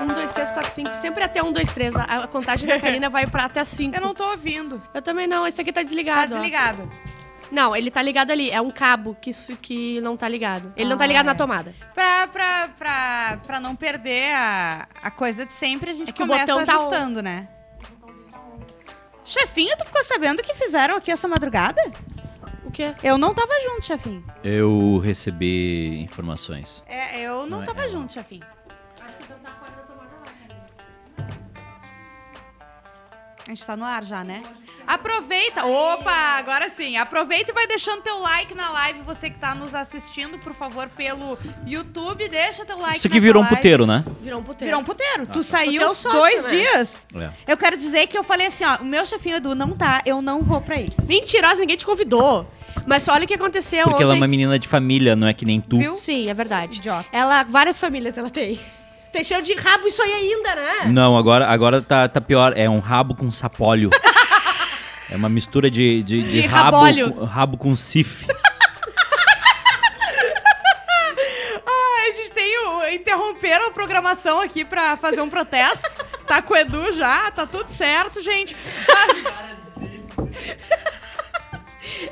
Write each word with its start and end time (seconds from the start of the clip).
Um, 0.00 0.06
dois, 0.14 0.32
três, 0.32 0.50
quatro, 0.52 0.70
cinco. 0.70 0.94
Sempre 0.94 1.24
até 1.24 1.42
um, 1.42 1.50
dois, 1.52 1.72
três. 1.72 1.94
A, 1.96 2.02
a 2.04 2.26
contagem 2.28 2.68
da 2.68 2.78
Karina 2.80 3.08
vai 3.08 3.26
pra 3.26 3.44
até 3.46 3.64
cinco. 3.64 3.96
Eu 3.96 4.00
não 4.00 4.14
tô 4.14 4.24
ouvindo. 4.30 4.80
Eu 4.94 5.02
também 5.02 5.26
não. 5.26 5.46
Esse 5.46 5.60
aqui 5.60 5.72
tá 5.72 5.80
Tá 5.80 5.84
desligado. 5.84 6.34
ó. 6.34 6.38
desligado. 6.38 6.90
Não, 7.50 7.74
ele 7.74 7.90
tá 7.90 8.02
ligado 8.02 8.30
ali. 8.30 8.50
É 8.50 8.60
um 8.60 8.70
cabo 8.70 9.16
que, 9.20 9.30
isso- 9.30 9.56
que 9.56 10.00
não 10.02 10.16
tá 10.16 10.28
ligado. 10.28 10.72
Ele 10.76 10.88
não 10.90 10.98
tá 10.98 11.04
Ah, 11.04 11.06
ligado 11.06 11.26
é. 11.26 11.28
na 11.30 11.34
tomada. 11.34 11.74
Pra, 11.94 12.26
pra, 12.28 12.68
pra, 12.78 13.38
pra 13.46 13.60
não 13.60 13.74
perder 13.74 14.34
a, 14.34 14.86
a 15.02 15.10
coisa 15.10 15.46
de 15.46 15.52
sempre, 15.52 15.90
a 15.90 15.94
gente 15.94 16.10
É 16.10 16.12
que 16.12 16.22
o 16.22 16.26
começa 16.26 16.46
botão 16.52 16.64
tá 16.66 16.74
ajustando, 16.74 17.22
né? 17.22 17.48
Chefinho, 19.24 19.76
tu 19.76 19.84
ficou 19.84 20.02
sabendo 20.04 20.40
o 20.40 20.42
que 20.42 20.54
fizeram 20.54 20.96
aqui 20.96 21.10
essa 21.10 21.28
madrugada? 21.28 21.82
O 22.68 22.70
quê? 22.70 22.94
Eu 23.02 23.16
não 23.16 23.32
tava 23.32 23.52
junto, 23.64 23.86
chefinho. 23.86 24.22
Eu 24.44 24.98
recebi 24.98 26.00
informações. 26.02 26.84
É, 26.86 27.18
eu 27.22 27.40
não, 27.46 27.56
Não 27.58 27.62
é- 27.62 27.66
tava 27.66 27.84
é. 27.84 27.88
junto, 27.88 28.12
chefinho. 28.12 28.44
A 33.48 33.50
gente 33.50 33.64
tá 33.64 33.78
no 33.78 33.84
ar 33.86 34.04
já, 34.04 34.22
né? 34.22 34.42
Aproveita. 34.86 35.64
Opa, 35.64 36.36
agora 36.36 36.68
sim. 36.68 36.98
Aproveita 36.98 37.50
e 37.50 37.54
vai 37.54 37.66
deixando 37.66 38.02
teu 38.02 38.18
like 38.18 38.54
na 38.54 38.68
live. 38.70 39.00
Você 39.06 39.30
que 39.30 39.38
tá 39.38 39.54
nos 39.54 39.74
assistindo, 39.74 40.38
por 40.38 40.52
favor, 40.52 40.86
pelo 40.90 41.38
YouTube, 41.66 42.28
deixa 42.28 42.66
teu 42.66 42.78
like 42.78 42.98
Isso 42.98 43.06
aqui 43.06 43.18
virou 43.18 43.40
um 43.40 43.46
live. 43.46 43.56
puteiro, 43.56 43.86
né? 43.86 44.04
Virou 44.20 44.40
um 44.40 44.42
puteiro. 44.42 44.68
Virou 44.68 44.80
um 44.82 44.84
puteiro. 44.84 45.26
tu 45.28 45.38
tá. 45.38 45.42
saiu 45.42 45.80
sócio, 45.94 46.12
dois 46.12 46.42
né? 46.42 46.50
dias. 46.50 47.06
É. 47.14 47.30
Eu 47.46 47.56
quero 47.56 47.78
dizer 47.78 48.06
que 48.06 48.18
eu 48.18 48.22
falei 48.22 48.48
assim, 48.48 48.66
ó, 48.66 48.82
o 48.82 48.84
meu 48.84 49.06
chefinho 49.06 49.36
Edu 49.36 49.54
não 49.54 49.70
tá, 49.70 50.02
eu 50.04 50.20
não 50.20 50.42
vou 50.42 50.60
pra 50.60 50.76
aí. 50.76 50.88
Mentirosa, 51.06 51.62
ninguém 51.62 51.78
te 51.78 51.86
convidou. 51.86 52.46
Mas 52.86 53.08
olha 53.08 53.24
o 53.24 53.26
que 53.26 53.32
aconteceu 53.32 53.84
Porque 53.84 53.94
ontem. 53.94 54.02
ela 54.02 54.14
é 54.14 54.16
uma 54.18 54.28
menina 54.28 54.58
de 54.58 54.68
família, 54.68 55.16
não 55.16 55.26
é 55.26 55.32
que 55.32 55.46
nem 55.46 55.58
tu. 55.58 55.78
Viu? 55.78 55.94
Sim, 55.94 56.28
é 56.28 56.34
verdade. 56.34 56.80
Idiota. 56.80 57.08
Ela, 57.10 57.44
várias 57.44 57.80
famílias 57.80 58.18
ela 58.18 58.28
tem. 58.28 58.60
Tem 59.12 59.24
cheiro 59.24 59.42
de 59.42 59.54
rabo 59.54 59.86
isso 59.88 60.02
aí 60.02 60.12
ainda, 60.12 60.54
né? 60.54 60.74
Não, 60.92 61.16
agora, 61.16 61.46
agora 61.48 61.80
tá, 61.82 62.08
tá 62.08 62.20
pior. 62.20 62.52
É 62.56 62.68
um 62.68 62.78
rabo 62.78 63.14
com 63.14 63.30
sapólio. 63.32 63.90
é 65.10 65.16
uma 65.16 65.28
mistura 65.28 65.70
de, 65.70 66.02
de, 66.02 66.22
de 66.22 66.42
De 66.42 66.46
rabo, 66.46 66.78
com- 66.78 67.24
rabo 67.24 67.56
com 67.56 67.74
sif. 67.74 68.26
Ah, 71.66 72.08
a 72.10 72.12
gente 72.16 72.30
tem 72.32 72.58
o. 72.66 72.88
Interromperam 72.88 73.66
a 73.68 73.70
programação 73.70 74.40
aqui 74.40 74.64
pra 74.64 74.96
fazer 74.96 75.20
um 75.20 75.28
protesto. 75.28 75.88
tá 76.26 76.40
com 76.42 76.54
o 76.54 76.56
Edu 76.56 76.92
já, 76.94 77.30
tá 77.30 77.46
tudo 77.46 77.70
certo, 77.70 78.22
gente. 78.22 78.56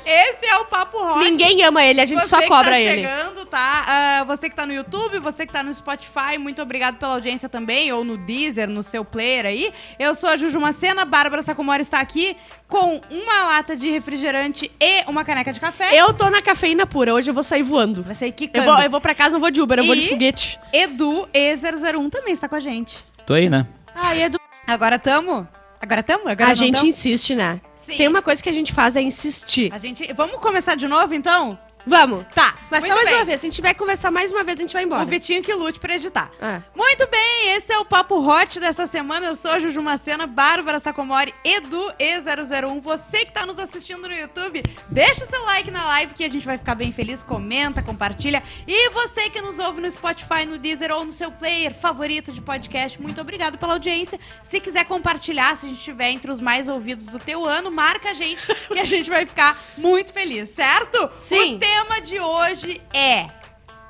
Esse 0.05 0.45
é 0.45 0.57
o 0.57 0.65
Papo 0.65 0.97
Hot. 0.97 1.19
Ninguém 1.23 1.63
ama 1.63 1.83
ele, 1.83 2.01
a 2.01 2.05
gente 2.05 2.21
você 2.21 2.27
só 2.27 2.41
que 2.41 2.47
cobra 2.47 2.71
tá 2.71 2.79
ele. 2.79 3.01
chegando, 3.07 3.45
tá? 3.45 3.83
Ah, 3.87 4.23
você 4.25 4.49
que 4.49 4.55
tá 4.55 4.65
no 4.65 4.73
YouTube, 4.73 5.19
você 5.19 5.45
que 5.45 5.53
tá 5.53 5.63
no 5.63 5.73
Spotify, 5.73 6.37
muito 6.39 6.61
obrigado 6.61 6.97
pela 6.97 7.13
audiência 7.13 7.47
também, 7.49 7.91
ou 7.91 8.03
no 8.03 8.17
Deezer, 8.17 8.69
no 8.69 8.83
seu 8.83 9.03
player 9.05 9.45
aí. 9.45 9.71
Eu 9.99 10.13
sou 10.15 10.29
a 10.29 10.35
Juju 10.37 10.59
Macena, 10.59 11.05
Bárbara 11.05 11.41
Sacomori 11.43 11.81
está 11.83 11.99
aqui 11.99 12.35
com 12.67 13.01
uma 13.09 13.43
lata 13.45 13.75
de 13.77 13.89
refrigerante 13.89 14.69
e 14.79 15.03
uma 15.07 15.23
caneca 15.23 15.53
de 15.53 15.59
café. 15.59 15.89
Eu 15.97 16.13
tô 16.13 16.29
na 16.29 16.41
cafeína 16.41 16.85
pura, 16.85 17.13
hoje 17.13 17.29
eu 17.29 17.33
vou 17.33 17.43
sair 17.43 17.63
voando. 17.63 18.03
Vai 18.03 18.15
sair 18.15 18.29
Eu 18.29 18.33
quicando. 18.33 18.65
vou, 18.65 18.81
eu 18.81 18.89
vou 18.89 18.99
pra 19.01 19.15
casa, 19.15 19.31
não 19.33 19.39
vou 19.39 19.51
de 19.51 19.61
Uber, 19.61 19.79
eu 19.79 19.85
vou 19.85 19.95
de 19.95 20.01
E- 20.05 20.09
foguete. 20.09 20.59
Edu 20.73 21.27
E001 21.33 22.09
também 22.09 22.33
está 22.33 22.47
com 22.49 22.55
a 22.55 22.59
gente. 22.59 22.97
Tô 23.25 23.33
aí, 23.33 23.49
né? 23.49 23.65
Ai, 23.95 24.23
Edu. 24.23 24.39
Agora 24.65 24.99
tamo? 24.99 25.47
Agora 25.81 26.03
tamo? 26.03 26.27
Agora 26.27 26.47
A 26.47 26.49
não 26.49 26.55
gente 26.55 26.75
tamo? 26.75 26.87
insiste, 26.89 27.35
né? 27.35 27.61
Sim. 27.87 27.95
Tem 27.95 28.07
uma 28.09 28.21
coisa 28.21 28.43
que 28.43 28.49
a 28.49 28.51
gente 28.51 28.73
faz 28.73 28.97
é 28.97 29.01
insistir. 29.01 29.71
A 29.73 29.77
gente... 29.77 30.11
Vamos 30.11 30.41
começar 30.41 30.75
de 30.75 30.89
novo, 30.89 31.13
então? 31.13 31.57
Vamos. 31.87 32.25
Tá, 32.35 32.53
Mas 32.69 32.85
só 32.85 32.93
mais 32.93 33.05
bem. 33.05 33.15
uma 33.15 33.25
vez. 33.25 33.39
Se 33.39 33.45
a 33.45 33.49
gente 33.49 33.55
tiver 33.55 33.73
que 33.73 33.79
conversar 33.79 34.11
mais 34.11 34.31
uma 34.31 34.43
vez, 34.43 34.59
a 34.59 34.61
gente 34.61 34.73
vai 34.73 34.83
embora. 34.83 35.01
O 35.03 35.05
Vitinho 35.05 35.41
que 35.41 35.53
lute 35.53 35.79
pra 35.79 35.95
editar. 35.95 36.29
Ah. 36.41 36.61
Muito 36.75 37.07
bem, 37.07 37.55
esse 37.55 37.71
é 37.71 37.77
o 37.79 37.85
Papo 37.85 38.19
Hot 38.19 38.59
dessa 38.59 38.85
semana. 38.87 39.25
Eu 39.27 39.35
sou 39.35 39.51
a 39.51 39.59
Juju 39.59 39.81
Macena, 39.81 40.27
Bárbara 40.27 40.79
Sacomori, 40.79 41.33
Edu 41.45 41.91
E001. 41.99 42.81
Você 42.81 43.25
que 43.25 43.31
tá 43.31 43.45
nos 43.45 43.57
assistindo 43.57 44.07
no 44.07 44.13
YouTube, 44.13 44.61
deixa 44.89 45.25
seu 45.25 45.41
like 45.45 45.71
na 45.71 45.85
live 45.85 46.13
que 46.13 46.23
a 46.25 46.29
gente 46.29 46.45
vai 46.45 46.57
ficar 46.57 46.75
bem 46.75 46.91
feliz. 46.91 47.23
Comenta, 47.23 47.81
compartilha. 47.81 48.43
E 48.67 48.89
você 48.89 49.29
que 49.29 49.41
nos 49.41 49.57
ouve 49.59 49.79
no 49.81 49.89
Spotify, 49.89 50.45
no 50.45 50.57
Deezer 50.57 50.91
ou 50.91 51.05
no 51.05 51.11
seu 51.11 51.31
player 51.31 51.73
favorito 51.73 52.31
de 52.31 52.41
podcast, 52.41 53.01
muito 53.01 53.21
obrigado 53.21 53.57
pela 53.57 53.73
audiência. 53.73 54.19
Se 54.43 54.59
quiser 54.59 54.83
compartilhar, 54.85 55.55
se 55.55 55.65
a 55.65 55.69
gente 55.69 55.77
estiver 55.79 56.09
entre 56.09 56.29
os 56.31 56.41
mais 56.41 56.67
ouvidos 56.67 57.05
do 57.05 57.19
teu 57.19 57.45
ano, 57.45 57.71
marca 57.71 58.09
a 58.09 58.13
gente 58.13 58.45
que 58.45 58.79
a 58.79 58.85
gente 58.85 59.09
vai 59.09 59.25
ficar 59.25 59.57
muito 59.77 60.11
feliz, 60.11 60.49
certo? 60.49 61.09
Sim. 61.17 61.55
O 61.55 61.59
tema 61.77 62.01
de 62.01 62.19
hoje 62.19 62.81
é... 62.93 63.27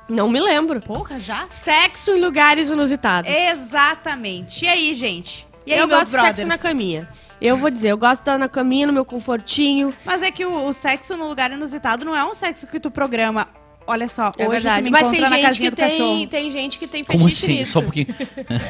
Não 0.08 0.28
me 0.28 0.40
lembro. 0.40 0.80
Porra, 0.80 1.18
já? 1.18 1.46
Sexo 1.50 2.12
em 2.12 2.20
lugares 2.20 2.70
inusitados. 2.70 3.30
Exatamente. 3.30 4.64
E 4.64 4.68
aí, 4.68 4.94
gente? 4.94 5.46
E 5.66 5.72
aí, 5.74 5.78
eu 5.80 5.86
gosto 5.88 6.06
de 6.06 6.12
brothers? 6.12 6.38
sexo 6.38 6.46
na 6.46 6.56
caminha. 6.56 7.08
Eu 7.40 7.56
vou 7.58 7.70
dizer, 7.70 7.90
eu 7.90 7.98
gosto 7.98 8.14
de 8.16 8.20
estar 8.22 8.38
na 8.38 8.48
caminha, 8.48 8.86
no 8.86 8.92
meu 8.92 9.04
confortinho. 9.04 9.94
Mas 10.04 10.22
é 10.22 10.30
que 10.30 10.44
o, 10.46 10.64
o 10.66 10.72
sexo 10.72 11.14
no 11.16 11.28
lugar 11.28 11.52
inusitado 11.52 12.04
não 12.06 12.16
é 12.16 12.24
um 12.24 12.32
sexo 12.34 12.66
que 12.66 12.80
tu 12.80 12.90
programa. 12.90 13.48
Olha 13.86 14.08
só, 14.08 14.32
É 14.38 14.44
hoje 14.44 14.50
verdade. 14.62 14.80
tu 14.82 14.84
me 14.84 14.90
Mas 14.90 15.08
tem 15.08 15.18
encontra 15.18 15.30
na 15.30 15.36
gente, 15.36 15.46
casinha 15.46 15.70
que 15.70 15.76
do 15.76 15.80
cachorro. 15.82 15.98
tem, 16.16 16.28
tem 16.28 16.50
gente 16.50 16.78
que 16.78 16.86
tem 16.86 17.04
Como 17.04 17.18
fetiche 17.24 17.44
assim? 17.46 17.54
nisso. 17.58 17.72
Só 17.72 17.78
um 17.80 17.82
pouquinho. 17.82 18.06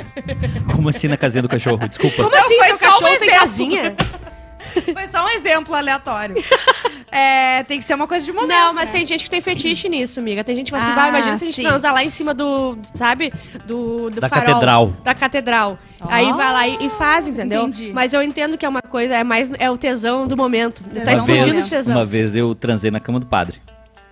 Como 0.74 0.88
assim 0.88 1.08
na 1.08 1.16
casinha 1.16 1.42
do 1.42 1.48
cachorro? 1.48 1.88
Desculpa. 1.88 2.22
Como 2.24 2.36
assim? 2.36 2.56
foi 2.58 2.66
Teu 2.68 2.78
só 2.78 2.84
um 2.86 2.88
cachorro 2.88 3.18
tem 3.18 3.28
exemplo. 3.28 3.40
casinha? 3.40 3.96
Foi 4.92 5.08
só 5.08 5.24
um 5.24 5.28
exemplo 5.30 5.74
aleatório. 5.74 6.36
é, 7.10 7.62
tem 7.64 7.78
que 7.78 7.84
ser 7.84 7.94
uma 7.94 8.06
coisa 8.06 8.24
de 8.24 8.32
momento. 8.32 8.50
Não, 8.50 8.74
mas 8.74 8.88
né? 8.90 8.98
tem 8.98 9.06
gente 9.06 9.24
que 9.24 9.30
tem 9.30 9.40
fetiche 9.40 9.88
nisso, 9.88 10.20
amiga. 10.20 10.44
Tem 10.44 10.54
gente 10.54 10.66
que 10.66 10.70
fala 10.72 10.82
assim, 10.82 10.92
Ah, 10.92 10.96
vai, 10.96 11.08
imagina 11.10 11.36
se 11.36 11.44
a 11.44 11.46
gente 11.46 11.56
sim. 11.56 11.62
transar 11.62 11.92
lá 11.92 12.04
em 12.04 12.08
cima 12.08 12.34
do, 12.34 12.78
sabe? 12.94 13.32
Do, 13.66 14.10
do 14.10 14.20
Da 14.20 14.28
farol. 14.28 14.44
catedral. 14.46 14.92
Da 15.04 15.14
catedral. 15.14 15.78
Aí 16.02 16.32
vai 16.32 16.52
lá 16.52 16.68
e, 16.68 16.86
e 16.86 16.90
faz, 16.90 17.26
entendeu? 17.28 17.62
Entendi. 17.68 17.92
Mas 17.92 18.12
eu 18.14 18.22
entendo 18.22 18.56
que 18.58 18.64
é 18.66 18.68
uma 18.68 18.82
coisa, 18.82 19.14
é 19.16 19.24
mais 19.24 19.50
é 19.58 19.70
o 19.70 19.76
tesão 19.78 20.26
do 20.26 20.36
momento. 20.36 20.82
tá 20.84 20.90
Tesão 20.90 21.04
do 21.04 21.12
explodindo 21.32 21.66
o 21.66 21.68
tesão. 21.70 21.96
uma 21.96 22.04
vez 22.04 22.36
eu 22.36 22.54
transei 22.54 22.90
na 22.90 23.00
cama 23.00 23.18
do 23.20 23.26
padre. 23.26 23.60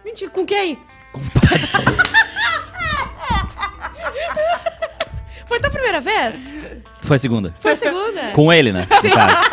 Mentira, 0.04 0.30
com 0.30 0.44
quem? 0.46 0.78
Foi 5.46 5.60
tua 5.60 5.70
primeira 5.70 6.00
vez? 6.00 6.48
Foi 7.02 7.16
a 7.16 7.18
segunda. 7.18 7.54
Foi 7.60 7.72
a 7.72 7.76
segunda? 7.76 8.30
Com 8.32 8.52
ele, 8.52 8.72
né? 8.72 8.86
No 8.90 9.10
caso. 9.10 9.44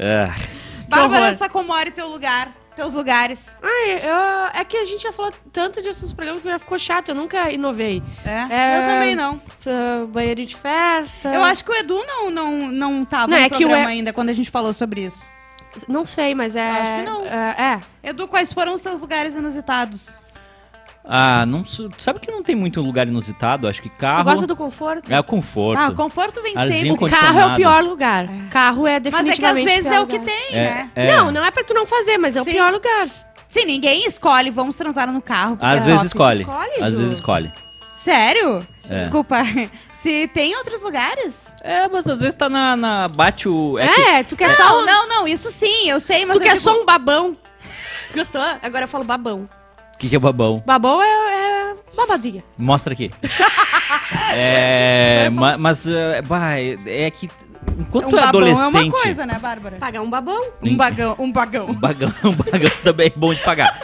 Ah, 0.00 0.34
Bárbara. 0.90 1.36
Sacomori, 1.36 1.90
teu 1.90 2.08
lugar, 2.08 2.48
teus 2.76 2.92
lugares. 2.94 3.56
Ai, 3.62 4.00
eu- 4.02 4.60
é 4.60 4.64
que 4.64 4.76
a 4.76 4.84
gente 4.84 5.02
já 5.02 5.12
falou 5.12 5.32
tanto 5.52 5.80
disso 5.82 6.02
nos 6.04 6.12
programas 6.12 6.42
que 6.42 6.48
já 6.48 6.58
ficou 6.58 6.78
chato. 6.78 7.10
Eu 7.10 7.14
nunca 7.14 7.50
inovei. 7.50 8.02
É? 8.24 8.54
É. 8.54 8.78
Eu 8.78 8.86
também 8.86 9.14
não. 9.14 9.34
Uh, 9.66 10.06
banheiro 10.08 10.44
de 10.44 10.56
festa. 10.56 11.28
Eu 11.32 11.42
acho 11.44 11.64
que 11.64 11.70
o 11.70 11.74
Edu 11.74 12.02
não, 12.06 12.30
não, 12.30 12.52
não 12.72 13.04
tava 13.04 13.28
Não, 13.28 13.38
no 13.38 13.44
é 13.44 13.48
que 13.48 13.54
o 13.56 13.58
programa 13.58 13.90
E- 13.90 13.94
ainda 13.94 14.12
quando 14.12 14.30
a 14.30 14.34
gente 14.34 14.50
falou 14.50 14.72
sobre 14.72 15.02
isso. 15.06 15.26
Não 15.86 16.04
sei, 16.04 16.34
mas 16.34 16.56
é. 16.56 16.68
Acho 16.68 16.94
que 16.96 17.02
não. 17.02 17.24
É. 17.24 17.80
é. 18.02 18.10
Edu, 18.10 18.26
quais 18.26 18.52
foram 18.52 18.74
os 18.74 18.82
teus 18.82 19.00
lugares 19.00 19.36
inusitados? 19.36 20.16
Ah, 21.04 21.44
não 21.46 21.64
sabe 21.64 22.20
que 22.20 22.30
não 22.30 22.42
tem 22.42 22.54
muito 22.54 22.80
lugar 22.80 23.06
inusitado? 23.08 23.66
Acho 23.66 23.80
que 23.82 23.88
carro 23.88 24.20
Tu 24.22 24.24
gosta 24.24 24.46
do 24.46 24.54
conforto? 24.56 25.10
é 25.12 25.18
o 25.18 25.24
conforto. 25.24 25.78
Ah, 25.80 25.88
o 25.88 25.94
conforto 25.94 26.42
vem 26.42 26.54
sempre. 26.56 26.92
O 26.92 27.08
carro 27.10 27.38
é 27.40 27.46
o 27.46 27.54
pior 27.56 27.82
lugar. 27.82 28.28
Carro 28.50 28.86
é 28.86 29.00
Mas 29.00 29.06
é 29.06 29.10
que 29.10 29.16
às 29.16 29.24
definitivamente 29.54 29.66
vezes 29.66 29.82
pior 29.82 29.94
é 29.94 30.00
o 30.00 30.06
que 30.06 30.18
lugar. 30.18 30.32
tem, 30.34 30.56
É, 30.56 30.60
né? 30.62 30.90
é. 30.94 31.16
Não, 31.16 31.30
não 31.32 31.44
é 31.44 31.50
pra 31.50 31.64
tu 31.64 31.74
não 31.74 31.86
fazer, 31.86 32.18
mas 32.18 32.36
é 32.36 32.40
o 32.40 32.44
Sim. 32.44 32.52
pior 32.52 32.72
lugar. 32.72 33.08
Sim, 33.48 33.64
ninguém 33.64 34.06
escolhe, 34.06 34.50
vamos 34.50 34.76
transar 34.76 35.10
no 35.12 35.20
carro. 35.20 35.58
Às 35.60 35.82
é 35.82 35.86
vezes 35.86 36.00
top. 36.00 36.06
escolhe. 36.06 36.40
Escolhe, 36.42 36.82
Às 36.82 36.98
vezes 36.98 37.12
escolhe. 37.14 37.52
Sério? 37.96 38.66
É. 38.88 38.98
Desculpa. 39.00 39.38
Se 39.92 40.28
tem 40.28 40.56
outros 40.56 40.80
lugares? 40.80 41.52
É, 41.62 41.86
mas 41.88 42.06
às 42.06 42.18
vezes 42.20 42.34
tá 42.34 42.48
na. 42.48 42.74
na- 42.74 43.08
bate 43.08 43.46
o. 43.48 43.78
É, 43.78 44.22
que- 44.22 44.30
tu 44.30 44.36
quer 44.36 44.48
não, 44.48 44.54
só 44.56 44.80
um, 44.80 44.84
não, 44.86 45.06
não, 45.08 45.28
isso 45.28 45.50
sim, 45.50 45.90
eu 45.90 46.00
sei, 46.00 46.24
mas 46.24 46.36
tu 46.36 46.40
eu 46.40 46.44
quer 46.46 46.54
digo- 46.54 46.62
só 46.64 46.80
um 46.80 46.86
babão. 46.86 47.36
Gostou? 48.14 48.40
Agora 48.62 48.84
eu 48.84 48.88
falo 48.88 49.04
babão. 49.04 49.46
O 50.00 50.02
que, 50.02 50.08
que 50.08 50.16
é 50.16 50.18
babão? 50.18 50.62
Babão 50.64 51.02
é, 51.02 51.06
é 51.06 51.74
babadinha. 51.94 52.42
Mostra 52.56 52.94
aqui. 52.94 53.10
é. 54.34 55.26
Agora 55.26 55.30
ma- 55.30 55.58
mas. 55.58 55.86
é, 55.86 56.22
bah, 56.22 56.58
é 56.58 56.78
é 56.86 57.10
que. 57.10 57.28
Enquanto 57.78 58.06
um 58.06 58.08
tu 58.08 58.16
é 58.16 58.20
babão 58.20 58.28
adolescente. 58.40 58.76
é 58.76 58.80
uma 58.80 58.90
coisa, 58.92 59.26
né, 59.26 59.38
Bárbara? 59.38 59.76
Pagar 59.76 60.00
um 60.00 60.08
babão. 60.08 60.42
Um 60.62 60.74
bagão, 60.74 61.16
um 61.18 61.30
bagão. 61.30 61.66
Um 61.68 61.74
bagão, 61.74 62.10
um 62.24 62.32
bagão 62.32 62.70
também 62.82 63.08
é 63.08 63.12
bom 63.14 63.34
de 63.34 63.42
pagar. 63.42 63.68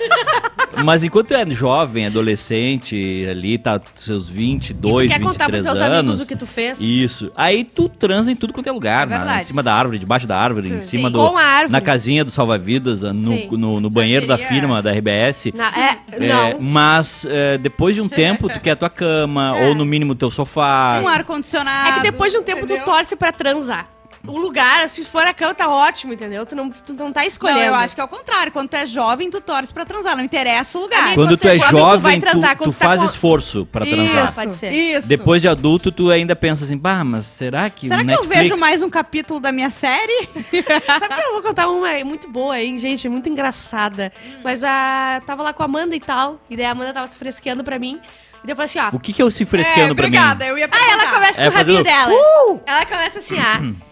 Mas 0.85 1.03
enquanto 1.05 1.33
é 1.33 1.49
jovem, 1.51 2.07
adolescente, 2.07 3.27
ali 3.31 3.59
tá 3.59 3.81
seus 3.95 4.29
22, 4.29 5.11
tu 5.11 5.15
quer 5.15 5.21
contar 5.23 5.47
pros 5.49 5.61
23 5.61 5.65
seus 5.65 5.81
anos. 5.81 5.99
amigos 5.99 6.21
o 6.21 6.27
que 6.27 6.37
tu 6.37 6.47
fez? 6.47 6.81
Isso. 6.81 7.31
Aí 7.37 7.65
tu 7.65 7.89
transa 7.89 8.31
em 8.31 8.37
tudo 8.37 8.53
quanto 8.53 8.67
é 8.69 8.73
lugar, 8.73 9.11
É 9.11 9.19
na- 9.19 9.39
em 9.41 9.43
cima 9.43 9.63
da 9.63 9.75
árvore, 9.75 9.99
debaixo 9.99 10.27
da 10.27 10.39
árvore, 10.39 10.69
em 10.69 10.81
Sim. 10.81 10.99
cima 10.99 11.11
do 11.11 11.19
Com 11.19 11.37
a 11.37 11.43
árvore. 11.43 11.73
na 11.73 11.81
casinha 11.81 12.25
do 12.25 12.31
salva-vidas, 12.31 13.03
no, 13.03 13.21
Sim. 13.21 13.49
no, 13.53 13.81
no 13.81 13.91
banheiro 13.91 14.27
da 14.27 14.37
firma 14.39 14.83
da 14.83 14.91
RBS. 14.93 15.53
Na- 15.55 15.69
é, 15.77 15.97
É, 16.13 16.29
não. 16.29 16.61
mas 16.61 17.27
é, 17.29 17.59
depois 17.59 17.95
de 17.95 18.01
um 18.01 18.09
tempo, 18.09 18.49
tu 18.49 18.61
quer 18.61 18.73
a 18.73 18.77
tua 18.77 18.91
cama, 18.91 19.55
ou 19.67 19.75
no 19.75 19.85
mínimo 19.85 20.15
teu 20.15 20.31
sofá. 20.31 21.01
Um 21.03 21.09
ar-condicionado. 21.09 21.89
É 21.91 21.93
que 21.95 22.03
depois 22.11 22.33
de 22.33 22.39
um 22.39 22.43
tempo 22.43 22.65
entendeu? 22.65 22.83
tu 22.85 22.91
torce 22.91 23.17
pra 23.17 23.33
transar. 23.33 23.89
O 24.27 24.39
lugar, 24.39 24.89
se 24.89 25.05
for 25.05 25.27
a 25.27 25.33
cama, 25.35 25.55
tá 25.55 25.69
ótimo, 25.69 26.13
entendeu? 26.13 26.45
Tu 26.47 26.55
não, 26.57 26.71
tu 26.71 26.93
não 26.95 27.13
tá 27.13 27.25
escolhendo. 27.27 27.61
Não, 27.61 27.67
eu 27.67 27.75
acho 27.75 27.95
que 27.95 28.01
é 28.01 28.05
o 28.05 28.09
contrário. 28.09 28.53
Quando 28.53 28.69
tu 28.69 28.77
é 28.77 28.87
jovem, 28.87 29.31
tu 29.31 29.41
torce 29.41 29.73
pra 29.73 29.85
transar. 29.85 30.17
Não 30.17 30.25
interessa 30.25 30.79
o 30.79 30.83
lugar. 30.83 31.15
Quando 31.15 31.37
tu 31.37 31.49
é 31.49 31.57
jovem, 31.57 31.71
tu 31.71 31.79
jovem, 31.79 31.99
vai 32.01 32.19
tu, 32.19 32.21
transar. 32.21 32.55
tu 32.55 32.59
Quando 32.59 32.73
tu 32.73 32.79
tá 32.79 32.85
faz 32.87 33.01
com- 33.01 33.07
esforço 33.07 33.67
pra 33.67 33.85
transar. 33.87 34.25
Isso, 34.27 34.35
Pode 34.35 34.55
ser. 34.55 34.71
isso. 34.73 35.09
Depois 35.09 35.41
de 35.43 35.49
adulto, 35.49 35.91
tu 35.93 36.11
ainda 36.11 36.35
pensa 36.37 36.65
assim, 36.65 36.77
bah, 36.77 37.05
mas 37.05 37.27
será 37.27 37.69
que 37.71 37.89
Será 37.89 38.03
o 38.03 38.07
que 38.07 38.13
eu 38.13 38.17
Netflix... 38.23 38.43
vejo 38.51 38.57
mais 38.61 38.83
um 38.83 38.91
capítulo 38.91 39.41
da 39.41 39.53
minha 39.53 39.71
série? 39.71 40.29
Sabe 40.87 41.15
que 41.15 41.21
eu 41.21 41.33
vou 41.33 41.43
contar 41.43 41.69
uma 41.69 41.87
muito 42.05 42.29
boa, 42.29 42.61
hein, 42.61 42.79
gente? 42.79 43.09
Muito 43.09 43.29
engraçada. 43.29 44.13
Mas 44.45 44.63
a. 44.65 45.21
Tava 45.27 45.43
lá 45.43 45.53
com 45.53 45.63
a 45.63 45.67
Amanda 45.67 45.95
e 45.97 46.01
tal. 46.01 46.41
E 46.51 46.57
daí 46.57 46.67
a 46.67 46.71
Amanda 46.71 46.93
tava 46.93 47.07
se 47.07 47.17
fresqueando 47.17 47.63
pra 47.65 47.79
mim. 47.79 48.01
E 48.43 48.47
daí 48.47 48.53
eu 48.53 48.57
falei 48.57 48.67
assim, 48.67 48.79
ó. 48.79 48.89
O 48.97 49.01
que 49.01 49.13
que 49.13 49.23
eu 49.23 49.31
se 49.31 49.45
fresqueando 49.45 49.93
é, 49.93 49.95
pra 49.95 50.09
mim? 50.09 50.17
obrigada, 50.17 50.47
eu 50.47 50.57
ia 50.59 50.67
Ah, 50.67 50.69
perguntar. 50.69 50.93
ela 51.03 51.13
começa 51.13 51.43
É, 51.43 51.47
com 51.47 51.51
o 51.55 51.57
rabinho 51.59 51.79
fazendo- 51.79 51.85
dela. 51.85 52.13
Uh! 52.13 52.61
Ela 52.67 52.87
começa 52.87 53.19
assim, 53.19 53.39
ah. 53.39 53.61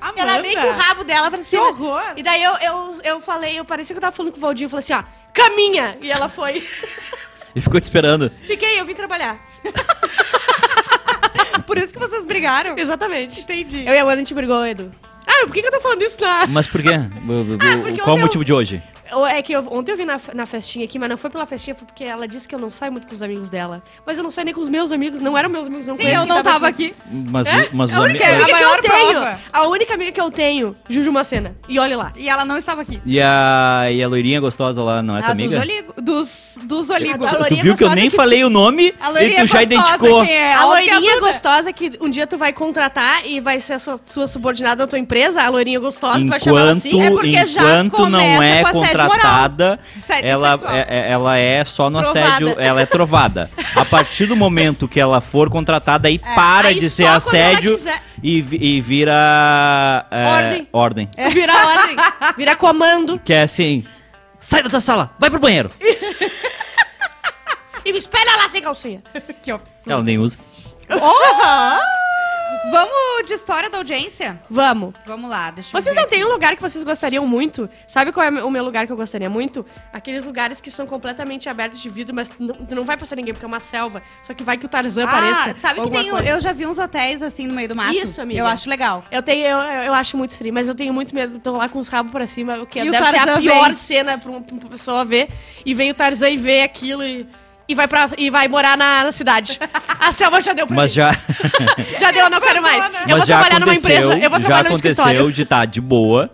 Amanda. 0.00 0.20
Ela 0.20 0.40
vem 0.42 0.54
com 0.54 0.66
o 0.66 0.72
rabo 0.72 1.04
dela 1.04 1.30
pra 1.30 1.38
Que 1.38 1.44
cima. 1.44 1.62
horror. 1.68 2.02
E 2.16 2.22
daí 2.22 2.42
eu, 2.42 2.52
eu, 2.56 2.94
eu 3.04 3.20
falei, 3.20 3.58
eu 3.58 3.64
parecia 3.64 3.94
que 3.94 3.98
eu 3.98 4.00
tava 4.00 4.14
falando 4.14 4.32
com 4.32 4.38
o 4.38 4.40
Valdir. 4.40 4.66
Eu 4.66 4.70
falei 4.70 4.82
assim, 4.82 4.94
ó, 4.94 5.02
caminha! 5.32 5.96
E 6.00 6.10
ela 6.10 6.28
foi. 6.28 6.66
E 7.54 7.60
ficou 7.60 7.80
te 7.80 7.84
esperando. 7.84 8.30
Fiquei, 8.46 8.80
eu 8.80 8.84
vim 8.84 8.94
trabalhar. 8.94 9.38
Por 11.66 11.78
isso 11.78 11.92
que 11.92 11.98
vocês 11.98 12.24
brigaram. 12.24 12.76
Exatamente. 12.76 13.40
Entendi. 13.42 13.84
Eu 13.86 13.94
e 13.94 13.98
a 13.98 14.02
Amanda, 14.02 14.16
a 14.16 14.18
gente 14.18 14.34
brigou, 14.34 14.66
Edu. 14.66 14.92
Ah, 15.26 15.44
por 15.46 15.52
que, 15.54 15.62
que 15.62 15.68
eu 15.68 15.72
tô 15.72 15.80
falando 15.80 16.02
isso 16.02 16.20
na... 16.20 16.46
Mas 16.48 16.66
por 16.66 16.82
quê? 16.82 16.90
Ah, 16.94 18.02
Qual 18.02 18.16
o 18.16 18.18
eu- 18.18 18.22
motivo 18.22 18.44
de 18.44 18.52
hoje? 18.52 18.82
É 19.28 19.42
que 19.42 19.52
eu- 19.52 19.66
ontem 19.70 19.92
eu 19.92 19.96
vi 19.96 20.04
na, 20.04 20.20
na 20.34 20.46
festinha 20.46 20.84
aqui, 20.84 20.98
mas 20.98 21.08
não 21.08 21.16
foi 21.16 21.30
pela 21.30 21.44
festinha, 21.46 21.74
foi 21.74 21.86
porque 21.86 22.04
ela 22.04 22.26
disse 22.26 22.48
que 22.48 22.54
eu 22.54 22.58
não 22.58 22.70
saio 22.70 22.92
muito 22.92 23.06
com 23.06 23.14
os 23.14 23.22
amigos 23.22 23.50
dela. 23.50 23.82
Mas 24.06 24.18
eu 24.18 24.24
não 24.24 24.30
saio 24.30 24.44
nem 24.46 24.54
com 24.54 24.60
os 24.60 24.68
meus 24.68 24.92
amigos, 24.92 25.20
não 25.20 25.36
eram 25.36 25.48
meus 25.48 25.66
amigos, 25.66 25.86
não 25.86 25.96
Sim, 25.96 26.08
eu 26.08 26.26
não 26.26 26.42
tava 26.42 26.66
aqui. 26.68 26.94
Mas, 27.10 27.46
É? 27.46 27.68
mas 27.72 27.90
os 27.90 27.96
a 27.96 28.00
única 28.02 28.24
amigos... 28.24 28.42
amiga 28.42 28.42
A 28.42 28.46
que 28.46 28.52
maior 28.64 28.76
eu 28.76 28.82
tenho, 28.82 29.10
prova. 29.20 29.40
a 29.52 29.66
única 29.68 29.94
amiga 29.94 30.12
que 30.12 30.20
eu 30.20 30.30
tenho, 30.30 30.76
Juju 30.88 31.12
Macena. 31.12 31.56
E 31.68 31.78
olha 31.78 31.96
lá. 31.96 32.12
E 32.16 32.28
ela 32.28 32.44
não 32.44 32.56
estava 32.56 32.82
aqui. 32.82 33.00
E 33.04 33.20
a, 33.20 33.86
e 33.90 34.02
a 34.02 34.08
loirinha 34.08 34.40
gostosa 34.40 34.82
lá, 34.82 35.02
não 35.02 35.16
é 35.16 35.20
tua 35.20 35.28
Ah, 35.28 35.32
amiga? 35.32 35.56
dos, 35.56 35.64
oligo, 35.68 35.94
dos, 36.00 36.58
dos 36.64 36.90
oligos. 36.90 37.26
A 37.28 37.44
Tu 37.46 37.56
viu 37.56 37.76
que 37.76 37.84
eu 37.84 37.90
nem 37.90 38.08
que- 38.10 38.16
falei 38.16 38.44
o 38.44 38.50
nome 38.50 38.94
A 39.00 39.10
e 39.22 39.34
tu 39.36 39.46
já 39.46 39.62
identificou. 39.62 40.22
é? 40.24 40.54
a 40.54 40.62
é 40.62 40.64
loirinha 40.64 41.20
gostosa 41.20 41.72
que 41.72 41.92
um 42.00 42.08
dia 42.08 42.26
tu 42.26 42.36
vai 42.36 42.52
contratar 42.52 43.26
e 43.26 43.40
vai 43.40 43.60
ser 43.60 43.74
a 43.74 43.78
sua, 43.78 43.96
sua 44.04 44.26
subordinada 44.26 44.82
na 44.82 44.86
tua 44.86 44.98
empresa, 44.98 45.42
a 45.42 45.48
loirinha 45.48 45.78
gostosa, 45.80 46.20
tu 46.20 46.26
vai 46.28 46.40
chamar 46.40 46.60
ela 46.60 46.70
Enquanto, 46.72 46.86
assim. 46.86 47.02
É 47.02 47.10
porque 47.10 47.46
já 47.46 47.80
enquanto 47.84 48.10
não 48.10 48.18
começa 48.20 48.44
é 48.44 48.72
com 48.72 48.84
contratada, 49.08 49.80
Assédio 49.98 50.28
ela 50.30 50.60
é, 50.70 50.86
é- 50.88 51.10
ela 51.12 51.36
é 51.38 51.64
só 51.64 51.90
no 51.90 52.02
Trovada. 52.02 52.26
assédio, 52.26 52.54
ela 52.58 52.80
é 52.80 52.86
trovada. 52.86 53.50
A 53.76 53.84
partir 53.84 54.26
do 54.26 54.36
momento 54.36 54.86
que 54.88 54.98
ela 55.00 55.20
for 55.20 55.50
contratada, 55.50 56.08
aí 56.08 56.18
para 56.18 56.68
aí 56.68 56.78
de 56.80 56.88
ser 56.90 57.06
assédio 57.06 57.78
e, 58.22 58.38
e 58.50 58.80
vira 58.80 60.06
é, 60.10 60.26
Ordem. 60.26 60.68
ordem. 60.72 61.08
Vira 61.32 61.52
ordem, 61.54 61.96
vira 62.36 62.56
comando. 62.56 63.18
Que 63.24 63.32
é 63.34 63.42
assim, 63.42 63.84
sai 64.38 64.62
da 64.62 64.70
tua 64.70 64.80
sala, 64.80 65.10
vai 65.18 65.30
pro 65.30 65.38
banheiro. 65.40 65.70
E 67.84 67.92
me 67.92 67.98
espelha 67.98 68.36
lá 68.36 68.48
sem 68.48 68.62
calcinha. 68.62 69.02
Que 69.42 69.50
absurdo. 69.50 69.90
Ela 69.90 70.02
nem 70.04 70.16
usa. 70.16 70.38
Vamos 72.72 73.26
de 73.26 73.34
história 73.34 73.68
da 73.68 73.76
audiência? 73.76 74.40
Vamos. 74.48 74.94
Vamos 75.04 75.28
lá, 75.28 75.50
deixa 75.50 75.68
eu 75.76 75.80
Vocês 75.80 75.94
ver 75.94 76.00
não 76.00 76.06
aqui. 76.06 76.14
têm 76.16 76.24
um 76.24 76.28
lugar 76.28 76.56
que 76.56 76.62
vocês 76.62 76.82
gostariam 76.82 77.26
muito? 77.26 77.68
Sabe 77.86 78.12
qual 78.12 78.24
é 78.24 78.30
o 78.42 78.50
meu 78.50 78.64
lugar 78.64 78.86
que 78.86 78.92
eu 78.92 78.96
gostaria 78.96 79.28
muito? 79.28 79.64
Aqueles 79.92 80.24
lugares 80.24 80.58
que 80.58 80.70
são 80.70 80.86
completamente 80.86 81.50
abertos 81.50 81.82
de 81.82 81.90
vidro, 81.90 82.14
mas 82.14 82.30
não, 82.38 82.56
não 82.70 82.84
vai 82.84 82.96
passar 82.96 83.14
ninguém, 83.16 83.34
porque 83.34 83.44
é 83.44 83.48
uma 83.48 83.60
selva. 83.60 84.02
Só 84.22 84.32
que 84.32 84.42
vai 84.42 84.56
que 84.56 84.64
o 84.64 84.68
Tarzan 84.70 85.04
apareça. 85.04 85.50
Ah, 85.50 85.54
sabe 85.58 85.82
que 85.82 85.90
tem, 85.90 86.08
coisa. 86.10 86.26
eu 86.26 86.40
já 86.40 86.52
vi 86.52 86.66
uns 86.66 86.78
hotéis 86.78 87.22
assim 87.22 87.46
no 87.46 87.52
meio 87.52 87.68
do 87.68 87.76
mato. 87.76 87.94
Isso, 87.94 88.22
amiga. 88.22 88.40
Eu 88.40 88.46
acho 88.46 88.70
legal. 88.70 89.04
Eu 89.10 89.22
tenho, 89.22 89.44
eu, 89.46 89.58
eu 89.58 89.94
acho 89.94 90.16
muito 90.16 90.34
frio, 90.34 90.52
mas 90.52 90.66
eu 90.66 90.74
tenho 90.74 90.94
muito 90.94 91.14
medo 91.14 91.34
de 91.34 91.40
tô 91.40 91.52
lá 91.54 91.68
com 91.68 91.78
os 91.78 91.88
rabos 91.90 92.10
pra 92.10 92.26
cima, 92.26 92.58
o 92.58 92.66
que 92.66 92.78
E 92.80 92.88
o 92.88 92.92
deve 92.92 93.04
ser 93.04 93.16
a 93.18 93.36
pior 93.38 93.66
vem. 93.66 93.72
cena 93.74 94.16
pra 94.16 94.30
uma 94.30 94.40
pessoa 94.40 95.04
ver. 95.04 95.28
E 95.66 95.74
vem 95.74 95.90
o 95.90 95.94
Tarzan 95.94 96.30
e 96.30 96.36
vê 96.38 96.62
aquilo 96.62 97.04
e, 97.04 97.26
e, 97.68 97.74
vai, 97.74 97.86
pra, 97.88 98.06
e 98.18 98.30
vai 98.30 98.48
morar 98.48 98.76
na, 98.76 99.04
na 99.04 99.12
cidade. 99.12 99.58
A 100.00 100.12
selva 100.12 100.40
já 100.40 100.52
deu 100.52 100.66
pra 100.66 100.76
Mas 100.76 100.90
mim. 100.92 100.96
já, 100.96 101.10
Já 102.00 102.10
deu, 102.10 102.24
eu 102.24 102.30
não 102.30 102.40
quero 102.40 102.62
mais. 102.62 102.84
Eu 103.08 103.16
vou 103.16 103.26
já 103.26 103.38
trabalhar 103.38 103.60
numa 103.60 103.72
aconteceu, 103.72 103.96
empresa. 103.96 104.14
Eu 104.24 104.30
vou 104.30 104.40
já 104.40 104.46
trabalhar 104.46 104.62
no 104.70 104.74
aconteceu 104.74 104.90
escritório. 105.04 105.32
de 105.32 105.42
estar 105.42 105.64
de 105.66 105.80
boa 105.80 106.30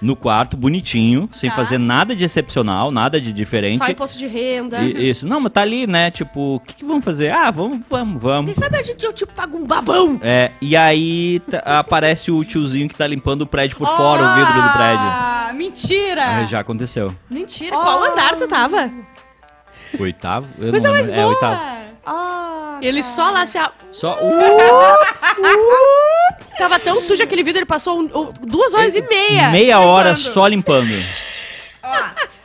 no 0.00 0.16
quarto, 0.16 0.56
bonitinho, 0.56 1.28
sem 1.30 1.50
Tá. 1.50 1.56
fazer 1.56 1.76
nada 1.76 2.16
de 2.16 2.24
excepcional, 2.24 2.90
nada 2.90 3.20
de 3.20 3.30
diferente. 3.32 3.76
Só 3.76 3.86
imposto 3.86 4.16
de 4.18 4.26
renda. 4.26 4.78
E- 4.80 5.10
isso. 5.10 5.26
Não, 5.26 5.38
mas 5.40 5.52
tá 5.52 5.60
ali, 5.60 5.86
né? 5.86 6.10
Tipo, 6.10 6.54
o 6.56 6.60
que, 6.60 6.72
que 6.76 6.84
vamos 6.86 7.04
fazer? 7.04 7.30
Ah, 7.30 7.50
vamos, 7.50 7.84
vamos, 7.86 8.12
Quem 8.14 8.30
vamos. 8.30 8.56
sabe 8.56 8.78
a 8.78 8.82
gente 8.82 9.04
eu 9.04 9.12
te 9.12 9.26
pago 9.26 9.58
um 9.58 9.66
babão? 9.66 10.18
É, 10.22 10.52
e 10.62 10.74
aí 10.74 11.40
tá- 11.40 11.58
aparece 11.80 12.30
o 12.30 12.42
tiozinho 12.42 12.88
que 12.88 12.94
tá 12.94 13.06
limpando 13.06 13.42
o 13.42 13.46
prédio 13.46 13.76
por 13.76 13.86
fora, 13.88 14.22
o 14.22 14.34
vidro 14.36 14.54
do 14.62 14.68
prédio. 14.72 15.04
Ah, 15.04 15.50
mentira! 15.54 16.22
É, 16.42 16.46
já 16.46 16.60
aconteceu. 16.60 17.14
Mentira, 17.28 17.76
qual 17.76 18.02
andar 18.04 18.36
tu 18.36 18.48
tava? 18.48 18.90
Oitavo? 19.98 20.46
Eu 20.58 20.70
Coisa 20.70 20.88
não 20.88 20.94
mais 20.94 21.08
lembro. 21.08 21.22
É, 21.22 21.26
oitavo. 21.26 21.60
Ah, 22.06 22.78
Ele 22.82 23.02
só 23.02 23.30
lá 23.30 23.44
se. 23.46 23.58
a- 23.58 23.72
Só 23.92 24.18
Tava 26.58 26.78
tão 26.78 27.00
sujo 27.00 27.22
aquele 27.22 27.42
vidro, 27.42 27.60
ele 27.60 27.66
passou 27.66 27.98
um- 28.00 28.04
um- 28.04 28.32
duas 28.42 28.74
horas 28.74 28.94
e 28.94 29.00
meia. 29.02 29.48
meia 29.50 29.80
hora 29.80 30.10
limpando. 30.10 30.32
só 30.32 30.46
limpando. 30.46 31.04
Ó, 31.82 31.92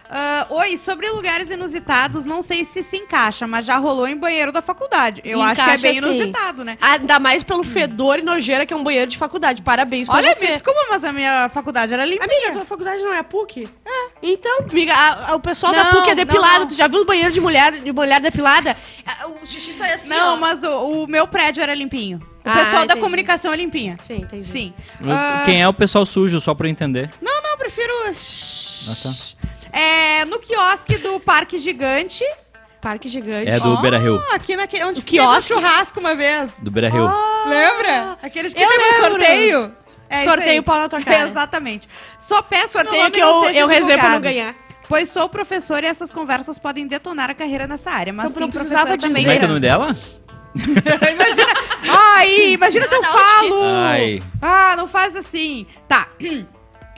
ah, 0.09 0.45
oi, 0.49 0.77
sobre 0.77 1.09
lugares 1.09 1.49
inusitados, 1.49 2.25
não 2.25 2.41
sei 2.41 2.63
se 2.65 2.83
se 2.83 2.97
encaixa, 2.97 3.47
mas 3.47 3.65
já 3.65 3.77
rolou 3.77 4.07
em 4.07 4.15
banheiro 4.15 4.51
da 4.51 4.61
faculdade. 4.61 5.21
Eu 5.25 5.41
acho 5.41 5.55
que 5.55 5.61
é 5.61 5.63
Encaixa, 5.65 5.81
bem 5.87 5.99
sim. 6.01 6.05
inusitado, 6.09 6.63
né? 6.63 6.77
Ainda 6.81 7.19
mais 7.19 7.43
pelo 7.43 7.63
fedor 7.63 8.19
e 8.19 8.21
nojeira 8.21 8.65
que 8.65 8.73
é 8.73 8.77
um 8.77 8.83
banheiro 8.83 9.09
de 9.09 9.17
faculdade. 9.17 9.61
Parabéns 9.61 10.07
pra 10.07 10.15
Olha, 10.17 10.33
você. 10.33 10.45
me 10.47 10.51
desculpa, 10.53 10.79
mas 10.89 11.03
a 11.03 11.11
minha 11.11 11.49
faculdade 11.49 11.93
era 11.93 12.05
limpa. 12.05 12.23
Amiga, 12.25 12.51
tua 12.51 12.65
faculdade 12.65 13.01
não 13.01 13.13
é 13.13 13.19
a 13.19 13.23
PUC? 13.23 13.69
É. 13.85 14.05
Então, 14.23 14.59
amiga, 14.69 14.93
a- 14.93 15.31
a- 15.31 15.35
o 15.35 15.39
pessoal 15.39 15.73
da 15.73 15.83
Não, 15.85 15.91
PUC 15.93 16.09
é 16.11 16.15
depilado. 16.15 16.53
não, 16.53 16.59
não. 16.61 16.67
Tu 16.67 16.75
já 16.75 16.87
viu 16.87 17.01
o 17.01 17.05
banheiro 17.05 17.31
de 17.31 17.41
mulher, 17.41 17.71
de 17.73 17.91
mulher 17.91 18.19
depilada? 18.21 18.75
Ah, 19.05 19.27
O 19.27 19.45
xixi 19.45 19.73
sai 19.73 19.93
assim, 19.93 20.09
Não, 20.09 20.35
ó. 20.35 20.37
mas 20.37 20.63
o, 20.63 21.03
o 21.03 21.07
meu 21.07 21.27
prédio 21.27 21.61
era 21.61 21.73
limpinho. 21.73 22.19
O 22.45 22.49
Ah, 22.49 22.53
pessoal 22.53 22.71
da 22.81 22.83
entendi. 22.93 23.01
comunicação 23.01 23.51
é 23.51 23.55
limpinha. 23.57 23.97
Sim, 23.99 24.17
entendi. 24.17 24.45
Sim. 24.45 24.73
Ah, 25.03 25.41
Quem 25.45 25.61
é 25.61 25.67
o 25.67 25.73
pessoal 25.73 26.05
sujo, 26.05 26.39
só 26.39 26.53
pra 26.53 26.67
eu 26.67 26.71
entender? 26.71 27.09
Não, 27.21 27.41
não, 27.41 27.51
eu 27.51 27.57
prefiro. 27.57 27.91
tá. 28.03 29.09
É, 29.77 30.23
no 30.25 30.39
quiosque 30.39 30.97
do 30.97 31.19
Parque 31.19 31.57
Gigante. 31.57 32.23
Parque 32.81 33.09
gigante. 33.09 33.49
É 33.49 33.59
do 33.59 33.73
Ó, 33.73 33.81
Beira 33.81 33.97
Rio. 33.97 34.21
Aqui 34.31 34.55
naquele, 34.55 34.83
onde 34.83 34.99
O 34.99 35.03
teve 35.03 35.19
um 35.19 35.25
quiosque? 35.25 35.53
churrasco 35.53 35.99
uma 35.99 36.13
vez. 36.13 36.51
Do 36.61 36.69
Beira 36.69 36.87
Rio. 36.87 37.09
Lembra? 37.47 38.15
Aqueles 38.21 38.53
que 38.53 38.63
um 38.63 38.67
lembro. 38.69 39.01
sorteio. 39.11 39.75
É 40.07 40.17
Sorteio 40.17 40.61
pau 40.61 40.77
na 40.77 40.87
tua 40.87 41.01
cara. 41.01 41.25
Exatamente. 41.29 41.89
Só 42.19 42.43
peço 42.43 42.73
Sorteio 42.73 43.05
que 43.05 43.11
que 43.11 43.19
eu, 43.19 43.43
eu 43.45 43.65
reservo 43.67 44.01
pra 44.01 44.09
não 44.11 44.21
ganhar. 44.21 44.55
Pois 44.87 45.09
sou 45.09 45.27
professor 45.27 45.83
e 45.83 45.87
essas 45.87 46.11
conversas 46.11 46.59
podem 46.59 46.85
detonar 46.85 47.31
a 47.31 47.33
carreira 47.33 47.65
nessa 47.65 47.89
área. 47.89 48.13
Mas 48.13 48.25
Então 48.27 48.35
sim, 48.35 48.41
não 48.41 48.49
precisava 48.51 48.95
também. 48.99 49.23
Como 49.23 49.33
é 49.33 49.37
que 49.39 49.43
é 49.43 49.47
o 49.47 49.49
nome 49.49 49.59
criança. 49.59 49.79
dela? 49.79 49.95
imagina. 51.11 51.53
Ai, 51.89 52.51
imagina 52.51 52.87
se 52.87 52.93
eu 52.95 53.03
falo. 53.03 53.63
Ai. 53.83 54.21
Ah, 54.39 54.75
não 54.77 54.87
faz 54.87 55.15
assim. 55.15 55.65
Tá. 55.87 56.07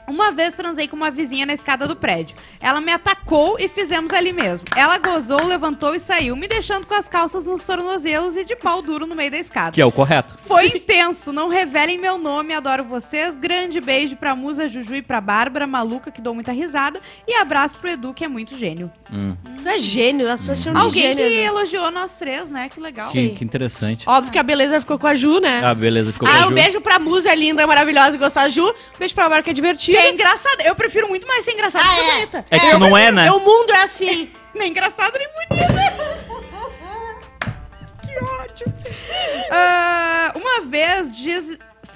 Uma 0.07 0.31
vez 0.31 0.53
transei 0.53 0.87
com 0.87 0.95
uma 0.95 1.11
vizinha 1.11 1.45
na 1.45 1.53
escada 1.53 1.85
do 1.85 1.95
prédio. 1.95 2.35
Ela 2.61 2.79
me 2.79 2.91
atacou 2.93 3.57
e 3.59 3.67
fizemos 3.67 4.13
ali 4.13 4.31
mesmo. 4.31 4.65
Ela 4.75 4.97
gozou, 4.97 5.43
levantou 5.45 5.93
e 5.93 5.99
saiu, 5.99 6.35
me 6.37 6.47
deixando 6.47 6.85
com 6.87 6.95
as 6.95 7.09
calças 7.09 7.45
nos 7.45 7.61
tornozelos 7.61 8.37
e 8.37 8.45
de 8.45 8.55
pau 8.55 8.81
duro 8.81 9.05
no 9.05 9.13
meio 9.15 9.29
da 9.29 9.37
escada. 9.37 9.71
Que 9.71 9.81
é 9.81 9.85
o 9.85 9.91
correto. 9.91 10.37
Foi 10.45 10.67
intenso, 10.67 11.33
não 11.33 11.49
revelem 11.49 11.97
meu 11.97 12.17
nome, 12.17 12.53
adoro 12.53 12.85
vocês. 12.85 13.35
Grande 13.35 13.81
beijo 13.81 14.15
pra 14.15 14.33
Musa 14.33 14.69
Juju 14.69 14.95
e 14.95 15.01
pra 15.01 15.19
Bárbara, 15.19 15.67
maluca, 15.67 16.09
que 16.09 16.21
dou 16.21 16.33
muita 16.33 16.53
risada. 16.53 17.01
E 17.27 17.33
abraço 17.33 17.77
pro 17.77 17.89
Edu, 17.89 18.13
que 18.13 18.23
é 18.23 18.27
muito 18.29 18.57
gênio. 18.57 18.89
Hum. 19.11 19.35
Tu 19.61 19.67
é 19.67 19.77
gênio, 19.77 20.31
as 20.31 20.39
pessoas 20.39 20.59
chamam 20.59 20.81
de 20.83 20.87
Alguém 20.87 21.13
gênio. 21.13 21.31
que 21.31 21.37
né? 21.37 21.43
elogiou 21.47 21.91
nós 21.91 22.13
três, 22.13 22.49
né? 22.49 22.69
Que 22.69 22.79
legal. 22.79 23.05
Sim, 23.07 23.29
Sim. 23.29 23.33
que 23.35 23.43
interessante. 23.43 24.07
Óbvio 24.07 24.31
que 24.31 24.39
a 24.39 24.43
beleza 24.43 24.79
ficou 24.79 24.97
com 24.97 25.07
a 25.07 25.13
Ju, 25.13 25.39
né? 25.39 25.61
Ah, 25.65 25.75
beleza, 25.75 26.13
ficou 26.13 26.27
com 26.29 26.33
Ah, 26.33 26.43
a 26.43 26.47
um 26.47 26.53
beijo 26.53 26.79
pra 26.79 26.97
musa 26.97 27.33
linda, 27.35 27.67
maravilhosa 27.67 28.15
e 28.15 28.17
gostosa 28.17 28.49
Ju. 28.49 28.65
Um 28.67 28.99
beijo 28.99 29.13
pra 29.13 29.23
Bárbara 29.25 29.43
que 29.43 29.49
é 29.49 29.53
Que 29.53 29.96
é 29.97 30.09
engraçada. 30.11 30.63
Eu 30.63 30.75
prefiro 30.75 31.07
muito 31.07 31.27
mais 31.27 31.43
ser 31.45 31.51
engraçada 31.53 31.85
Ah, 31.85 31.93
que 31.95 31.99
é. 32.01 32.13
bonita. 32.13 32.45
É 32.51 32.59
que 32.59 32.77
não 32.77 32.97
é, 32.97 33.11
né? 33.11 33.31
O 33.31 33.39
mundo 33.39 33.71
é 33.73 33.81
assim. 33.83 34.31
Nem 34.53 34.69
engraçado, 34.69 35.17
nem 35.17 35.27
bonita. 35.27 36.36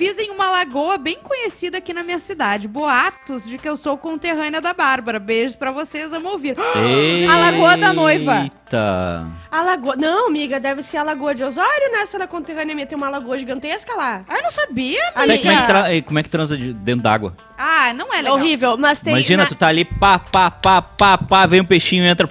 Fiz 0.02 0.18
em 0.18 0.32
uma 0.32 0.50
lagoa 0.50 0.98
bem 0.98 1.18
conhecida 1.22 1.78
aqui 1.78 1.94
na 1.94 2.02
minha 2.02 2.18
cidade. 2.18 2.68
Boatos 2.68 3.44
de 3.46 3.60
que 3.60 3.70
eu 3.70 3.78
sou 3.78 3.96
conterrânea 3.98 4.60
da 4.60 4.74
Bárbara. 4.74 5.20
Beijos 5.20 5.56
pra 5.56 5.70
vocês, 5.70 6.12
amo 6.12 6.30
ouvir. 6.30 6.56
A 7.32 7.38
Lagoa 7.38 7.78
da 7.78 7.94
Noiva. 7.94 8.42
Eita. 8.44 9.28
A 9.52 9.62
lagoa. 9.62 9.96
Não, 9.98 10.28
amiga, 10.28 10.60
deve 10.60 10.82
ser 10.82 10.98
a 10.98 11.04
Lagoa 11.04 11.36
de 11.36 11.44
Osório, 11.44 11.92
né? 11.92 12.06
Se 12.08 12.16
ela 12.16 12.24
é 12.24 12.28
conterrânea 12.28 12.74
minha, 12.74 12.88
tem 12.88 12.98
uma 12.98 13.10
lagoa 13.10 13.38
gigantesca 13.38 13.94
lá. 13.94 14.24
Ah, 14.28 14.38
eu 14.38 14.44
não 14.44 14.50
sabia, 14.52 14.98
é, 14.98 15.12
amiga. 15.24 15.38
como 15.40 15.52
é 15.52 15.58
que 15.58 15.68
tra- 15.68 16.02
como 16.08 16.20
é 16.20 16.24
que 16.24 16.30
transa 16.30 16.58
de- 16.58 16.74
dentro 16.74 17.04
d'água? 17.04 17.36
Ah, 17.58 17.94
não 17.94 18.08
é 18.14 18.20
É 18.20 18.22
legal. 18.22 18.38
horrível, 18.38 18.78
mas 18.78 19.02
tem. 19.02 19.14
Imagina, 19.14 19.44
na- 19.44 19.50
tu 19.50 19.56
tá 19.56 19.68
ali, 19.68 19.84
pá, 19.86 20.18
pá, 20.18 20.50
pá, 20.50 20.82
pá, 20.82 21.18
pá, 21.18 21.46
vem 21.46 21.60
um 21.62 21.66
peixinho 21.66 22.04
e 22.06 22.08
entra. 22.08 22.28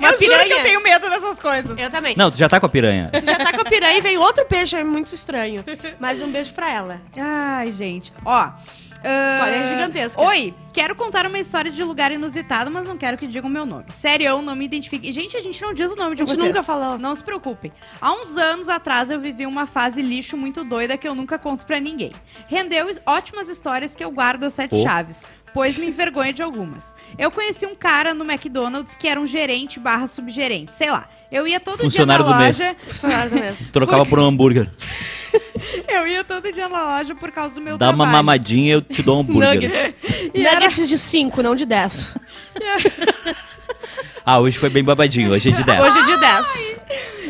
Eu, 0.00 0.10
eu 0.12 0.18
juro 0.18 0.18
que 0.18 0.24
eu 0.24 0.38
piranha. 0.44 0.62
tenho 0.64 0.82
medo 0.82 1.08
dessas 1.10 1.38
coisas. 1.40 1.78
Eu 1.78 1.90
também. 1.90 2.14
Não, 2.16 2.30
tu 2.30 2.38
já 2.38 2.48
tá 2.48 2.58
com 2.60 2.66
a 2.66 2.68
piranha. 2.68 3.10
Você 3.12 3.26
já 3.26 3.36
tá 3.38 3.52
com 3.52 3.60
a 3.60 3.64
piranha 3.64 3.98
e 3.98 4.00
vem 4.00 4.16
outro 4.18 4.44
peixe, 4.46 4.76
é 4.76 4.84
muito 4.84 5.12
estranho. 5.14 5.64
Mas 5.98 6.22
um 6.22 6.30
beijo 6.30 6.52
pra 6.52 6.70
ela. 6.72 7.00
Ai, 7.18 7.70
gente. 7.72 8.12
Ó. 8.24 8.32
ah, 8.34 8.56
História 9.02 9.66
gigantesca. 9.68 10.20
Oi, 10.22 10.54
quero 10.72 10.94
contar 10.94 11.26
uma 11.26 11.38
história 11.38 11.70
de 11.70 11.82
lugar 11.82 12.12
inusitado, 12.12 12.70
mas 12.70 12.86
não 12.86 12.96
quero 12.98 13.16
que 13.16 13.26
digam 13.26 13.48
meu 13.48 13.64
nome. 13.64 13.86
Sério, 13.92 14.26
eu 14.26 14.42
não 14.42 14.54
me 14.54 14.64
identifique. 14.64 15.08
E, 15.08 15.12
Gente, 15.12 15.36
a 15.36 15.40
gente 15.40 15.60
não 15.62 15.72
diz 15.72 15.90
o 15.90 15.96
nome 15.96 16.14
de 16.16 16.22
A 16.22 16.26
gente 16.26 16.36
vocês. 16.36 16.48
nunca 16.48 16.62
falou. 16.62 16.98
Não 16.98 17.14
se 17.14 17.22
preocupem. 17.22 17.72
Há 18.00 18.12
uns 18.12 18.36
anos 18.36 18.68
atrás 18.68 19.10
eu 19.10 19.20
vivi 19.20 19.46
uma 19.46 19.66
fase 19.66 20.02
lixo 20.02 20.36
muito 20.36 20.64
doida 20.64 20.96
que 20.98 21.06
eu 21.08 21.14
nunca 21.14 21.38
conto 21.38 21.64
pra 21.66 21.80
ninguém. 21.80 22.12
Rendeu 22.46 22.86
ótimas 23.06 23.48
histórias 23.48 23.94
que 23.94 24.04
eu 24.04 24.10
guardo 24.10 24.44
as 24.44 24.54
sete 24.54 24.74
Oh. 24.74 24.82
chaves, 24.82 25.24
pois 25.54 25.76
me 25.76 25.86
envergonho 25.86 26.32
de 26.32 26.42
algumas. 26.42 26.94
Eu 27.20 27.30
conheci 27.30 27.66
um 27.66 27.74
cara 27.74 28.14
no 28.14 28.24
McDonald's 28.24 28.96
que 28.96 29.06
era 29.06 29.20
um 29.20 29.26
gerente 29.26 29.78
barra 29.78 30.08
subgerente, 30.08 30.72
sei 30.72 30.90
lá. 30.90 31.06
Eu 31.30 31.46
ia 31.46 31.60
todo 31.60 31.78
Funcionário 31.80 32.24
dia 32.24 32.32
do 32.32 32.38
na 32.38 32.44
mês. 32.46 32.58
loja. 32.58 32.76
Funcionário 32.86 33.30
do 33.30 33.36
mês. 33.38 33.68
Trocava 33.72 34.06
por 34.06 34.18
um 34.18 34.24
hambúrguer. 34.24 34.68
Eu 35.86 36.06
ia 36.08 36.24
todo 36.24 36.50
dia 36.50 36.68
na 36.68 36.96
loja 36.96 37.14
por 37.14 37.30
causa 37.30 37.54
do 37.54 37.60
meu 37.60 37.76
Dá 37.76 37.90
uma 37.90 38.04
trabalho. 38.04 38.12
mamadinha 38.16 38.74
eu 38.74 38.80
te 38.82 39.02
dou 39.02 39.18
um 39.18 39.20
hambúrguer. 39.20 39.54
Nuggets. 39.54 39.94
E 40.34 40.40
era- 40.46 40.60
Nuggets 40.60 40.88
de 40.88 40.96
5, 40.98 41.42
não 41.42 41.54
de 41.54 41.66
10. 41.66 42.16
Ah, 44.24 44.38
hoje 44.38 44.58
foi 44.58 44.68
bem 44.70 44.82
babadinho, 44.84 45.30
hoje 45.32 45.50
é 45.50 45.52
de 45.52 45.62
10. 45.64 45.80
Hoje 45.82 45.98
é 45.98 46.02
de 46.04 46.16
10. 46.20 46.29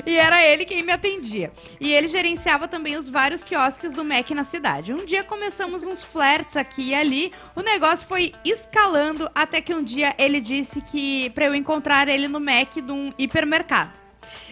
E 0.07 0.17
era 0.17 0.43
ele 0.45 0.65
quem 0.65 0.83
me 0.83 0.93
atendia. 0.93 1.53
E 1.81 1.93
ele 1.93 2.09
gerenciava 2.09 2.67
também 2.69 2.97
os 2.97 3.09
vários 3.09 3.43
quiosques 3.45 3.93
do 3.93 4.05
Mac 4.05 4.31
na 4.31 4.45
cidade. 4.45 4.93
Um 4.93 5.05
dia 5.05 5.23
começamos 5.25 5.83
uns 5.85 6.03
flertes 6.03 6.57
aqui 6.57 6.91
e 6.91 6.95
ali. 6.95 7.33
O 7.55 7.63
negócio 7.63 8.07
foi 8.07 8.33
escalando 8.45 9.29
até 9.35 9.61
que 9.61 9.75
um 9.75 9.83
dia 9.83 10.15
ele 10.19 10.41
disse 10.41 10.81
que 10.81 11.31
pra 11.31 11.47
eu 11.47 11.55
encontrar 11.55 12.09
ele 12.09 12.29
no 12.29 12.41
Mac 12.41 12.75
de 12.75 12.93
um 12.93 13.13
hipermercado. 13.19 13.99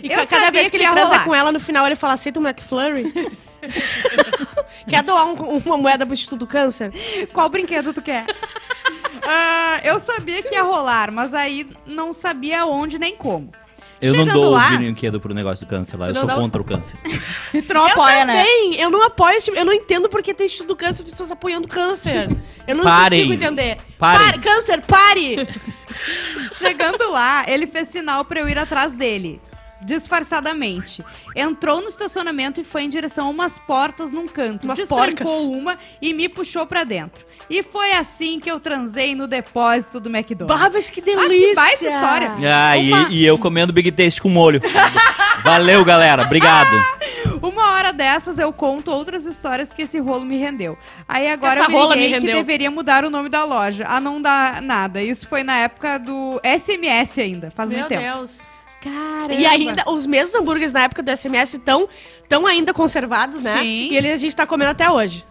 E 0.02 0.06
Eu 0.10 0.18
ca- 0.20 0.26
cada 0.26 0.50
vez 0.50 0.70
que 0.70 0.76
ele 0.76 0.84
ia 0.84 0.92
transa 0.92 1.08
rolar. 1.12 1.24
com 1.24 1.34
ela, 1.34 1.52
no 1.52 1.60
final 1.60 1.86
ele 1.86 1.96
fala, 1.96 2.14
aceita 2.14 2.38
um 2.40 2.46
McFlurry? 2.46 3.12
Quer 4.88 5.02
doar 5.02 5.26
um- 5.26 5.56
uma 5.58 5.76
moeda 5.76 6.06
pro 6.06 6.14
Instituto 6.14 6.40
do 6.40 6.46
Câncer? 6.46 6.92
Qual 7.32 7.48
brinquedo 7.48 7.92
tu 7.92 8.00
quer? 8.00 8.24
Ah, 9.22 9.80
eu 9.84 9.98
sabia 10.00 10.42
que 10.42 10.54
ia 10.54 10.62
rolar, 10.62 11.10
mas 11.10 11.34
aí 11.34 11.68
não 11.86 12.12
sabia 12.12 12.64
onde 12.66 12.98
nem 12.98 13.14
como. 13.16 13.52
Eu 14.00 14.12
não 14.12 14.20
Chegando 14.20 14.40
dou 14.40 14.50
lá- 14.52 14.72
o 14.74 14.76
brinquedo 14.78 15.18
pro 15.20 15.34
negócio 15.34 15.66
do 15.66 15.68
câncer 15.68 15.96
lá, 15.96 16.06
eu 16.06 16.14
não 16.14 16.20
sou 16.20 16.28
dá- 16.28 16.34
contra 16.36 16.62
o 16.62 16.64
câncer. 16.64 16.96
Tu 17.66 17.74
não 17.74 17.86
apoia, 17.86 18.24
né? 18.24 18.36
Também, 18.44 18.74
eu 18.80 18.90
não 18.90 19.02
apoio 19.04 19.36
esse 19.36 19.46
tipo, 19.46 19.56
eu 19.58 19.64
não 19.64 19.72
entendo 19.72 20.08
porque 20.08 20.32
tem 20.32 20.46
Instituto 20.46 20.68
do 20.68 20.76
Câncer 20.76 21.02
as 21.04 21.10
pessoas 21.10 21.32
apoiando 21.32 21.66
câncer. 21.66 22.28
Eu 22.66 22.76
não 22.76 22.84
Parem. 22.84 23.20
consigo 23.26 23.32
entender. 23.32 23.78
Parem. 23.98 24.24
Pare, 24.26 24.38
câncer, 24.38 24.80
pare! 24.82 25.48
Chegando 26.52 27.10
lá, 27.10 27.44
ele 27.48 27.66
fez 27.66 27.88
sinal 27.88 28.24
pra 28.24 28.40
eu 28.40 28.48
ir 28.48 28.58
atrás 28.58 28.92
dele. 28.92 29.40
Disfarçadamente. 29.84 31.04
Entrou 31.34 31.80
no 31.80 31.88
estacionamento 31.88 32.60
e 32.60 32.64
foi 32.64 32.82
em 32.84 32.88
direção 32.88 33.26
a 33.26 33.30
umas 33.30 33.58
portas 33.58 34.10
num 34.10 34.26
canto. 34.26 34.64
Umas 34.64 34.80
porcas. 34.82 35.28
uma 35.30 35.78
e 36.00 36.12
me 36.12 36.28
puxou 36.28 36.66
pra 36.66 36.84
dentro. 36.84 37.26
E 37.48 37.62
foi 37.62 37.92
assim 37.92 38.38
que 38.40 38.50
eu 38.50 38.58
transei 38.60 39.14
no 39.14 39.26
depósito 39.26 40.00
do 40.00 40.08
McDonald's. 40.14 40.60
Babas, 40.62 40.90
que 40.90 41.00
Ah, 41.00 41.04
que 41.04 41.16
delícia! 41.16 41.54
baita 41.54 41.84
história. 41.84 42.32
Ah, 42.54 42.76
e- 42.76 42.92
Uma- 42.92 43.08
e, 43.10 43.24
eu 43.24 43.38
comendo 43.38 43.72
Big 43.72 43.90
Taste 43.92 44.20
com 44.20 44.28
molho. 44.28 44.60
Valeu, 45.44 45.84
galera. 45.84 46.22
Obrigado. 46.22 46.70
Uma 47.40 47.72
hora 47.72 47.92
dessas 47.92 48.38
eu 48.38 48.52
conto 48.52 48.90
outras 48.90 49.24
histórias 49.24 49.72
que 49.72 49.82
esse 49.82 49.98
rolo 50.00 50.24
me 50.24 50.36
rendeu. 50.36 50.76
Aí 51.08 51.30
agora 51.30 51.54
Essa 51.54 51.64
eu 51.64 51.68
me 51.68 51.74
rola 51.76 51.94
me 51.94 52.02
liguei 52.02 52.20
que 52.20 52.26
rendeu. 52.26 52.36
deveria 52.40 52.70
mudar 52.70 53.04
o 53.04 53.10
nome 53.10 53.28
da 53.28 53.44
loja. 53.44 53.84
A 53.86 54.00
não 54.00 54.20
dar 54.20 54.60
nada. 54.60 55.00
Isso 55.00 55.28
foi 55.28 55.44
na 55.44 55.56
época 55.58 55.98
do 55.98 56.40
SMS 56.42 57.20
ainda, 57.20 57.50
faz 57.52 57.68
Meu 57.68 57.78
muito 57.78 57.88
tempo. 57.88 58.02
Deus. 58.02 58.48
Caramba. 58.82 59.34
E 59.34 59.44
ainda, 59.44 59.84
os 59.88 60.06
mesmos 60.06 60.34
hambúrgueres 60.34 60.72
na 60.72 60.82
época 60.82 61.02
do 61.02 61.16
SMS 61.16 61.54
estão 61.54 61.88
tão 62.28 62.46
ainda 62.46 62.72
conservados, 62.72 63.40
né? 63.40 63.58
Sim. 63.58 63.88
E 63.90 63.96
ele, 63.96 64.10
a 64.12 64.16
gente 64.16 64.34
tá 64.36 64.46
comendo 64.46 64.70
até 64.70 64.90
hoje. 64.90 65.24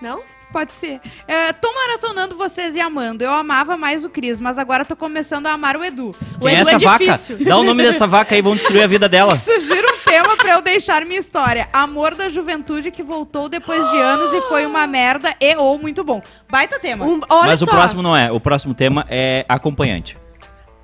Não? 0.00 0.22
Pode 0.52 0.72
ser. 0.72 1.00
É, 1.26 1.50
tô 1.54 1.72
maratonando 1.72 2.36
vocês 2.36 2.74
e 2.74 2.80
amando. 2.80 3.24
Eu 3.24 3.30
amava 3.32 3.74
mais 3.74 4.04
o 4.04 4.10
Cris, 4.10 4.38
mas 4.38 4.58
agora 4.58 4.84
tô 4.84 4.94
começando 4.94 5.46
a 5.46 5.52
amar 5.52 5.78
o 5.78 5.84
Edu. 5.84 6.14
O 6.38 6.44
Quem 6.44 6.56
é 6.56 6.60
Edu 6.60 6.68
essa 6.68 6.76
é 6.76 6.78
vaca? 6.78 7.04
difícil. 7.04 7.38
Dá 7.42 7.56
o 7.56 7.62
nome 7.62 7.82
dessa 7.82 8.06
vaca 8.06 8.34
aí, 8.34 8.42
vamos 8.42 8.58
destruir 8.58 8.82
a 8.82 8.86
vida 8.86 9.08
dela. 9.08 9.36
Sugiro 9.38 9.88
um 9.94 9.98
tema 10.04 10.36
pra 10.36 10.50
eu 10.52 10.60
deixar 10.60 11.06
minha 11.06 11.18
história. 11.20 11.68
Amor 11.72 12.14
da 12.14 12.28
juventude 12.28 12.90
que 12.90 13.02
voltou 13.02 13.48
depois 13.48 13.82
de 13.90 13.96
anos 13.98 14.30
e 14.34 14.42
foi 14.42 14.66
uma 14.66 14.86
merda 14.86 15.34
e 15.40 15.56
ou 15.56 15.78
muito 15.78 16.04
bom. 16.04 16.20
Baita 16.50 16.78
tema. 16.78 17.06
Um- 17.06 17.20
olha 17.30 17.46
Mas 17.46 17.60
só. 17.60 17.64
o 17.64 17.68
próximo 17.68 18.02
não 18.02 18.14
é. 18.14 18.30
O 18.30 18.38
próximo 18.38 18.74
tema 18.74 19.06
é 19.08 19.46
acompanhante. 19.48 20.18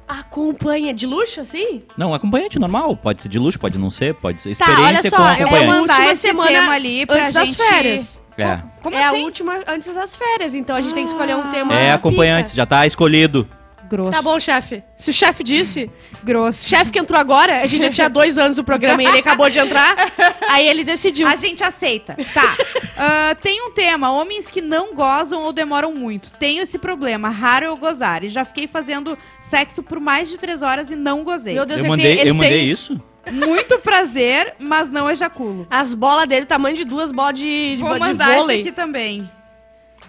Acompanha 0.09 0.95
de 0.95 1.07
luxo, 1.07 1.41
assim? 1.41 1.83
Não, 1.97 2.15
acompanhante 2.15 2.59
normal. 2.59 2.97
Pode 2.97 3.23
ser 3.23 3.29
de 3.29 3.39
luxo, 3.39 3.59
pode 3.59 3.77
não 3.79 3.91
ser, 3.91 4.15
pode 4.15 4.41
ser 4.41 4.57
Tá, 4.57 4.65
olha 4.65 5.01
experiência 5.01 5.11
só, 5.11 5.17
com 5.17 5.23
eu 5.23 5.27
vou 5.27 5.33
Eu 5.33 5.39
vou 5.39 5.47
acompanhante. 5.59 5.81
mandar 5.81 5.95
Última 5.95 6.13
esse 6.13 6.21
semana 6.23 6.49
tema 6.49 6.73
ali 6.73 7.07
pra 7.07 7.17
antes 7.21 7.33
das 7.33 7.49
gente... 7.49 7.59
férias. 7.59 8.23
É. 8.39 8.63
Como 8.83 8.97
é 8.97 9.05
assim? 9.05 9.21
a 9.21 9.25
última 9.25 9.61
antes 9.67 9.95
das 9.95 10.17
férias, 10.17 10.55
então 10.55 10.77
a 10.77 10.81
gente 10.81 10.95
tem 10.95 11.05
que 11.05 11.11
escolher 11.11 11.37
um 11.37 11.51
tema. 11.51 11.75
É 11.75 11.93
acompanhante, 11.93 12.51
pica. 12.51 12.57
já 12.57 12.65
tá 12.67 12.87
escolhido. 12.87 13.49
Grosso. 13.89 14.11
Tá 14.11 14.21
bom, 14.23 14.39
chefe. 14.39 14.83
Se 14.97 15.11
o 15.11 15.15
chefe 15.15 15.43
disse, 15.43 15.91
Grosso. 16.23 16.69
chefe 16.69 16.91
que 16.93 16.99
entrou 16.99 17.19
agora, 17.19 17.63
a 17.63 17.67
gente 17.67 17.83
já 17.83 17.91
tinha 17.91 18.09
dois 18.11 18.37
anos 18.39 18.59
o 18.59 18.65
programa 18.65 19.03
e 19.03 19.07
ele 19.07 19.19
acabou 19.19 19.49
de 19.49 19.59
entrar, 19.59 19.97
aí 20.49 20.67
ele 20.67 20.85
decidiu. 20.85 21.27
A 21.27 21.37
gente 21.37 21.63
aceita. 21.65 22.17
Tá. 22.35 22.57
Ah, 23.01 23.37
tem 23.41 23.63
um 23.63 23.71
tema: 23.71 24.11
homens 24.11 24.51
que 24.51 24.61
não 24.61 24.93
gozam 24.93 25.45
ou 25.45 25.53
demoram 25.53 25.95
muito. 25.95 26.33
Tenho 26.33 26.65
esse 26.65 26.77
problema, 26.79 27.29
raro 27.29 27.65
eu 27.65 27.77
gozar. 27.77 28.25
E 28.25 28.29
já 28.29 28.45
fiquei 28.45 28.67
fazendo 28.67 29.17
sexo 29.49 29.85
por 29.85 30.01
mais 30.01 30.29
de 30.29 30.37
três 30.37 30.63
horas 30.63 30.91
e 30.91 30.97
não 30.97 31.23
gozei. 31.23 31.55
Meu 31.55 31.65
Deus, 31.65 31.79
Eu 31.79 31.85
ele 31.85 31.91
mandei, 31.91 32.07
tem, 32.07 32.21
ele 32.23 32.31
eu 32.31 32.35
mandei 32.35 32.51
tem 32.51 32.69
isso? 32.69 33.01
Muito 33.31 33.79
prazer, 33.79 34.55
mas 34.59 34.91
não 34.91 35.09
ejaculo. 35.09 35.65
as 35.71 35.95
bolas 35.95 36.27
dele, 36.27 36.45
tamanho 36.45 36.75
de 36.75 36.85
duas 36.85 37.13
bolas 37.13 37.39
de, 37.39 37.77
de, 37.77 37.83
Vou 37.83 37.95
de 37.95 38.01
mandar 38.01 38.35
vôlei. 38.35 38.63
aqui 38.63 38.73
também. 38.73 39.31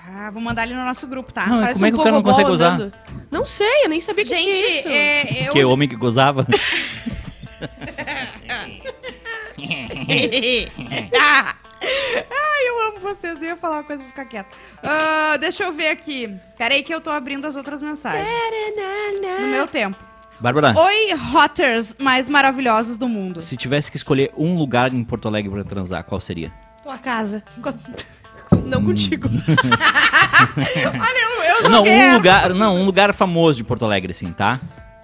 Ah, 0.07 0.29
vou 0.31 0.41
mandar 0.41 0.63
ele 0.63 0.73
no 0.73 0.83
nosso 0.85 1.05
grupo, 1.07 1.31
tá? 1.31 1.45
Não, 1.47 1.73
como 1.73 1.85
é 1.85 1.89
um 1.89 1.91
que 1.91 1.99
o 1.99 2.03
cara 2.03 2.15
não 2.15 2.23
consegue 2.23 2.49
usar? 2.49 2.73
andando. 2.73 2.93
Não 3.29 3.45
sei, 3.45 3.85
eu 3.85 3.89
nem 3.89 3.99
sabia 3.99 4.23
que 4.23 4.29
Gente, 4.29 4.43
tinha 4.43 4.79
isso. 4.79 4.87
é, 4.89 5.47
eu... 5.49 5.53
Que 5.53 5.63
homem 5.63 5.87
que 5.87 5.95
gozava. 5.95 6.47
Ah! 11.19 11.55
Ai, 11.81 12.67
eu 12.67 12.87
amo 12.89 12.99
vocês. 12.99 13.35
Eu 13.41 13.49
ia 13.49 13.55
falar 13.57 13.77
uma 13.77 13.83
coisa, 13.83 14.01
vou 14.03 14.09
ficar 14.09 14.25
quieta. 14.25 14.49
Ah, 14.83 15.37
deixa 15.39 15.63
eu 15.63 15.71
ver 15.73 15.89
aqui. 15.89 16.33
Peraí 16.57 16.83
que 16.83 16.93
eu 16.93 16.99
tô 16.99 17.09
abrindo 17.09 17.45
as 17.45 17.55
outras 17.55 17.81
mensagens. 17.81 18.27
No 19.41 19.47
meu 19.47 19.67
tempo. 19.67 19.97
Bárbara, 20.39 20.73
Oi, 20.77 21.13
Hotters 21.33 21.95
mais 21.99 22.29
maravilhosos 22.29 22.97
do 22.97 23.09
mundo. 23.09 23.41
se 23.41 23.57
tivesse 23.57 23.91
que 23.91 23.97
escolher 23.97 24.31
um 24.37 24.57
lugar 24.57 24.93
em 24.93 25.03
Porto 25.03 25.27
Alegre 25.27 25.51
pra 25.51 25.65
transar, 25.65 26.01
qual 26.05 26.21
seria? 26.21 26.49
Tua 26.81 26.97
casa. 26.97 27.43
Não 28.69 28.83
contigo. 28.83 29.29
Olha, 30.57 31.47
eu, 31.47 31.63
eu 31.63 31.69
Não, 31.69 31.83
um 31.83 32.13
lugar, 32.13 32.49
não, 32.53 32.75
um 32.77 32.85
lugar 32.85 33.13
famoso 33.13 33.57
de 33.57 33.63
Porto 33.63 33.85
Alegre, 33.85 34.11
assim, 34.11 34.31
tá? 34.31 34.59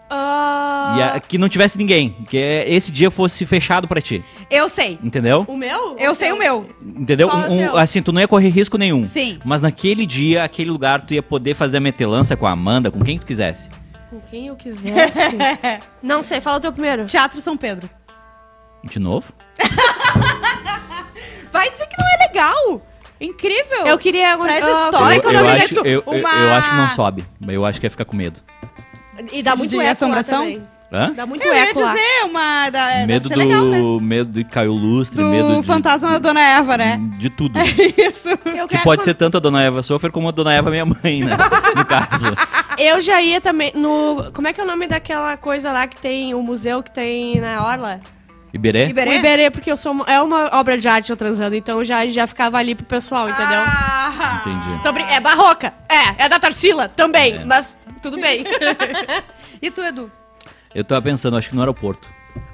Ah, 0.09 0.95
E 0.97 1.01
a- 1.01 1.19
que 1.19 1.37
não 1.37 1.49
tivesse 1.49 1.77
ninguém, 1.77 2.15
que 2.29 2.37
esse 2.37 2.91
dia 2.91 3.09
fosse 3.09 3.43
fechado 3.45 3.87
pra 3.87 3.99
ti, 3.99 4.23
Eu 4.51 4.69
sei. 4.69 4.99
entendeu? 5.03 5.43
O 5.47 5.57
meu? 5.57 5.97
Eu 5.97 6.13
sei 6.13 6.31
o 6.31 6.37
meu. 6.37 6.69
Entendeu? 6.85 7.27
Qual 7.27 7.41
é 7.43 7.47
o 7.47 7.51
Um- 7.51 7.55
um- 7.55 7.57
teu? 7.69 7.77
assim, 7.77 8.01
tu 8.03 8.11
não 8.13 8.21
ia 8.21 8.27
correr 8.27 8.49
risco 8.49 8.77
nenhum. 8.77 9.03
Sim. 9.05 9.39
Mas 9.43 9.61
naquele 9.61 10.05
dia, 10.05 10.43
aquele 10.43 10.69
lugar, 10.69 11.01
tu 11.01 11.13
ia 11.15 11.23
poder 11.23 11.55
fazer 11.55 11.77
a 11.77 11.81
metelança 11.81 12.35
com 12.37 12.45
a 12.45 12.51
Amanda, 12.51 12.91
com 12.91 13.01
quem 13.03 13.17
tu 13.17 13.25
quisesse. 13.25 13.67
Com 14.11 14.19
quem 14.21 14.47
eu 14.47 14.55
quisesse. 14.55 15.19
não 16.03 16.21
sei, 16.21 16.39
fala 16.39 16.57
o 16.57 16.59
teu 16.59 16.71
primeiro. 16.71 17.05
Teatro 17.05 17.41
São 17.41 17.57
Pedro. 17.57 17.89
De 18.83 18.99
novo? 18.99 19.33
Vai 21.51 21.69
dizer 21.71 21.87
que 21.87 21.95
não 21.97 22.07
é 22.07 22.27
legal. 22.27 22.81
Incrível. 23.19 23.85
Eu 23.87 23.97
queria... 23.97 24.37
Prédio 24.37 24.69
ah, 24.75 24.83
histórico, 24.85 25.27
eu, 25.27 25.31
eu 25.31 25.37
eu 25.39 25.43
não 25.45 25.51
acho, 25.51 25.73
eu, 25.75 25.85
eu- 25.85 26.03
Uma- 26.05 26.29
eu 26.35 26.53
acho 26.53 26.69
que 26.69 26.75
não 26.75 26.89
sobe. 26.89 27.25
Eu 27.47 27.65
acho 27.65 27.79
que 27.79 27.85
ia 27.85 27.89
ficar 27.91 28.05
com 28.05 28.15
medo. 28.15 28.39
E 29.31 29.41
dá 29.41 29.55
muito 29.55 29.69
De 29.71 29.75
eco 29.77 29.85
lá 29.85 29.91
assombração? 29.91 30.39
também. 30.39 30.63
Hã? 30.91 31.11
Dá 31.13 31.25
muito 31.25 31.43
Eu 31.43 31.53
ia 31.53 31.69
eco 31.69 31.79
lá. 31.79 31.93
dizer 31.93 32.23
uma... 32.25 32.69
Da, 32.69 33.05
medo 33.07 33.27
do. 33.27 33.35
legal, 33.37 33.63
né? 33.65 33.79
Medo 34.01 34.31
de 34.31 34.43
cair 34.43 34.67
o 34.67 34.73
lustre, 34.73 35.17
Do 35.17 35.29
medo 35.29 35.63
fantasma 35.63 36.11
da 36.11 36.19
Dona 36.19 36.41
Eva, 36.41 36.77
né? 36.77 36.99
De 37.17 37.29
tudo. 37.29 37.57
Isso. 37.97 38.29
Eu, 38.55 38.67
Que 38.67 38.77
pode 38.79 38.99
con- 38.99 39.05
ser 39.05 39.13
tanto 39.15 39.37
a 39.37 39.39
dona 39.39 39.61
Eva 39.63 39.81
Sofer 39.81 40.11
como 40.11 40.27
a 40.29 40.31
dona 40.31 40.53
Eva 40.53 40.69
minha 40.69 40.85
mãe, 40.85 41.23
né? 41.23 41.35
No 41.75 41.85
caso. 41.85 42.33
Eu 42.77 43.01
já 43.01 43.21
ia 43.21 43.41
também 43.41 43.71
no... 43.73 44.31
Como 44.33 44.47
é 44.47 44.53
que 44.53 44.61
é 44.61 44.63
o 44.63 44.67
nome 44.67 44.85
daquela 44.87 45.35
coisa 45.37 45.71
lá 45.71 45.87
que 45.87 45.95
tem... 45.97 46.33
O 46.33 46.41
museu 46.43 46.83
que 46.83 46.91
tem 46.91 47.39
na 47.41 47.65
Orla? 47.65 47.99
Iberê? 48.55 48.87
Iberê? 48.87 49.09
O 49.09 49.13
Iberê, 49.13 49.51
porque 49.51 49.69
eu 49.69 49.75
sou 49.77 49.91
uma- 49.91 50.05
é 50.05 50.21
uma 50.21 50.49
obra 50.57 50.77
de 50.77 50.87
arte 50.87 51.09
eu 51.09 51.17
transando, 51.17 51.55
então 51.55 51.83
já, 51.83 52.07
já 52.07 52.25
ficava 52.25 52.57
ali 52.57 52.73
pro 52.73 52.85
pessoal, 52.85 53.27
entendeu? 53.29 53.59
Ah. 53.59 54.41
Entendi. 54.41 54.81
Tô 54.81 54.93
brin- 54.93 55.03
é 55.03 55.19
barroca, 55.19 55.73
é, 55.89 56.23
é 56.25 56.29
da 56.29 56.39
Tarsila 56.39 56.87
também, 56.87 57.35
É. 57.35 57.43
mas 57.45 57.77
tudo 58.01 58.19
bem. 58.19 58.43
E 59.61 59.71
tu, 59.71 59.81
Edu? 59.81 60.11
Eu 60.73 60.83
tava 60.83 61.01
pensando, 61.01 61.35
acho 61.37 61.49
que 61.49 61.55
no 61.55 61.61
aeroporto. 61.61 62.07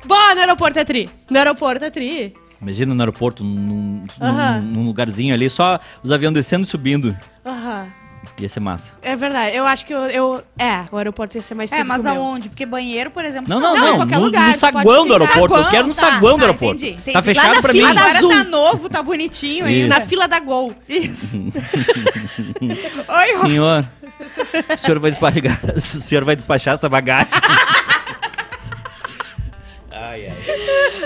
Bom, 0.05 0.15
no 0.35 0.39
aeroporto 0.39 0.79
é 0.79 0.83
tri. 0.85 1.09
No 1.29 1.37
aeroporto 1.37 1.83
é 1.83 1.89
tri. 1.89 2.33
Imagina 2.61 2.93
no 2.93 3.01
aeroporto, 3.01 3.43
num, 3.43 4.05
num- 4.05 4.05
Aham. 4.21 4.59
num 4.61 4.83
lugarzinho 4.85 5.33
ali, 5.33 5.49
só 5.49 5.79
os 6.03 6.11
aviões 6.11 6.33
descendo 6.33 6.63
e 6.63 6.67
subindo. 6.67 7.17
Aham. 7.45 7.87
Ia 8.39 8.49
ser 8.49 8.59
massa. 8.59 8.93
É 9.03 9.15
verdade. 9.15 9.55
Eu 9.55 9.65
acho 9.67 9.85
que 9.85 9.93
eu, 9.93 9.99
eu- 10.05 10.43
É, 10.57 10.85
o 10.91 10.97
aeroporto 10.97 11.37
ia 11.37 11.41
ser 11.43 11.53
mais 11.53 11.71
É, 11.71 11.83
mas 11.83 12.05
aonde? 12.05 12.49
Porque 12.49 12.65
banheiro, 12.65 13.11
por 13.11 13.23
exemplo. 13.23 13.47
Não, 13.49 13.59
não, 13.59 13.75
não, 13.75 13.83
em 13.85 13.89
não. 13.91 13.95
qualquer 13.97 14.17
no, 14.17 14.25
lugar, 14.25 14.47
no 14.47 14.53
tu 14.53 14.59
saguão 14.59 14.83
pode 14.83 15.07
do 15.07 15.13
aeroporto. 15.13 15.55
eu 15.55 15.69
quero 15.69 15.87
no 15.87 15.93
tá, 15.93 15.99
saguão 16.11 16.33
do 16.33 16.39
tá, 16.39 16.45
aeroporto. 16.45 16.75
entendi, 16.83 16.97
entendi. 16.97 17.13
Tá 17.13 17.21
fechado 17.21 17.55
na 17.55 17.61
pra 17.61 17.71
fila 17.71 17.89
mim. 17.89 17.95
da 17.95 18.01
Agora 18.01 18.17
Azul. 18.17 18.29
tá 18.31 18.43
novo, 18.43 18.89
tá 18.89 19.03
bonitinho 19.03 19.65
ainda. 19.65 19.99
Na 19.99 20.01
fila 20.01 20.27
da 20.27 20.39
Gol. 20.39 20.73
Isso. 20.89 21.37
Oi, 23.07 23.33
Ro- 23.35 23.41
Senhor, 23.41 23.87
o 24.73 24.77
senhor 24.77 24.99
vai 24.99 25.11
despachar, 25.11 25.59
o 25.75 25.79
senhor 25.79 26.23
vai 26.25 26.35
despachar 26.35 26.73
essa 26.73 26.89
bagagem. 26.89 27.33
ai, 29.91 30.27
ai. 30.27 30.37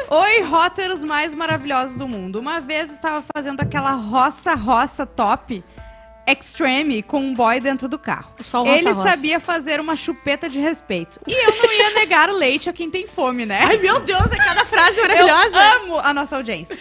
Oi, 0.10 0.42
róteros 0.44 1.04
mais 1.04 1.34
maravilhosos 1.34 1.96
do 1.96 2.08
mundo. 2.08 2.40
Uma 2.40 2.60
vez 2.62 2.92
estava 2.92 3.24
fazendo 3.36 3.60
aquela 3.62 3.92
roça-roça 3.94 5.06
top 5.06 5.64
extreme 6.28 7.02
com 7.04 7.20
um 7.20 7.34
boy 7.34 7.60
dentro 7.60 7.88
do 7.88 7.98
carro. 8.00 8.32
Só 8.44 8.64
o 8.64 8.68
Ele 8.68 8.78
roça-roça. 8.78 9.10
sabia 9.10 9.40
fazer 9.40 9.80
uma 9.80 9.96
chupeta 9.96 10.50
de 10.50 10.60
respeito. 10.60 11.20
E 11.28 11.34
eu 11.48 11.56
não 11.62 11.72
ia 11.72 11.92
negar 11.92 12.30
leite 12.32 12.70
a 12.70 12.74
quem 12.74 12.90
tem 12.90 13.08
fome, 13.08 13.46
né? 13.46 13.60
Ai, 13.64 13.78
meu 13.78 14.00
Deus, 14.00 14.32
é 14.32 14.38
cada 14.38 14.66
frase 14.66 14.98
Eu 15.00 15.08
maravilhosa. 15.08 15.60
amo 15.78 16.00
a 16.00 16.14
nossa 16.14 16.36
audiência. 16.38 16.78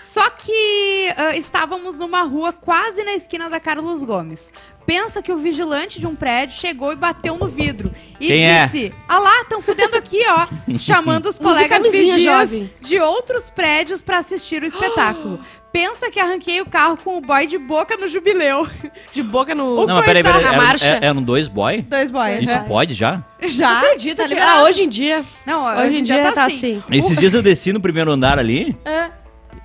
Só 0.00 0.28
que 0.30 1.08
ah, 1.16 1.36
estávamos 1.36 1.94
numa 1.94 2.22
rua 2.22 2.52
quase 2.52 3.04
na 3.04 3.14
esquina 3.14 3.48
da 3.48 3.60
Carlos 3.60 4.02
Gomes. 4.02 4.50
Pensa 4.84 5.20
que 5.20 5.30
o 5.30 5.36
vigilante 5.36 6.00
de 6.00 6.06
um 6.06 6.16
prédio 6.16 6.56
chegou 6.58 6.90
e 6.92 6.96
bateu 6.96 7.36
no 7.36 7.46
vidro. 7.46 7.92
E 8.18 8.28
Quem 8.28 8.50
é? 8.50 8.64
disse: 8.64 8.94
Ah 9.06 9.18
lá, 9.18 9.42
estão 9.42 9.60
fudendo 9.60 9.96
aqui, 9.98 10.18
ó. 10.26 10.46
chamando 10.78 11.26
os 11.26 11.38
colegas 11.38 11.82
vigias 11.92 12.22
jovem. 12.22 12.72
de 12.80 12.98
outros 12.98 13.50
prédios 13.50 14.00
para 14.00 14.16
assistir 14.18 14.62
o 14.62 14.66
espetáculo. 14.66 15.38
Pensa 15.72 16.10
que 16.10 16.18
arranquei 16.18 16.60
o 16.60 16.66
carro 16.66 16.96
com 16.96 17.18
o 17.18 17.20
boy 17.20 17.46
de 17.46 17.58
boca 17.58 17.96
no 17.96 18.08
jubileu. 18.08 18.66
De 19.12 19.22
boca 19.22 19.54
no... 19.54 19.82
O 19.82 19.86
Não, 19.86 19.96
mas 19.96 20.06
peraí, 20.06 20.22
peraí. 20.22 20.42
Na 20.42 20.52
marcha. 20.54 20.94
é- 20.94 21.06
eram 21.06 21.22
dois 21.22 21.46
boy? 21.46 21.82
Dois 21.82 22.10
boys. 22.10 22.44
Isso 22.44 22.54
né? 22.54 22.64
pode 22.66 22.94
já? 22.94 23.22
Já? 23.42 23.78
Acredita 23.78 24.22
tá 24.22 24.22
que... 24.22 24.28
liberado. 24.30 24.60
Ah, 24.60 24.64
hoje 24.64 24.82
em 24.82 24.88
dia. 24.88 25.24
Não, 25.46 25.64
Hoje, 25.64 25.98
em 25.98 26.02
dia, 26.02 26.32
tá 26.32 26.46
assim. 26.46 26.82
Esses 26.90 27.18
dias 27.18 27.34
eu 27.34 27.42
desci 27.42 27.72
no 27.72 27.80
primeiro 27.80 28.10
andar 28.10 28.38
ali. 28.38 28.76
É. 28.84 29.10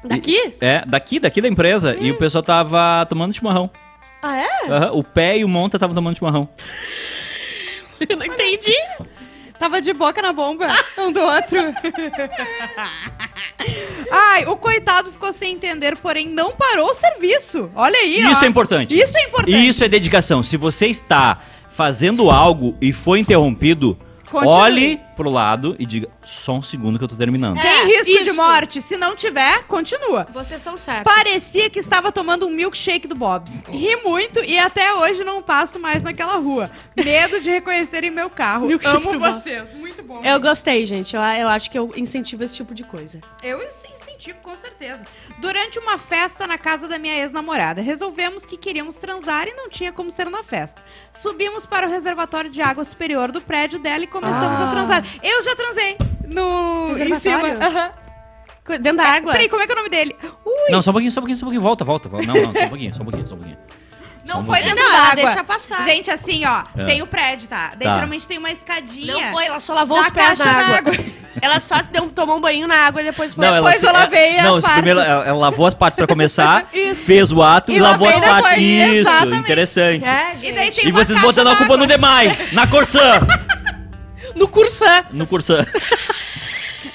Daqui? 0.03 0.55
É, 0.59 0.83
daqui, 0.85 1.19
daqui 1.19 1.41
da 1.41 1.47
empresa. 1.47 1.95
E 1.95 2.11
o 2.11 2.17
pessoal 2.17 2.43
tava 2.43 3.05
tomando 3.05 3.33
chimarrão. 3.33 3.69
Ah, 4.21 4.37
é? 4.37 4.91
O 4.91 5.03
pé 5.03 5.37
e 5.37 5.45
o 5.45 5.49
monta 5.49 5.77
estavam 5.77 5.95
tomando 5.95 6.17
chimarrão. 6.17 6.49
Eu 8.09 8.17
não 8.17 8.25
entendi. 8.25 8.75
Tava 9.57 9.81
de 9.81 9.93
boca 9.93 10.21
na 10.21 10.33
bomba, 10.33 10.67
um 10.97 11.11
do 11.11 11.21
outro. 11.21 11.57
Ai, 14.11 14.45
o 14.45 14.55
coitado 14.55 15.11
ficou 15.11 15.33
sem 15.33 15.53
entender, 15.53 15.97
porém 15.97 16.27
não 16.27 16.51
parou 16.51 16.89
o 16.89 16.93
serviço. 16.93 17.69
Olha 17.75 17.97
aí, 17.97 18.23
ó. 18.25 18.31
Isso 18.31 18.45
é 18.45 18.47
importante. 18.47 18.95
Isso 18.95 19.17
é 19.17 19.23
importante. 19.23 19.67
Isso 19.67 19.83
é 19.83 19.87
dedicação. 19.87 20.43
Se 20.43 20.57
você 20.57 20.87
está 20.87 21.41
fazendo 21.69 22.29
algo 22.29 22.75
e 22.79 22.93
foi 22.93 23.19
interrompido, 23.19 23.97
Continue. 24.33 24.53
olhe 24.57 25.01
pro 25.15 25.29
lado 25.29 25.75
e 25.79 25.85
diga: 25.85 26.09
só 26.25 26.53
um 26.55 26.61
segundo 26.61 26.97
que 26.97 27.03
eu 27.03 27.07
tô 27.07 27.15
terminando. 27.15 27.55
Tem 27.61 27.69
É, 27.69 27.85
risco 27.85 28.05
de 28.05 28.11
isso. 28.29 28.35
morte. 28.35 28.81
Se 28.81 28.97
não 28.97 29.15
tiver, 29.15 29.63
continua. 29.63 30.27
Vocês 30.33 30.59
estão 30.59 30.75
certos. 30.75 31.13
Parecia 31.13 31.69
que 31.69 31.79
estava 31.79 32.11
tomando 32.11 32.45
um 32.47 32.49
milkshake 32.49 33.07
do 33.07 33.15
Bob's. 33.15 33.61
Ri 33.69 33.95
muito 34.03 34.39
e 34.43 34.57
até 34.59 34.93
hoje 34.95 35.23
não 35.23 35.41
passo 35.41 35.79
mais 35.79 36.01
naquela 36.03 36.35
rua. 36.37 36.69
Medo 36.97 37.39
de 37.39 37.49
reconhecerem 37.49 38.09
meu 38.11 38.29
carro. 38.29 38.67
Milkshake 38.67 38.97
Amo 38.97 39.11
do 39.13 39.19
Bob's. 39.19 39.43
vocês. 39.43 39.73
Muito 39.75 40.03
bom. 40.03 40.21
Eu 40.23 40.39
gostei, 40.39 40.85
gente. 40.85 41.15
Eu, 41.15 41.21
eu 41.21 41.47
acho 41.47 41.69
que 41.69 41.77
eu 41.77 41.91
incentivo 41.95 42.43
esse 42.43 42.55
tipo 42.55 42.73
de 42.73 42.83
coisa. 42.83 43.21
Eu 43.43 43.61
incentivo, 44.23 44.37
com 44.41 44.55
certeza. 44.55 45.05
Durante 45.39 45.79
uma 45.79 45.97
festa 45.97 46.47
na 46.47 46.57
casa 46.57 46.87
da 46.87 46.97
minha 46.97 47.15
ex-namorada, 47.15 47.81
resolvemos 47.81 48.45
que 48.45 48.57
queríamos 48.57 48.95
transar 48.95 49.47
e 49.47 49.53
não 49.53 49.69
tinha 49.69 49.91
como 49.91 50.09
ser 50.11 50.29
na 50.29 50.43
festa. 50.43 50.81
Subimos 51.21 51.65
para 51.65 51.87
o 51.87 51.89
reservatório 51.89 52.49
de 52.49 52.61
água 52.61 52.85
superior 52.85 53.31
do 53.31 53.41
prédio 53.41 53.79
dela 53.79 54.03
e 54.03 54.07
começamos 54.07 54.59
Ah. 54.59 54.69
a 54.69 54.71
transar. 54.71 55.03
Eu 55.21 55.41
já 55.41 55.55
transei 55.55 55.97
no 56.27 56.97
em 56.97 57.15
cima. 57.15 57.93
Dentro 58.79 58.97
da 58.97 59.03
água? 59.09 59.33
Peraí, 59.33 59.49
como 59.49 59.61
é 59.61 59.65
que 59.65 59.71
é 59.73 59.75
o 59.75 59.77
nome 59.77 59.89
dele? 59.89 60.15
Ui, 60.45 60.71
Não, 60.71 60.81
só 60.81 60.91
um 60.91 60.93
pouquinho, 60.93 61.11
só 61.11 61.19
um 61.19 61.23
pouquinho, 61.23 61.37
só 61.37 61.45
um 61.45 61.47
pouquinho. 61.47 61.61
Volta, 61.61 61.83
volta, 61.83 62.07
volta. 62.07 62.25
Não, 62.25 62.33
não, 62.33 62.53
só 62.53 62.63
um 62.65 62.69
pouquinho, 62.69 62.95
só 62.95 63.01
um 63.01 63.05
pouquinho, 63.05 63.27
só 63.27 63.35
um 63.35 63.37
pouquinho. 63.39 63.57
Não 64.25 64.41
foi 64.43 64.63
dentro 64.63 64.77
Não, 64.81 64.91
da 64.91 64.97
ela 64.97 65.07
água. 65.11 65.15
deixa 65.25 65.43
passar. 65.43 65.83
Gente, 65.83 66.09
assim, 66.09 66.43
ó, 66.45 66.63
É. 66.77 66.85
tem 66.85 67.01
o 67.01 67.07
prédio, 67.07 67.47
tá? 67.49 67.73
Daí 67.77 67.87
Tá. 67.89 67.93
geralmente 67.95 68.25
tem 68.25 68.37
uma 68.37 68.49
escadinha. 68.51 69.13
Não 69.13 69.31
foi, 69.33 69.45
ela 69.47 69.59
só 69.59 69.73
lavou 69.73 69.97
Da 69.97 70.03
os 70.03 70.09
pés 70.11 70.27
caixa 70.39 70.45
na 70.45 70.53
da 70.53 70.77
água. 70.77 70.93
Ela 71.41 71.59
só 71.59 71.81
deu, 71.91 72.09
tomou 72.09 72.37
um 72.37 72.41
banho 72.41 72.65
na 72.67 72.75
água 72.85 73.01
e 73.01 73.05
depois 73.05 73.33
foi. 73.33 73.45
Não, 73.45 73.53
ela 73.53 73.65
Depois 73.65 73.81
se- 73.81 73.85
eu 73.87 73.91
lavei 73.91 74.41
Não, 74.41 74.55
as 74.55 74.63
se 74.63 74.71
primeiro 74.71 74.99
partes. 74.99 75.13
ela, 75.15 75.25
ela 75.27 75.37
lavou 75.39 75.65
as 75.65 75.73
partes 75.73 75.97
pra 75.97 76.07
começar, 76.07 76.67
Isso. 76.71 77.05
fez 77.05 77.31
o 77.33 77.41
ato 77.43 77.71
e, 77.71 77.75
E 77.75 77.79
lavou 77.79 78.07
as 78.07 78.15
lavei 78.15 78.29
partes. 78.29 78.49
depois, 78.63 78.91
Isso, 78.91 79.09
exatamente. 79.09 79.39
interessante. 79.39 80.05
É, 80.05 80.33
E 80.35 80.37
gente. 80.37 80.53
daí 80.55 80.71
tem 80.71 80.85
E 80.85 80.91
uma 80.91 81.03
vocês 81.03 81.17
caixa 81.17 81.27
botando 81.27 81.47
a 81.47 81.55
culpa 81.57 81.63
d'água. 81.73 81.77
no 81.77 81.85
Demai, 81.85 82.37
na 82.53 82.65
Corsã, 82.67 83.11
No 84.35 84.47
Cursã. 84.47 85.03
no 85.11 85.27
Corsã. 85.27 85.65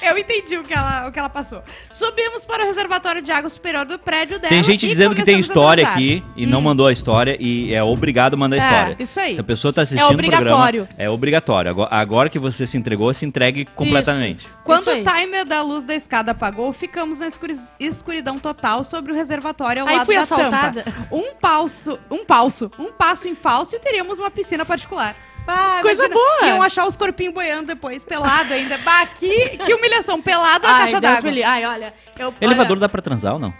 Eu 0.01 0.17
entendi 0.17 0.57
o 0.57 0.63
que, 0.63 0.73
ela, 0.73 1.07
o 1.07 1.11
que 1.11 1.19
ela 1.19 1.29
passou. 1.29 1.61
Subimos 1.91 2.45
para 2.45 2.63
o 2.63 2.67
reservatório 2.67 3.21
de 3.21 3.31
água 3.31 3.49
superior 3.49 3.85
do 3.85 3.97
prédio 3.99 4.39
dela. 4.39 4.49
Tem 4.49 4.63
gente 4.63 4.87
dizendo 4.87 5.15
que 5.15 5.23
tem 5.23 5.39
história 5.39 5.85
aqui 5.87 6.23
e 6.35 6.45
não 6.45 6.61
mandou 6.61 6.87
a 6.87 6.91
história 6.91 7.35
e 7.39 7.73
é 7.73 7.83
obrigado 7.83 8.33
a 8.35 8.37
mandar 8.37 8.57
a 8.57 8.59
É, 8.59 8.69
história. 8.69 8.95
Isso 8.99 9.19
aí. 9.19 9.35
Se 9.35 9.41
a 9.41 9.43
pessoa 9.43 9.73
tá 9.73 9.81
assistindo 9.81 10.07
É 10.09 10.13
obrigatório. 10.13 10.83
o 10.83 10.85
programa, 10.87 10.89
é 10.97 11.09
obrigatório. 11.09 11.71
Agora, 11.71 11.89
agora 11.93 12.29
que 12.29 12.39
você 12.39 12.65
se 12.65 12.77
entregou, 12.77 13.13
se 13.13 13.25
entregue 13.25 13.65
completamente. 13.65 14.47
Quando 14.63 14.79
Isso 14.81 14.91
o 14.91 15.03
timer 15.03 15.45
da 15.45 15.61
luz 15.61 15.83
da 15.85 15.95
escada 15.95 16.31
apagou, 16.31 16.71
ficamos 16.71 17.19
na 17.19 17.27
escuri- 17.27 17.59
escuridão 17.79 18.37
total 18.39 18.83
sobre 18.83 19.11
o 19.11 19.15
reservatório 19.15 19.81
ao 19.83 19.87
Aí 19.87 19.95
lado 19.97 20.05
fui 20.05 20.15
da 20.15 20.21
assaltada. 20.21 20.83
tampa. 20.83 21.07
Um 21.11 21.33
passo, 21.39 21.99
um 22.09 22.23
passo, 22.25 22.71
um 22.77 22.91
passo 22.91 23.27
em 23.27 23.35
falso 23.35 23.75
e 23.75 23.79
teríamos 23.79 24.19
uma 24.19 24.29
piscina 24.31 24.65
particular. 24.65 25.15
Ah, 25.47 25.79
Coisa 25.81 26.05
imagina, 26.05 26.13
boa. 26.39 26.47
Iam 26.47 26.61
achar 26.61 26.85
os 26.87 26.95
corpinhos 26.95 27.33
boiando 27.33 27.67
depois, 27.67 28.03
pelado 28.03 28.53
ainda. 28.53 28.77
Bah, 28.79 29.05
que, 29.07 29.57
que 29.57 29.73
humilhação, 29.73 30.21
pelado 30.21 30.67
na 30.67 30.73
Ai, 30.73 30.79
caixa 30.81 30.99
Deus 31.01 31.13
d'água. 31.15 31.21
me 31.29 31.35
livre. 31.35 31.43
Ai, 31.49 31.65
olha. 31.65 31.93
Eu, 32.17 32.33
Elevador 32.39 32.73
olha, 32.73 32.81
dá 32.81 32.89
pra 32.89 33.01
transar 33.01 33.33
ou 33.33 33.39
não? 33.39 33.53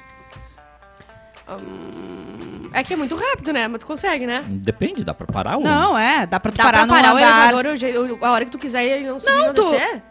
É 2.73 2.83
que 2.83 2.93
é 2.93 2.95
muito 2.95 3.15
rápido, 3.15 3.51
né? 3.51 3.67
Mas 3.67 3.79
tu 3.79 3.87
consegue, 3.87 4.27
né? 4.27 4.43
Depende, 4.47 5.03
dá 5.03 5.13
pra 5.13 5.25
parar 5.25 5.57
ou 5.57 5.63
Não, 5.63 5.97
é, 5.97 6.27
dá 6.27 6.39
pra 6.39 6.51
tu 6.51 6.57
Dá 6.57 6.63
parar 6.63 6.77
pra 6.79 6.85
no 6.87 6.93
parar 6.93 7.13
o 7.13 7.17
andar. 7.17 7.47
elevador 7.49 7.73
o 7.73 7.77
je- 7.77 7.97
o- 7.97 8.25
a 8.25 8.31
hora 8.31 8.45
que 8.45 8.51
tu 8.51 8.59
quiser 8.59 8.83
e 8.85 8.89
ele 8.89 9.07
não 9.07 9.19
subir 9.19 9.31
Não, 9.33 9.47
não, 9.47 9.53
tu- 9.55 9.71
descer? 9.71 10.03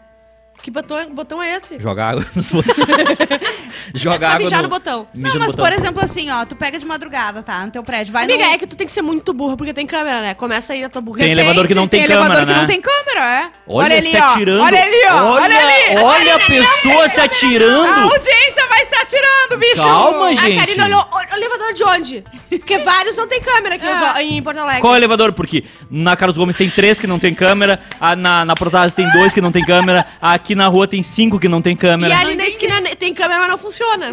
Que 0.61 0.69
botão, 0.69 1.09
botão 1.15 1.41
é 1.41 1.55
esse? 1.55 1.79
Jogar 1.79 2.09
água 2.09 2.25
nos 2.35 2.49
botões. 2.49 2.75
Jogar 3.95 4.15
é 4.15 4.19
só 4.19 4.25
água 4.27 4.39
mijar 4.39 4.57
no... 4.57 4.63
no 4.63 4.69
botão. 4.69 5.07
mija 5.13 5.29
Não, 5.33 5.39
mas 5.39 5.51
botão. 5.55 5.65
por 5.65 5.73
exemplo 5.73 6.03
assim, 6.03 6.29
ó, 6.29 6.45
tu 6.45 6.55
pega 6.55 6.77
de 6.77 6.85
madrugada, 6.85 7.41
tá? 7.41 7.65
No 7.65 7.71
teu 7.71 7.81
prédio, 7.83 8.11
vai 8.11 8.25
Amiga, 8.25 8.43
no... 8.45 8.51
é 8.53 8.57
que 8.57 8.67
tu 8.67 8.75
tem 8.75 8.85
que 8.85 8.91
ser 8.91 9.01
muito 9.01 9.33
burra, 9.33 9.55
porque 9.55 9.73
tem 9.73 9.87
câmera, 9.87 10.21
né? 10.21 10.33
Começa 10.33 10.73
aí 10.73 10.83
a 10.83 10.89
tua 10.89 11.01
burrice. 11.01 11.23
Tem 11.25 11.31
elevador 11.31 11.65
que 11.67 11.73
não 11.73 11.87
tem 11.87 12.03
elevador 12.03 12.27
câmera, 12.35 12.45
que 12.45 12.51
né? 12.53 12.59
não 12.59 12.67
tem 12.67 12.81
câmera, 12.81 13.25
é. 13.43 13.49
Olha, 13.67 13.97
ali, 13.97 14.09
se 14.09 14.17
ó. 14.17 14.23
atirando. 14.33 14.61
Olha 14.63 14.83
ali, 14.83 15.01
ó. 15.11 15.31
Olha, 15.33 15.59
ali. 15.59 15.97
Olha 16.03 16.35
a 16.35 16.39
pessoa 16.39 17.09
se 17.09 17.19
A 17.19 17.23
atirando. 17.23 17.89
audiência 18.11 18.67
vai 18.69 18.85
se 18.85 18.95
atirando, 18.95 19.59
bicho. 19.59 19.75
Calma, 19.77 20.25
A 20.27 20.33
gente. 20.33 20.59
Karina 20.59 20.85
olhou, 20.85 21.05
o 21.11 21.35
elevador 21.35 21.73
de 21.73 21.83
onde? 21.83 22.23
Porque 22.49 22.77
vários 22.79 23.15
não 23.15 23.27
tem 23.27 23.41
câmera 23.41 23.75
aqui 23.75 23.85
Ah. 23.87 24.21
em 24.21 24.41
Porto 24.43 24.57
Alegre. 24.57 24.81
Qual 24.81 24.93
é 24.93 24.97
o 24.97 24.99
elevador? 24.99 25.31
Porque 25.33 25.63
na 25.89 26.15
Carlos 26.15 26.37
Gomes 26.37 26.55
tem 26.55 26.69
três 26.69 26.99
que 26.99 27.07
não 27.07 27.17
tem 27.17 27.33
câmera, 27.33 27.79
a- 27.99 28.15
na, 28.15 28.43
na 28.45 28.53
Protásio 28.55 28.95
tem 28.95 29.09
dois 29.11 29.33
que 29.33 29.41
não 29.41 29.51
tem 29.51 29.63
câmera, 29.63 30.05
aqui 30.21 30.48
na 30.55 30.67
rua 30.67 30.87
tem 30.87 31.01
cinco 31.03 31.39
que 31.39 31.47
não 31.47 31.61
tem 31.61 31.73
E 31.73 31.77
câmera. 31.77 32.17
ali 32.17 32.35
na 32.35 32.45
esquina 32.47 32.81
tem 32.95 33.13
câmera, 33.13 33.39
mas 33.41 33.49
não 33.49 33.57
funciona. 33.57 34.11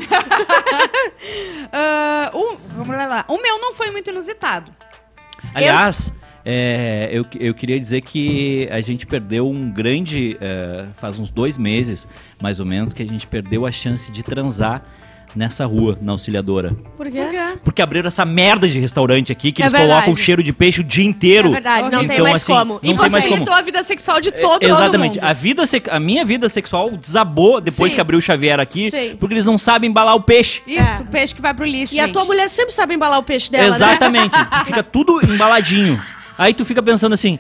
O, 2.32 2.56
vamos 2.76 2.96
lá. 2.96 3.24
O 3.28 3.40
meu 3.40 3.58
não 3.60 3.74
foi 3.74 3.90
muito 3.90 4.10
inusitado. 4.10 4.70
Aliás, 5.54 6.12
é, 6.44 7.08
eu, 7.12 7.24
eu 7.40 7.54
queria 7.54 7.78
dizer 7.80 8.00
que 8.02 8.68
a 8.70 8.80
gente 8.80 9.06
perdeu 9.06 9.48
um 9.48 9.70
grande. 9.70 10.36
é, 10.40 10.86
faz 11.00 11.18
uns 11.18 11.30
dois 11.30 11.56
meses, 11.58 12.06
mais 12.40 12.60
ou 12.60 12.66
menos, 12.66 12.94
que 12.94 13.02
a 13.02 13.06
gente 13.06 13.26
perdeu 13.26 13.66
a 13.66 13.72
chance 13.72 14.10
de 14.12 14.22
transar 14.22 14.82
nessa 15.36 15.66
rua, 15.66 15.98
na 16.00 16.12
auxiliadora. 16.12 16.74
Por 16.96 17.10
quê? 17.10 17.20
Por 17.20 17.30
quê? 17.30 17.58
Porque 17.62 17.82
abriram 17.82 18.08
essa 18.08 18.24
merda 18.24 18.66
de 18.66 18.78
restaurante 18.80 19.30
aqui 19.30 19.52
que 19.52 19.62
É 19.62 19.66
eles 19.66 19.72
verdade. 19.72 19.92
colocam 19.92 20.16
cheiro 20.16 20.42
de 20.42 20.52
peixe 20.52 20.80
o 20.80 20.84
dia 20.84 21.04
inteiro. 21.04 21.48
É 21.50 21.52
verdade, 21.52 21.90
não 21.90 21.98
tem 22.06 22.14
Então, 22.16 22.24
mais 22.24 22.36
assim, 22.42 22.52
como. 22.54 22.72
não 22.74 22.78
E 22.78 22.86
tem 22.86 22.94
mais 22.96 23.12
como. 23.12 23.22
possibilitou 23.22 23.54
a 23.54 23.60
vida 23.60 23.82
sexual 23.82 24.20
de 24.20 24.30
todo, 24.32 24.62
É, 24.62 24.66
Exatamente. 24.66 25.14
todo 25.18 25.22
mundo. 25.22 25.30
A, 25.30 25.32
vida 25.34 25.62
a 25.90 26.00
minha 26.00 26.24
vida 26.24 26.48
sexual 26.48 26.90
desabou 26.96 27.60
depois 27.60 27.92
Sim. 27.92 27.94
que 27.96 28.00
abriu 28.00 28.18
o 28.18 28.22
Xavier 28.22 28.58
aqui, 28.58 28.90
Sim. 28.90 29.16
porque 29.20 29.34
eles 29.34 29.44
não 29.44 29.58
sabem 29.58 29.90
embalar 29.90 30.14
o 30.16 30.20
peixe. 30.22 30.62
Isso, 30.66 31.02
É. 31.02 31.04
peixe 31.04 31.34
que 31.34 31.42
vai 31.42 31.52
pro 31.52 31.66
lixo, 31.66 31.94
E 31.94 32.00
a 32.00 32.04
gente. 32.04 32.14
tua 32.14 32.24
mulher 32.24 32.48
sempre 32.48 32.72
sabe 32.74 32.94
embalar 32.94 33.18
o 33.18 33.22
peixe 33.22 33.50
dela, 33.50 33.70
né? 33.70 33.76
Exatamente. 33.76 34.32
Tu 34.60 34.64
fica 34.64 34.82
tudo 34.82 35.20
embaladinho. 35.30 36.00
Aí 36.38 36.54
tu 36.54 36.64
fica 36.64 36.82
pensando 36.82 37.12
assim. 37.12 37.38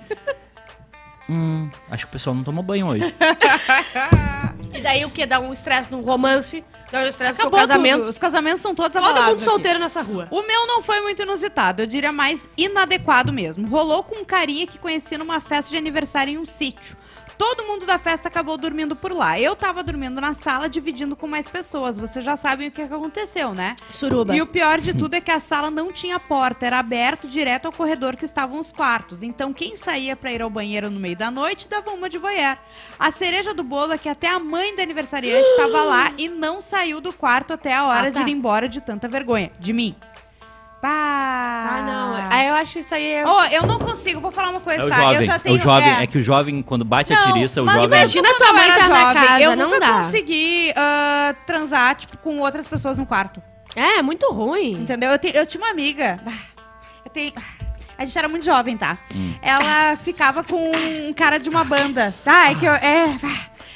Hum, 1.28 1.68
acho 1.90 2.04
que 2.06 2.10
o 2.10 2.12
pessoal 2.12 2.36
não 2.36 2.44
tomou 2.44 2.62
banho 2.62 2.86
hoje. 2.86 3.12
E 4.76 4.80
daí 4.80 5.04
o 5.04 5.10
quê? 5.10 5.24
Dá 5.26 5.40
um 5.40 5.52
estresse 5.52 5.90
num 5.90 6.00
romance, 6.00 6.64
dá 6.92 7.00
um 7.00 7.06
estresse 7.06 7.38
no 7.40 7.48
Acabou 7.48 7.60
casamento. 7.60 7.98
tudo. 8.00 8.08
Os 8.10 8.18
casamentos 8.18 8.58
estão 8.58 8.74
todos 8.74 8.92
Todo 8.92 9.02
abalados 9.04 9.26
mundo 9.30 9.36
aqui. 9.36 9.44
solteiro 9.44 9.78
nessa 9.78 10.02
rua. 10.02 10.28
O 10.30 10.42
meu 10.42 10.66
não 10.66 10.82
foi 10.82 11.00
muito 11.00 11.22
inusitado, 11.22 11.82
eu 11.82 11.86
diria 11.86 12.12
mais 12.12 12.48
inadequado 12.56 13.32
mesmo. 13.32 13.66
Rolou 13.68 14.02
com 14.02 14.16
um 14.16 14.24
carinha 14.24 14.66
que 14.66 14.78
conheci 14.78 15.16
numa 15.16 15.40
festa 15.40 15.70
de 15.70 15.76
aniversário 15.76 16.32
em 16.34 16.38
um 16.38 16.46
sítio. 16.46 16.96
Todo 17.38 17.64
mundo 17.64 17.84
da 17.84 17.98
festa 17.98 18.28
acabou 18.28 18.56
dormindo 18.56 18.96
por 18.96 19.12
lá. 19.12 19.38
Eu 19.38 19.54
tava 19.54 19.82
dormindo 19.82 20.20
na 20.20 20.32
sala, 20.34 20.68
dividindo 20.68 21.14
com 21.14 21.26
mais 21.26 21.46
pessoas. 21.46 21.98
Vocês 21.98 22.24
já 22.24 22.36
sabem 22.36 22.68
o 22.68 22.70
que 22.70 22.82
aconteceu, 22.82 23.52
né? 23.54 23.74
Suruba. 23.90 24.34
E 24.34 24.40
o 24.40 24.46
pior 24.46 24.80
de 24.80 24.94
tudo 24.94 25.14
é 25.14 25.20
que 25.20 25.30
a 25.30 25.38
sala 25.40 25.70
não 25.70 25.92
tinha 25.92 26.18
porta, 26.18 26.66
era 26.66 26.78
aberto 26.78 27.28
direto 27.28 27.66
ao 27.66 27.72
corredor 27.72 28.16
que 28.16 28.24
estavam 28.24 28.58
os 28.58 28.72
quartos. 28.72 29.22
Então 29.22 29.52
quem 29.52 29.76
saía 29.76 30.16
pra 30.16 30.32
ir 30.32 30.40
ao 30.42 30.48
banheiro 30.50 30.88
no 30.90 30.98
meio 30.98 31.16
da 31.16 31.30
noite 31.30 31.68
dava 31.68 31.90
uma 31.90 32.08
de 32.08 32.18
voyeur. 32.18 32.56
A 32.98 33.10
cereja 33.10 33.52
do 33.52 33.62
bolo 33.62 33.92
é 33.92 33.98
que 33.98 34.08
até 34.08 34.28
a 34.28 34.38
mãe 34.38 34.74
da 34.74 34.82
aniversariante 34.82 35.46
estava 35.46 35.82
lá 35.82 36.12
e 36.16 36.28
não 36.28 36.62
saiu 36.62 37.00
do 37.00 37.12
quarto 37.12 37.52
até 37.52 37.74
a 37.74 37.84
hora 37.84 38.08
Ah, 38.08 38.12
tá. 38.12 38.22
de 38.22 38.30
ir 38.30 38.32
embora 38.32 38.68
de 38.68 38.80
tanta 38.80 39.06
vergonha. 39.08 39.50
De 39.58 39.72
mim. 39.72 39.94
Bah. 40.82 40.88
Ah, 40.88 41.82
não. 41.86 42.05
Aí 42.36 42.48
eu 42.48 42.54
acho 42.54 42.78
isso 42.78 42.94
aí. 42.94 43.24
Ô, 43.24 43.42
eu 43.44 43.66
não 43.66 43.78
consigo, 43.78 44.20
vou 44.20 44.30
falar 44.30 44.50
uma 44.50 44.60
coisa, 44.60 44.82
É 44.82 44.84
o 44.84 44.88
tá? 44.88 44.96
jovem. 44.96 45.16
eu 45.16 45.22
já 45.22 45.38
tenho. 45.38 45.56
é 45.56 45.58
o 45.58 45.62
jovem. 45.62 45.88
É. 46.02 46.06
que 46.06 46.18
o 46.18 46.22
jovem, 46.22 46.62
quando 46.62 46.84
bate 46.84 47.12
a 47.12 47.16
Não, 47.16 47.32
tiriça, 47.32 47.62
o 47.62 47.66
jovem. 47.66 47.84
imagina- 47.84 48.28
tua 48.34 48.46
eu 48.48 48.54
mãe 48.54 48.68
tá 48.68 48.88
na 48.88 48.98
jovem, 49.00 49.14
casa, 49.28 49.42
eu 49.42 49.56
não 49.56 49.64
nunca 49.66 49.80
dá. 49.80 49.92
consegui 49.94 50.72
ah, 50.76 51.34
transar, 51.46 51.94
tipo, 51.94 52.16
com 52.18 52.38
outras 52.40 52.66
pessoas 52.66 52.98
no 52.98 53.06
quarto. 53.06 53.42
É, 53.74 54.00
muito 54.02 54.30
ruim. 54.32 54.72
Entendeu? 54.72 55.10
Eu, 55.10 55.18
te- 55.18 55.34
eu 55.36 55.44
tinha 55.46 55.62
uma 55.62 55.70
amiga. 55.70 56.18
Eu 57.04 57.10
tenho. 57.10 57.32
A 57.98 58.04
gente 58.04 58.18
era 58.18 58.28
muito 58.28 58.44
jovem, 58.44 58.76
tá? 58.76 58.98
Hum. 59.14 59.34
Ela 59.40 59.96
ficava 59.96 60.44
com 60.44 60.70
um 61.08 61.12
cara 61.14 61.38
de 61.38 61.48
uma 61.48 61.64
banda. 61.64 62.14
Tá, 62.24 62.50
é 62.50 62.54
que 62.54 62.66
eu. 62.66 62.72
É. 62.72 63.16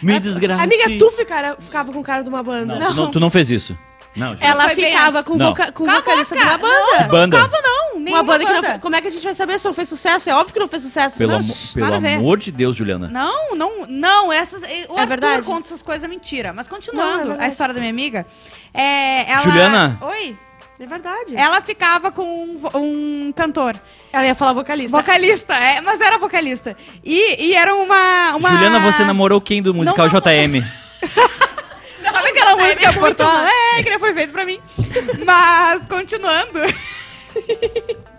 Me 0.02 0.18
desgraça. 0.18 0.62
Amiga, 0.62 0.84
tu 0.98 1.10
ficara, 1.10 1.56
ficava 1.58 1.92
com 1.92 2.02
cara 2.02 2.22
de 2.22 2.28
uma 2.28 2.42
banda. 2.42 2.78
Não, 2.78 2.90
Tu, 2.90 2.96
não, 2.96 3.10
tu 3.12 3.20
não 3.20 3.30
fez 3.30 3.50
isso. 3.50 3.76
Não. 4.16 4.36
Ela 4.40 4.64
Foi 4.64 4.74
bem 4.74 4.84
ficava 4.86 5.18
antes. 5.20 5.28
com, 5.30 5.36
Não. 5.36 5.48
voca 5.50 5.70
com 5.72 5.84
o 5.84 5.86
Cala 5.86 5.98
a 5.98 6.02
vocalista 6.02 6.34
de 6.36 6.42
boca, 6.44 6.56
uma 6.56 7.08
banda. 7.08 7.38
banda. 7.38 7.60
Não, 7.62 7.90
Uma 7.92 8.00
nenhuma 8.00 8.22
banda 8.24 8.44
que 8.44 8.52
não 8.52 8.62
fe... 8.62 8.78
Como 8.80 8.96
é 8.96 9.00
que 9.00 9.06
a 9.06 9.10
gente 9.10 9.22
vai 9.22 9.34
saber 9.34 9.58
se 9.60 9.66
não 9.66 9.72
fez 9.72 9.88
sucesso? 9.88 10.28
É 10.30 10.34
óbvio 10.34 10.52
que 10.54 10.58
não 10.60 10.66
fez 10.68 10.82
sucesso. 10.82 11.16
Pelo, 11.18 11.32
Não, 11.32 11.38
amo- 11.40 11.48
shh. 11.54 11.74
pelo 11.74 11.84
nada 11.86 11.96
a 11.96 12.00
ver. 12.00 12.14
amor 12.16 12.38
de 12.38 12.50
Deus, 12.50 12.76
Juliana. 12.76 13.08
Não, 13.08 13.54
não, 13.54 13.86
não. 13.86 14.32
Essas, 14.32 14.62
o 14.62 14.64
É 14.66 14.80
Arthur 14.94 15.06
verdade. 15.06 15.42
conta 15.44 15.68
essas 15.68 15.82
coisas 15.82 16.08
mentira. 16.10 16.52
Mas 16.52 16.66
Não, 16.66 16.72
é 16.72 16.76
continuando 16.76 17.18
verdade. 17.28 17.44
a 17.44 17.48
história 17.48 17.72
da 17.74 17.78
minha 17.80 17.92
amiga. 17.92 18.26
É, 18.74 19.30
ela... 19.30 19.42
Juliana? 19.42 19.98
Oi? 20.02 20.36
É 20.80 20.86
verdade. 20.86 21.36
Ela 21.36 21.60
ficava 21.60 22.10
com 22.10 22.22
um, 22.44 22.56
vo- 22.58 22.70
um 22.78 23.32
cantor. 23.36 23.78
Ela 24.12 24.24
ia 24.26 24.34
falar 24.34 24.54
vocalista. 24.54 24.96
Vocalista, 24.96 25.54
é, 25.54 25.80
mas 25.82 26.00
era 26.00 26.16
vocalista. 26.18 26.74
E, 27.04 27.48
e 27.50 27.54
era 27.54 27.74
uma, 27.74 28.34
uma. 28.34 28.50
Juliana, 28.50 28.80
você 28.80 29.04
namorou 29.04 29.40
quem 29.42 29.60
do 29.62 29.74
musical 29.74 30.06
Não, 30.08 30.12
não. 30.14 30.20
JM? 30.20 30.64
Sabe 32.02 32.28
aquela 32.30 32.56
Tá, 32.56 32.56
música 32.56 32.88
é 32.88 32.92
Alegre? 33.72 33.98
Foi 33.98 34.14
feito 34.14 34.32
pra 34.32 34.44
mim. 34.44 34.60
Mas, 35.24 35.86
continuando. 35.86 36.58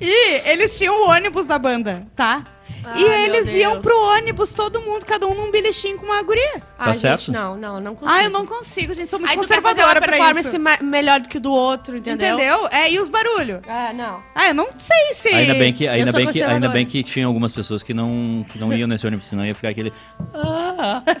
e 0.00 0.48
eles 0.48 0.76
tinham 0.76 0.94
o 0.94 1.10
ônibus 1.10 1.46
da 1.46 1.58
banda, 1.58 2.06
tá? 2.14 2.46
E 2.70 2.86
Ai, 2.86 3.28
meu 3.28 3.34
eles 3.36 3.48
iam 3.54 3.80
pro 3.80 3.96
ônibus, 4.16 4.52
todo 4.54 4.80
mundo, 4.80 5.04
cada 5.06 5.26
um 5.26 5.34
num 5.34 5.50
belichinho 5.50 5.96
com 5.98 6.06
uma 6.06 6.22
guria. 6.22 6.54
Ai, 6.54 6.60
Tá 6.78 6.84
gente, 6.92 6.98
certo? 7.00 7.32
Não, 7.32 7.56
não, 7.56 7.80
não 7.80 7.94
consigo. 7.94 8.18
Ah, 8.18 8.24
eu 8.24 8.30
não 8.30 8.44
consigo, 8.46 8.92
gente. 8.94 9.10
Sou 9.10 9.18
muito 9.18 9.30
Aí 9.30 9.36
tu 9.38 9.40
quer 9.46 9.54
fazer 9.62 9.62
conservadora 9.82 10.00
uma 10.00 10.06
pra 10.06 10.16
performance 10.16 10.48
isso. 10.48 10.58
ma- 10.60 10.78
melhor 10.80 11.20
do 11.20 11.28
que 11.28 11.38
o 11.38 11.40
do 11.40 11.52
outro, 11.52 11.96
entendeu? 11.96 12.34
Entendeu? 12.36 12.68
É, 12.70 12.90
e 12.90 12.98
os 12.98 13.08
barulhos? 13.08 13.60
Ah, 13.68 13.92
não. 13.92 14.22
Ah, 14.34 14.48
eu 14.48 14.54
não 14.54 14.68
sei 14.78 15.14
se. 15.14 15.28
Ainda 15.28 15.54
bem 15.54 15.72
que, 15.72 15.86
ainda 15.88 16.10
sou 16.10 16.18
bem 16.20 16.26
que, 16.30 16.38
ainda 16.38 16.46
conservadora. 16.46 16.72
bem 16.72 16.86
que 16.86 17.02
tinha 17.02 17.26
algumas 17.26 17.52
pessoas 17.52 17.82
que 17.82 17.94
não, 17.94 18.44
que 18.50 18.58
não 18.58 18.72
iam 18.72 18.86
nesse 18.88 19.06
ônibus, 19.06 19.28
senão 19.28 19.44
ia 19.46 19.54
ficar 19.54 19.68
aquele 19.68 19.92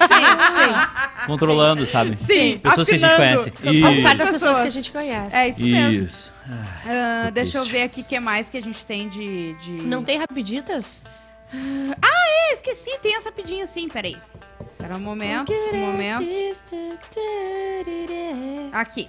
Sim, 0.06 0.50
sim. 0.50 1.26
controlando, 1.26 1.86
sabe? 1.86 2.16
Sim, 2.20 2.58
Pessoas 2.62 2.88
que 2.88 2.94
a 2.94 2.98
gente 2.98 3.10
afinando. 3.10 3.50
conhece. 3.50 3.52
Ao 3.66 3.72
Isso. 3.74 3.96
contrário 3.96 4.18
das 4.18 4.30
pessoas 4.32 4.60
que 4.60 4.66
a 4.66 4.70
gente 4.70 4.92
conhece. 4.92 5.36
É 5.36 5.48
isso 5.48 5.62
mesmo. 5.62 6.04
Isso. 6.04 6.32
Ah, 6.86 7.22
Tô 7.26 7.30
deixa 7.32 7.58
eu 7.58 7.62
triste. 7.62 7.72
ver 7.78 7.82
aqui 7.84 8.00
o 8.02 8.04
que 8.04 8.20
mais 8.20 8.48
que 8.48 8.56
a 8.58 8.62
gente 8.62 8.84
tem 8.84 9.08
de. 9.08 9.54
de... 9.54 9.70
Não 9.82 10.02
tem 10.02 10.18
rapiditas? 10.18 11.02
Ah, 11.52 12.52
esqueci, 12.52 12.98
tem 13.00 13.16
essa 13.16 13.28
rapidinho 13.28 13.64
assim, 13.64 13.88
peraí. 13.88 14.16
Espera 14.72 14.96
um 14.96 15.00
momento, 15.00 15.52
um 15.72 15.76
momento. 15.78 16.26
Aqui. 18.72 19.08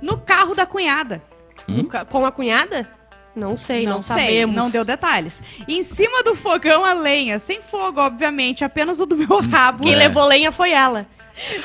No 0.00 0.16
carro 0.18 0.54
da 0.54 0.66
cunhada. 0.66 1.22
Hum? 1.68 1.84
Ca- 1.84 2.04
Com 2.04 2.24
a 2.26 2.32
cunhada? 2.32 2.88
Não 3.34 3.56
sei, 3.56 3.84
não, 3.86 4.02
sei, 4.02 4.16
sabemos. 4.16 4.54
não 4.56 4.70
deu 4.70 4.84
detalhes. 4.84 5.42
Em 5.66 5.82
cima 5.84 6.22
do 6.22 6.34
fogão 6.34 6.84
a 6.84 6.92
lenha, 6.92 7.38
sem 7.38 7.62
fogo, 7.62 7.98
obviamente, 8.00 8.62
apenas 8.64 9.00
o 9.00 9.06
do 9.06 9.16
meu 9.16 9.40
rabo. 9.40 9.82
Quem 9.84 9.94
É. 9.94 9.96
levou 9.96 10.24
lenha 10.26 10.52
foi 10.52 10.70
ela. 10.70 11.06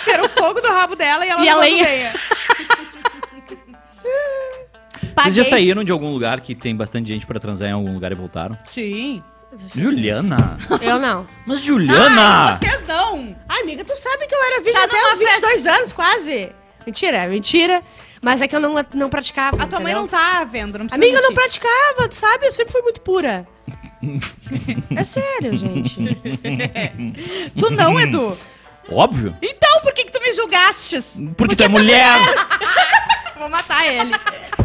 Era 0.07 0.23
o 0.23 0.29
fogo 0.29 0.61
do 0.61 0.67
rabo 0.69 0.95
dela 0.95 1.25
e 1.25 1.29
ela 1.29 1.43
E 1.43 1.49
a 1.49 1.55
levando 1.57 1.79
lenha. 1.81 2.13
Vocês 5.17 5.35
já 5.35 5.43
saíram 5.43 5.83
de 5.83 5.91
algum 5.91 6.09
lugar 6.11 6.39
que 6.41 6.55
tem 6.55 6.75
bastante 6.75 7.07
gente 7.07 7.25
pra 7.25 7.39
transar 7.39 7.67
em 7.67 7.71
algum 7.73 7.93
lugar 7.93 8.11
e 8.11 8.15
voltaram? 8.15 8.57
Sim. 8.71 9.21
Juliana! 9.75 10.57
Eu 10.81 10.99
não. 10.99 11.27
Mas 11.45 11.61
Juliana! 11.61 12.51
Ai, 12.51 12.57
vocês 12.59 12.85
não. 12.87 13.35
Ai, 13.47 13.61
amiga, 13.61 13.83
tu 13.83 13.95
sabe 13.95 14.27
que 14.27 14.35
eu 14.35 14.43
era 14.43 14.61
virgem 14.61 14.73
Tá 14.73 14.83
até 14.83 14.97
numa 15.01 15.13
os 15.13 15.17
22 15.19 15.67
anos, 15.67 15.93
quase. 15.93 16.51
Mentira, 16.85 17.17
é 17.17 17.27
mentira. 17.27 17.83
Mas 18.21 18.41
é 18.41 18.47
que 18.47 18.55
eu 18.55 18.59
não, 18.59 18.75
não 18.93 19.09
praticava. 19.09 19.61
A 19.61 19.67
tua 19.67 19.79
mãe 19.79 19.93
não 19.93 20.07
tá 20.07 20.43
vendo, 20.43 20.79
não 20.79 20.87
precisa 20.87 20.95
Amiga, 20.95 21.17
eu 21.17 21.21
não 21.21 21.29
mentir. 21.29 21.59
praticava, 21.61 22.09
tu 22.09 22.15
sabe? 22.15 22.47
Eu 22.47 22.53
sempre 22.53 22.71
fui 22.71 22.81
muito 22.81 23.01
pura. 23.01 23.47
é 24.95 25.03
sério, 25.03 25.55
gente. 25.55 25.97
Tu 27.59 27.69
não, 27.71 27.99
Edu. 28.01 28.37
Óbvio! 28.89 29.35
Então, 29.41 29.81
por 29.81 29.93
que 29.93 30.05
que 30.05 30.11
tu 30.11 30.21
me 30.21 30.31
julgastes? 30.31 31.21
Porque 31.35 31.55
tu 31.55 31.63
é 31.63 31.67
mulher! 31.67 32.17
Vou 33.37 33.49
matar 33.49 33.85
ele. 33.87 34.11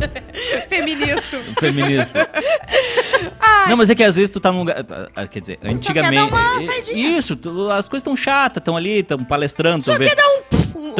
Feminista. 0.68 1.38
Feminista. 1.60 2.30
Não, 3.68 3.76
mas 3.76 3.90
é 3.90 3.94
que 3.94 4.02
às 4.02 4.16
vezes 4.16 4.30
tu 4.30 4.40
tá 4.40 4.50
num 4.50 4.60
lugar. 4.60 4.84
ah, 5.14 5.26
Quer 5.26 5.40
dizer, 5.40 5.58
antigamente. 5.62 6.14
dar 6.14 6.26
uma 6.26 6.62
saidinha. 6.66 7.18
Isso, 7.18 7.36
tu- 7.36 7.70
as 7.70 7.88
coisas 7.88 8.02
tão 8.04 8.16
chatas, 8.16 8.60
estão 8.60 8.76
ali, 8.76 8.98
estão 9.00 9.22
palestrando, 9.24 9.84
Só 9.84 9.92
estão 9.92 10.06
quer 10.08 10.16
dar 10.16 10.26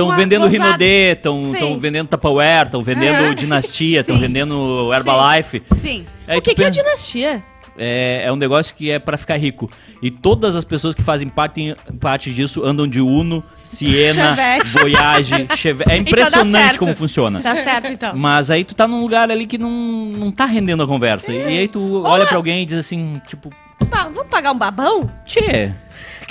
um... 0.03 0.05
uma 0.07 0.17
vendendo 0.17 0.43
gozada. 0.43 0.65
Rinodê, 0.65 1.13
estão 1.13 1.79
vendendo 1.79 2.09
Tupperware, 2.09 2.67
estão 2.67 2.83
vendendo 2.83 3.17
Aham. 3.25 3.35
Dinastia, 3.35 4.01
estão 4.01 4.15
Sim. 4.17 4.21
vendendo 4.23 4.91
Herbalife. 4.93 5.63
Sim. 5.75 6.07
Aí 6.29 6.39
O 6.39 6.43
que, 6.43 6.55
que 6.55 6.63
é 6.63 6.67
pensa- 6.67 6.83
dinastia? 6.83 7.45
É, 7.77 8.23
é 8.25 8.33
um 8.33 8.37
negócio 8.37 8.75
que 8.75 8.91
é 8.91 8.99
pra 8.99 9.17
ficar 9.17 9.37
rico. 9.37 9.71
E 10.03 10.11
todas 10.11 10.57
as 10.57 10.65
pessoas 10.65 10.95
que 10.95 11.03
fazem 11.03 11.29
parte, 11.29 11.75
parte 12.01 12.33
disso 12.33 12.65
andam 12.65 12.87
de 12.89 13.01
Uno, 13.01 13.43
Siena, 13.63 14.31
Chevette. 14.37 14.71
Voyage, 14.79 15.49
Chevette. 15.57 15.91
É 15.91 15.95
dá 15.95 15.97
impressionante 15.97 16.51
certo. 16.51 16.79
como 16.79 16.95
funciona. 16.95 17.41
Tá 17.41 17.55
certo, 17.55 17.93
então. 17.93 18.17
Mas 18.17 18.51
aí 18.51 18.65
tu 18.65 18.75
tá 18.75 18.87
num 18.89 19.01
lugar 19.01 19.31
ali 19.31 19.47
que 19.47 19.59
não, 19.59 19.71
não 19.71 20.31
tá 20.33 20.45
rendendo 20.45 20.83
a 20.83 20.87
conversa. 20.87 21.33
E 21.33 21.59
aí 21.59 21.69
tu 21.69 22.03
olha 22.05 22.27
pra 22.27 22.37
alguém 22.37 22.63
e 22.63 22.67
diz 22.67 22.79
assim, 22.79 23.21
tipo, 23.29 23.51
vamos 23.91 24.27
pagar 24.29 24.53
um 24.53 24.59
babão? 24.59 25.11
tchê, 25.25 25.73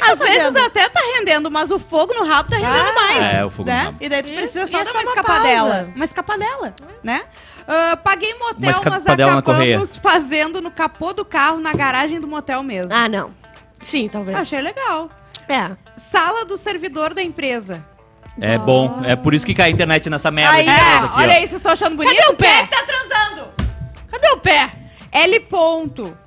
Às 0.02 0.20
tá 0.20 0.26
vezes 0.26 0.56
até 0.56 0.90
tá 0.90 1.00
rendendo, 1.18 1.52
mas 1.52 1.70
o 1.72 1.78
fogo 1.80 2.14
no 2.14 2.26
rabo 2.26 2.50
tá 2.50 2.56
rendendo 2.58 2.90
Ah, 2.90 2.94
mais. 2.94 3.36
é, 3.36 3.46
o 3.46 3.50
fogo 3.50 3.70
no 3.70 3.76
né? 3.76 3.84
rabo. 3.84 3.98
E 4.02 4.10
daí 4.10 4.24
tu 4.24 4.30
Isso, 4.30 4.38
precisa 4.38 4.68
só 4.68 4.84
dar 4.84 4.92
uma 4.92 5.02
uma 5.02 5.10
escapadela. 5.12 5.70
pausa. 5.70 5.90
Uma 5.96 6.06
escapadela, 6.06 6.74
né? 7.04 7.22
Ah, 7.68 7.98
paguei 7.98 8.34
motel, 8.36 8.58
mas 8.60 8.80
correia. 8.80 9.76
acabamos 9.76 9.98
fazendo 9.98 10.62
no 10.62 10.72
capô 10.72 11.14
do 11.14 11.24
carro, 11.24 11.60
na 11.60 11.74
garagem 11.74 12.20
do 12.20 12.28
motel 12.28 12.64
mesmo. 12.64 12.92
Ah, 12.94 13.08
não. 13.08 13.32
Sim, 13.80 14.10
talvez. 14.10 14.38
Achei 14.38 14.62
legal. 14.62 15.10
É. 15.48 15.72
Sala 16.12 16.46
do 16.46 16.58
servidor 16.58 17.14
da 17.14 17.22
empresa. 17.22 17.86
é 18.40 18.58
bom. 18.58 19.02
É 19.04 19.16
por 19.16 19.34
isso 19.34 19.46
que 19.46 19.54
cai 19.54 19.70
a 19.70 19.72
internet 19.72 20.10
nessa 20.10 20.32
merda 20.32 20.54
aí, 20.54 20.66
casa 20.66 21.06
aqui, 21.06 21.18
olha 21.18 21.28
ó. 21.28 21.36
aí, 21.36 21.40
vocês 21.42 21.54
estão 21.54 21.72
achando 21.72 21.96
bonito? 21.96 22.16
Cadê 22.16 22.32
o 22.32 22.36
pé? 22.36 22.46
Quem 22.46 22.58
é 22.60 22.68
que 22.68 22.76
tá 22.76 22.84
transando? 22.84 23.54
Cadê 24.10 24.30
o 24.30 24.38
pé? 24.38 24.72
L 25.12 25.40
ponto. 25.42 26.18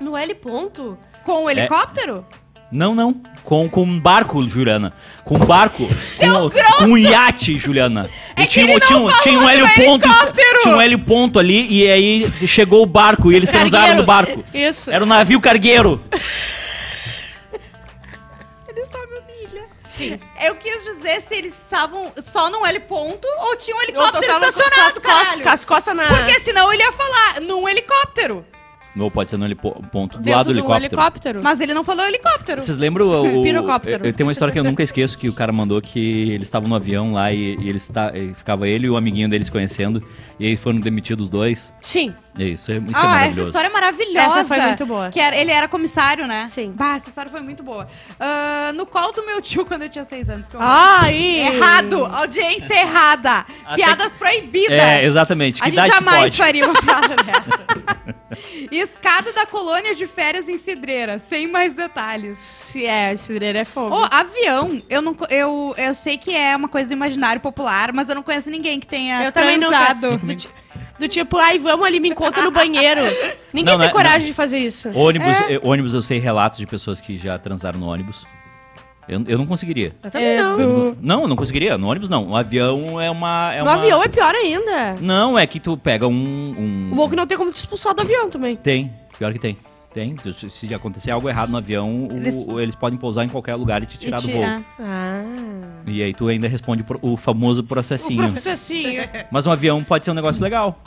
No 0.00 0.16
L 0.16 0.34
ponto? 0.34 0.98
Com 1.24 1.44
o 1.44 1.50
helicóptero? 1.50 2.26
Não, 2.70 2.94
não. 2.94 3.14
Com, 3.44 3.68
com 3.68 3.82
um 3.84 4.00
barco, 4.00 4.46
Juliana. 4.48 4.92
Com 5.24 5.36
um 5.36 5.38
barco. 5.46 5.86
Com, 6.18 6.50
com 6.78 6.84
um 6.92 6.98
iate, 6.98 7.58
Juliana. 7.58 8.10
É 8.34 8.42
E 8.42 8.46
que 8.46 8.60
ele 8.60 8.72
não 8.72 8.80
tinha, 8.80 8.98
um- 8.98 9.08
falou 9.08 9.22
tinha 9.22 9.38
um 9.38 9.48
hélio 9.48 9.66
ponto. 9.74 10.04
helicóptero! 10.06 10.60
Tinha 10.62 10.76
um 10.76 10.80
hélio 10.80 10.98
ponto 10.98 11.38
ali 11.38 11.66
e 11.72 11.88
aí 11.90 12.46
chegou 12.48 12.82
o 12.82 12.86
barco 12.86 13.30
e 13.30 13.36
eles 13.36 13.48
transaram 13.48 13.94
no 13.94 14.02
barco. 14.04 14.44
Isso. 14.52 14.90
Era 14.90 15.04
um 15.04 15.06
navio 15.06 15.40
cargueiro. 15.40 16.02
Ele 18.68 18.84
só 18.84 18.98
me 19.06 19.18
humilha. 19.18 19.64
Sim. 19.84 20.18
Eu 20.42 20.54
quis 20.56 20.84
dizer 20.84 21.22
se 21.22 21.34
eles 21.36 21.54
estavam 21.56 22.12
só 22.22 22.50
num 22.50 22.66
L 22.66 22.80
ponto 22.80 23.26
ou 23.38 23.56
tinha 23.56 23.76
um 23.76 23.82
helicóptero 23.82 24.26
tava 24.26 24.40
com- 24.52 24.58
estacionado, 24.60 24.88
as 24.88 24.98
costas, 24.98 25.22
caralho. 25.24 25.42
com 25.42 25.48
as 25.50 25.64
costas 25.64 25.96
na... 25.96 26.06
Porque 26.08 26.40
senão 26.40 26.72
ele 26.72 26.82
ia 26.82 26.92
falar 26.92 27.40
num 27.42 27.68
helicóptero. 27.68 28.44
Ou 28.98 29.10
pode 29.10 29.30
ser 29.30 29.36
no 29.36 29.44
helipo- 29.44 29.72
ponto 29.92 30.16
do 30.18 30.22
dentro 30.24 30.38
lado 30.38 30.46
do 30.46 30.52
do 30.54 30.58
helicóptero. 30.60 30.84
helicóptero. 30.86 31.40
Mas 31.42 31.60
ele 31.60 31.74
não 31.74 31.84
falou 31.84 32.06
helicóptero. 32.06 32.60
Vocês 32.62 32.78
lembram 32.78 33.08
o. 33.10 33.42
Pirocóptero. 33.42 34.04
Eu, 34.04 34.08
eu 34.08 34.12
tenho 34.14 34.26
uma 34.26 34.32
história 34.32 34.52
que 34.52 34.58
eu 34.58 34.64
nunca 34.64 34.82
esqueço 34.82 35.18
que 35.18 35.28
o 35.28 35.32
cara 35.34 35.52
mandou 35.52 35.80
que 35.82 36.30
eles 36.30 36.48
estavam 36.48 36.68
no 36.68 36.74
avião 36.74 37.12
lá 37.12 37.30
e, 37.32 37.56
e 37.60 37.68
eles 37.68 37.86
tá, 37.88 38.10
e 38.16 38.32
ficava 38.32 38.66
ele 38.66 38.86
e 38.86 38.90
o 38.90 38.96
amiguinho 38.96 39.28
deles 39.28 39.50
conhecendo. 39.50 40.02
E 40.40 40.46
aí 40.46 40.56
foram 40.56 40.78
demitidos 40.78 41.24
os 41.24 41.30
dois. 41.30 41.72
Sim. 41.80 42.14
É 42.38 42.44
isso, 42.44 42.70
é, 42.70 42.76
isso 42.76 42.84
é 42.84 42.92
ah, 42.94 42.98
essa 42.98 43.06
maravilhoso. 43.06 43.42
história 43.48 43.66
é 43.68 43.70
maravilhosa. 43.70 44.40
Essa 44.40 44.44
foi 44.44 44.60
muito 44.60 44.84
boa. 44.86 45.08
Que 45.08 45.18
era, 45.20 45.34
ele 45.36 45.50
era 45.50 45.66
comissário, 45.68 46.26
né? 46.26 46.46
Sim. 46.48 46.72
Bah, 46.76 46.96
essa 46.96 47.08
história 47.08 47.30
foi 47.30 47.40
muito 47.40 47.62
boa. 47.62 47.86
Ah, 48.20 48.72
no 48.74 48.84
colo 48.84 49.12
do 49.12 49.24
meu 49.24 49.40
tio 49.40 49.64
quando 49.64 49.82
eu 49.82 49.88
tinha 49.88 50.04
seis 50.04 50.28
anos. 50.28 50.46
que 50.46 50.54
eu- 50.54 50.60
Ai! 50.62 51.16
Errado! 51.46 52.04
Audiência 52.04 52.74
errada! 52.74 53.46
Até 53.64 53.76
Piadas 53.76 54.12
proibidas! 54.12 54.78
É, 54.78 55.04
exatamente. 55.04 55.62
A 55.62 55.64
Que 55.64 55.70
gente 55.70 55.78
idade 55.78 55.90
que 55.90 55.96
jamais 55.98 56.22
pode? 56.24 56.36
faria 56.36 56.64
uma 56.66 56.74
piada 56.80 57.16
dessa. 57.24 58.15
Escada 58.70 59.32
da 59.32 59.46
colônia 59.46 59.94
de 59.94 60.06
férias 60.06 60.48
em 60.48 60.58
Cidreira, 60.58 61.20
sem 61.28 61.46
mais 61.46 61.74
detalhes. 61.74 62.38
Se 62.38 62.84
é, 62.84 63.16
cidreira 63.16 63.60
é 63.60 63.64
fogo. 63.64 63.94
Ô, 63.94 64.06
avião, 64.10 64.80
eu 64.88 65.00
não 65.00 65.16
eu, 65.30 65.74
eu 65.76 65.94
sei 65.94 66.18
que 66.18 66.34
é 66.34 66.54
uma 66.56 66.68
coisa 66.68 66.88
do 66.88 66.92
imaginário 66.92 67.40
popular, 67.40 67.92
mas 67.92 68.08
eu 68.08 68.14
não 68.14 68.22
conheço 68.22 68.50
ninguém 68.50 68.80
que 68.80 68.86
tenha 68.86 69.24
eu 69.24 69.32
também 69.32 69.56
não. 69.58 69.68
transado. 69.68 70.18
Do, 70.18 70.34
ti- 70.34 70.50
do 70.98 71.08
tipo, 71.08 71.36
ai, 71.36 71.58
vamos 71.58 71.86
ali, 71.86 72.00
me 72.00 72.08
encontra 72.08 72.42
no 72.42 72.50
banheiro. 72.50 73.00
Ninguém 73.52 73.72
Não, 73.72 73.78
tem 73.78 73.78
não 73.78 73.84
é- 73.84 73.92
coragem 73.92 74.28
de 74.28 74.34
fazer 74.34 74.58
isso. 74.58 74.88
Ônibus, 74.90 75.36
eh, 75.48 75.60
ônibus, 75.62 75.94
eu 75.94 76.02
sei 76.02 76.18
relatos 76.18 76.58
de 76.58 76.66
pessoas 76.66 77.00
que 77.00 77.18
já 77.18 77.38
transaram 77.38 77.78
no 77.78 77.86
ônibus. 77.86 78.26
Eu, 79.08 79.22
eu 79.26 79.38
não 79.38 79.46
conseguiria. 79.46 79.94
Eu 80.02 80.10
também 80.10 80.36
não. 80.36 80.54
Edu. 80.54 80.98
Não, 81.00 81.22
eu 81.22 81.28
não 81.28 81.36
conseguiria. 81.36 81.78
No 81.78 81.88
ônibus, 81.88 82.08
não. 82.10 82.30
O 82.30 82.36
avião 82.36 83.00
é 83.00 83.10
uma. 83.10 83.50
É 83.54 83.58
No 83.58 83.64
uma... 83.64 83.72
avião 83.74 84.02
é 84.02 84.08
pior 84.08 84.34
ainda. 84.34 84.96
Não, 85.00 85.38
é 85.38 85.46
que 85.46 85.60
tu 85.60 85.76
pega 85.76 86.06
um. 86.08 86.12
um... 86.12 86.88
O 86.92 86.96
bom 86.96 87.08
que 87.08 87.14
não 87.16 87.26
tem 87.26 87.36
como 87.38 87.52
te 87.52 87.56
expulsar 87.56 87.94
do 87.94 88.02
avião 88.02 88.28
também. 88.28 88.56
Tem. 88.56 88.92
Pior 89.18 89.32
que 89.32 89.38
tem. 89.38 89.56
Tem. 89.94 90.14
Se- 90.32 90.50
Se 90.50 90.74
acontecer 90.74 91.10
algo 91.10 91.28
errado 91.28 91.50
no 91.50 91.56
avião, 91.56 92.08
o- 92.08 92.16
Eles- 92.16 92.44
eles... 92.58 92.74
podem 92.74 92.98
pousar 92.98 93.24
em 93.24 93.28
qualquer 93.28 93.54
lugar 93.54 93.82
e 93.82 93.86
te 93.86 93.96
tirar 93.98 94.20
do 94.20 94.28
voo. 94.28 94.42
ah. 94.44 94.60
Ah. 94.78 95.24
E 95.86 96.02
aí 96.02 96.12
tu 96.12 96.26
ainda 96.28 96.48
responde 96.48 96.82
pro- 96.82 96.98
o 97.00 97.16
famoso 97.16 97.60
O 97.62 97.64
processinho. 97.64 98.30
processinho. 98.30 99.02
Mas 99.30 99.46
um 99.46 99.52
avião 99.52 99.82
pode 99.84 100.04
ser 100.04 100.10
um 100.10 100.14
negócio 100.14 100.42
legal. 100.42 100.78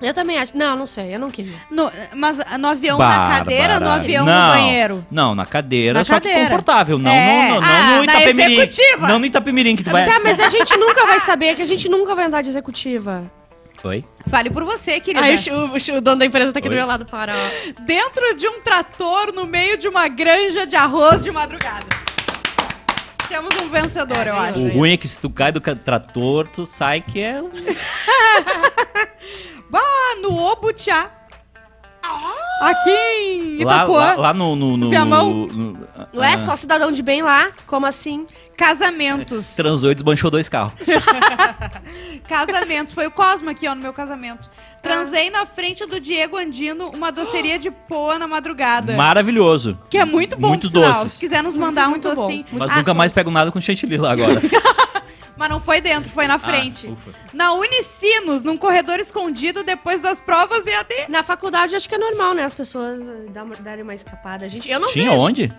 Eu 0.00 0.12
também 0.12 0.36
acho. 0.38 0.54
Não, 0.56 0.76
não 0.76 0.86
sei, 0.86 1.14
eu 1.14 1.18
não 1.18 1.30
queria. 1.30 1.56
No- 1.70 1.90
mas 2.14 2.38
no 2.58 2.68
avião 2.68 2.98
na 2.98 3.06
Bárbara. 3.08 3.38
cadeira 3.38 3.74
ou 3.74 3.80
no 3.80 3.88
avião 3.90 4.26
Não. 4.26 4.42
no 4.46 4.52
banheiro? 4.52 5.06
Não, 5.10 5.34
na 5.34 5.46
cadeira, 5.46 5.98
Na 6.00 6.04
só 6.04 6.14
que 6.20 6.28
cadeira. 6.28 6.40
confortável. 6.50 6.98
Não, 6.98 7.10
É. 7.10 7.48
no, 7.48 7.54
no, 7.54 7.60
não 7.62 7.66
Ah, 7.66 7.96
no 7.96 8.04
na 8.04 8.14
Itapemirim. 8.16 8.58
executiva. 8.60 9.08
Não 9.08 9.18
no 9.18 9.24
Itapemirim 9.26 9.74
que 9.74 9.82
tu 9.82 9.90
vai... 9.90 10.04
Tá, 10.04 10.20
mas 10.22 10.38
a 10.38 10.48
gente 10.48 10.76
nunca 10.76 11.06
vai 11.06 11.18
saber 11.20 11.56
que 11.56 11.62
a 11.62 11.66
gente 11.66 11.88
nunca 11.88 12.14
vai 12.14 12.26
andar 12.26 12.42
de 12.42 12.50
executiva. 12.50 13.24
Oi? 13.84 14.04
Fale 14.28 14.50
por 14.50 14.64
você, 14.64 15.00
querida. 15.00 15.24
Aí 15.24 15.36
o, 15.50 15.94
o 15.94 15.96
o 15.98 16.00
dono 16.00 16.18
da 16.18 16.26
empresa 16.26 16.52
tá 16.52 16.58
aqui 16.58 16.68
do 16.68 16.72
Oi? 16.72 16.78
meu 16.78 16.86
lado 16.86 17.06
para, 17.06 17.32
ó. 17.34 17.82
Dentro 17.82 18.34
de 18.36 18.46
um 18.48 18.60
trator, 18.60 19.32
no 19.32 19.46
meio 19.46 19.78
de 19.78 19.88
uma 19.88 20.08
granja 20.08 20.66
de 20.66 20.76
arroz 20.76 21.22
de 21.22 21.30
madrugada. 21.30 21.86
Temos 23.28 23.50
um 23.62 23.68
vencedor, 23.68 24.26
eu 24.26 24.36
acho. 24.36 24.58
O 24.58 24.68
ruim 24.68 24.92
é 24.92 24.96
que 24.96 25.08
se 25.08 25.18
tu 25.18 25.28
cai 25.30 25.50
do 25.52 25.60
trator, 25.60 26.46
tu 26.48 26.66
sai 26.66 27.00
que 27.00 27.20
é... 27.20 27.40
um- 29.72 29.76
Ah, 29.76 30.16
no 30.22 30.36
Obutiá. 30.38 31.10
Aqui 32.60 32.90
em 32.90 33.64
Lá, 33.64 33.78
Itapuã. 33.78 33.98
lá, 33.98 34.14
lá 34.14 34.34
no... 34.34 34.54
no, 34.54 34.76
no, 34.76 34.90
Viamão. 34.90 35.46
no- 35.48 35.86
Ué, 36.14 36.34
ah, 36.34 36.38
só 36.38 36.54
cidadão 36.54 36.92
de 36.92 37.02
bem 37.02 37.20
lá? 37.20 37.50
Como 37.66 37.84
assim? 37.84 38.26
Casamentos. 38.56 39.54
Transou 39.56 39.90
e 39.90 39.94
desmanchou 39.94 40.30
dois 40.30 40.48
carros. 40.48 40.72
Casamentos. 42.28 42.94
Foi 42.94 43.06
o 43.06 43.10
Cosmo 43.10 43.50
aqui, 43.50 43.66
ó, 43.68 43.74
no 43.74 43.82
meu 43.82 43.92
casamento. 43.92 44.48
Transei 44.82 45.30
na 45.30 45.44
frente 45.44 45.84
do 45.84 45.98
Diego 46.00 46.36
Andino 46.38 46.90
uma 46.90 47.10
doceria 47.10 47.58
de 47.58 47.70
poa 47.70 48.18
na 48.18 48.26
madrugada. 48.28 48.94
Maravilhoso. 48.96 49.76
Que 49.90 49.98
é 49.98 50.04
muito 50.04 50.36
bom, 50.36 50.48
Muito 50.48 50.68
doces. 50.68 51.14
Se 51.14 51.18
quiser 51.18 51.42
nos 51.42 51.56
mandar 51.56 51.88
Muito, 51.90 52.08
bom. 52.14 52.26
docinhos. 52.26 52.46
Mas 52.52 52.70
Ah, 52.70 52.76
nunca 52.76 52.94
mais 52.94 53.10
pego 53.12 53.30
nada 53.30 53.50
com 53.50 53.60
chantilly 53.60 53.96
lá 53.96 54.12
agora. 54.12 54.40
Mas 55.36 55.48
não 55.50 55.60
foi 55.60 55.80
dentro, 55.80 56.10
foi 56.10 56.26
na 56.26 56.38
frente. 56.38 56.86
Ah, 56.88 56.92
ufa. 56.92 57.10
na 57.32 57.52
Unicinos, 57.52 58.42
num 58.42 58.56
corredor 58.56 58.98
escondido 59.00 59.62
depois 59.62 60.00
das 60.00 60.18
provas 60.18 60.66
EAD. 60.66 61.08
Na 61.08 61.22
faculdade 61.22 61.76
acho 61.76 61.88
que 61.88 61.94
é 61.94 61.98
normal, 61.98 62.32
né? 62.34 62.42
As 62.44 62.54
pessoas 62.54 63.06
eh, 63.06 63.26
dar 63.30 63.44
uma- 63.44 63.56
darem 63.56 63.82
uma 63.82 63.94
escapada. 63.94 64.46
A 64.46 64.48
gente, 64.48 64.68
eu 64.70 64.80
não 64.80 64.88
Tinha 64.88 65.10
vejo. 65.10 65.22
onde? 65.22 65.52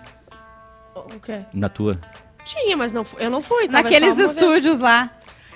O 0.94 1.20
quê? 1.20 1.44
Na 1.52 1.68
tua. 1.68 2.00
Tinha, 2.44 2.76
mas 2.76 2.92
não, 2.92 3.06
eu 3.18 3.30
não 3.30 3.40
fui. 3.40 3.68
Naqueles 3.68 4.00
só 4.00 4.06
uma 4.06 4.14
vez. 4.16 4.30
estúdios 4.30 4.80
lá. 4.80 5.10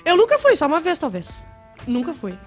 Eu 0.05 0.15
nunca 0.15 0.37
fui, 0.39 0.55
só 0.55 0.67
uma 0.67 0.79
vez, 0.79 0.97
talvez. 0.99 1.45
Nunca 1.85 2.13
fui. 2.13 2.37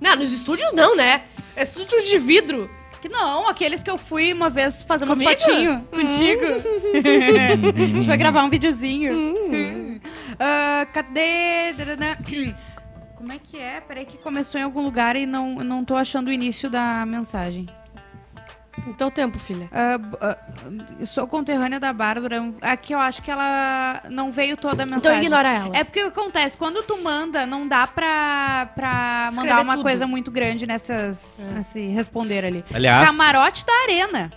Não, 0.00 0.16
nos 0.16 0.32
estúdios 0.32 0.72
não, 0.72 0.96
né? 0.96 1.24
É 1.54 1.62
estúdio 1.64 2.02
de 2.02 2.18
vidro. 2.18 2.70
Que 3.02 3.08
não, 3.08 3.48
aqueles 3.48 3.82
que 3.82 3.90
eu 3.90 3.96
fui 3.98 4.32
uma 4.32 4.48
vez 4.50 4.82
fazer 4.82 5.04
umas 5.06 5.18
Comigo? 5.18 5.38
fotinhos 5.40 5.82
contigo. 5.90 6.44
a 7.74 7.86
gente 7.86 8.06
vai 8.06 8.16
gravar 8.16 8.42
um 8.44 8.50
videozinho. 8.50 9.89
Ah, 10.40 10.86
cadê? 10.92 11.74
Como 13.14 13.30
é 13.32 13.38
que 13.38 13.58
é? 13.58 13.80
Peraí 13.82 14.06
que 14.06 14.16
começou 14.18 14.58
em 14.58 14.64
algum 14.64 14.80
lugar 14.82 15.14
e 15.14 15.26
não, 15.26 15.56
não 15.56 15.84
tô 15.84 15.94
achando 15.94 16.28
o 16.28 16.32
início 16.32 16.70
da 16.70 17.04
mensagem. 17.04 17.68
Então 18.88 19.10
tempo, 19.10 19.38
filha. 19.38 19.68
Ah, 19.72 19.98
eu 20.98 21.04
sou 21.04 21.26
conterrânea 21.26 21.78
da 21.78 21.92
Bárbara. 21.92 22.42
Aqui 22.62 22.94
eu 22.94 22.98
acho 22.98 23.20
que 23.22 23.30
ela 23.30 24.00
não 24.08 24.32
veio 24.32 24.56
toda 24.56 24.84
a 24.84 24.86
Então 24.86 24.96
mensagem. 24.96 25.24
ignora 25.24 25.52
ela. 25.52 25.76
É 25.76 25.84
porque 25.84 26.02
o 26.02 26.10
que 26.10 26.18
acontece? 26.18 26.56
Quando 26.56 26.82
tu 26.84 26.96
manda, 27.02 27.44
não 27.46 27.68
dá 27.68 27.86
pra, 27.86 28.70
pra 28.74 29.28
mandar 29.34 29.60
uma 29.60 29.74
tudo. 29.74 29.82
coisa 29.82 30.06
muito 30.06 30.30
grande 30.30 30.66
nessas, 30.66 31.36
nesse 31.54 31.88
responder 31.88 32.46
ali. 32.46 32.64
Aliás, 32.72 33.10
Camarote 33.10 33.66
da 33.66 33.72
Arena. 33.82 34.32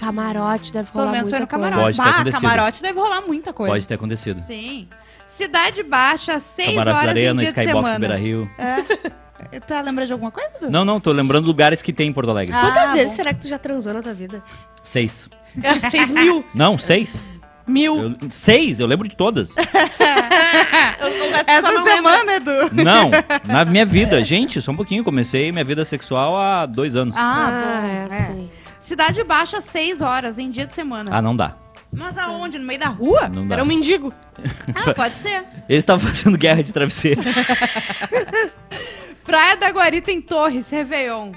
Camarote 0.00 0.72
deve 0.72 0.90
Pelo 0.90 1.04
rolar 1.04 1.12
menos 1.12 1.28
foi 1.30 1.38
muita 1.38 1.56
no 1.56 1.60
coisa. 1.62 1.70
camarote. 1.70 1.96
Pode 1.96 1.96
ter 1.96 2.02
bah, 2.02 2.10
acontecido. 2.20 2.40
camarote 2.40 2.82
deve 2.82 2.98
rolar 3.00 3.20
muita 3.22 3.52
coisa. 3.52 3.72
pode 3.74 3.86
ter 3.88 3.94
acontecido. 3.94 4.42
Sim. 4.46 4.88
Cidade 5.26 5.82
Baixa, 5.82 6.40
seis 6.40 6.70
Camarote 6.70 6.94
da 6.94 7.00
horas 7.02 7.16
em 7.16 7.20
Arena, 7.20 7.42
dia 7.42 7.52
de 7.52 7.60
Skybox 7.60 7.84
semana. 7.86 7.98
Beira 7.98 8.16
Rio. 8.16 8.50
É. 8.58 9.60
Tá 9.60 9.80
lembrando 9.80 10.06
de 10.06 10.12
alguma 10.12 10.30
coisa, 10.30 10.50
Dudu? 10.60 10.70
Não, 10.72 10.84
não, 10.84 11.00
tô 11.00 11.12
lembrando 11.12 11.46
lugares 11.46 11.80
que 11.82 11.92
tem 11.92 12.08
em 12.08 12.12
Porto 12.12 12.30
Alegre. 12.30 12.54
Ah, 12.54 12.60
Quantas 12.62 12.92
vezes 12.94 13.08
bom. 13.10 13.16
será 13.16 13.32
que 13.34 13.40
tu 13.40 13.48
já 13.48 13.58
transou 13.58 13.92
na 13.94 14.02
tua 14.02 14.12
vida? 14.12 14.42
Seis. 14.82 15.28
Seis 15.90 16.10
mil. 16.12 16.44
Não, 16.54 16.78
seis. 16.78 17.24
Mil. 17.66 17.96
Eu- 18.20 18.30
seis, 18.30 18.80
eu 18.80 18.86
lembro 18.86 19.08
de 19.08 19.16
todas. 19.16 19.50
Essa 21.46 21.82
semana, 21.82 22.32
Edu. 22.36 22.70
Não, 22.84 23.10
na 23.44 23.64
minha 23.64 23.86
vida. 23.86 24.22
Gente, 24.24 24.60
só 24.60 24.72
um 24.72 24.76
pouquinho. 24.76 25.02
Comecei 25.04 25.50
minha 25.52 25.64
vida 25.64 25.84
sexual 25.84 26.36
há 26.36 26.66
dois 26.66 26.96
anos. 26.96 27.14
Ah, 27.16 27.46
Ah, 27.46 27.50
bom. 27.50 28.14
é, 28.14 28.16
é. 28.18 28.22
sim. 28.26 28.50
Cidade 28.80 29.22
Baixa, 29.22 29.60
seis 29.60 30.00
horas 30.00 30.38
em 30.38 30.50
dia 30.50 30.66
de 30.66 30.74
semana. 30.74 31.10
Ah, 31.14 31.20
não 31.22 31.36
dá. 31.36 31.56
Mas 31.92 32.16
aonde? 32.16 32.58
No 32.58 32.66
meio 32.66 32.80
da 32.80 32.88
rua? 32.88 33.28
Não 33.28 33.46
dá. 33.46 33.56
Era 33.56 33.62
um 33.62 33.66
mendigo. 33.66 34.12
Ah, 34.74 34.94
pode 34.94 35.16
ser. 35.16 35.44
Eles 35.68 35.82
estavam 35.82 36.08
fazendo 36.08 36.38
guerra 36.38 36.62
de 36.62 36.72
travesseiro. 36.72 37.20
Praia 39.22 39.54
da 39.56 39.68
Guarita 39.68 40.10
em 40.10 40.22
Torres, 40.22 40.70
Réveillon. 40.70 41.32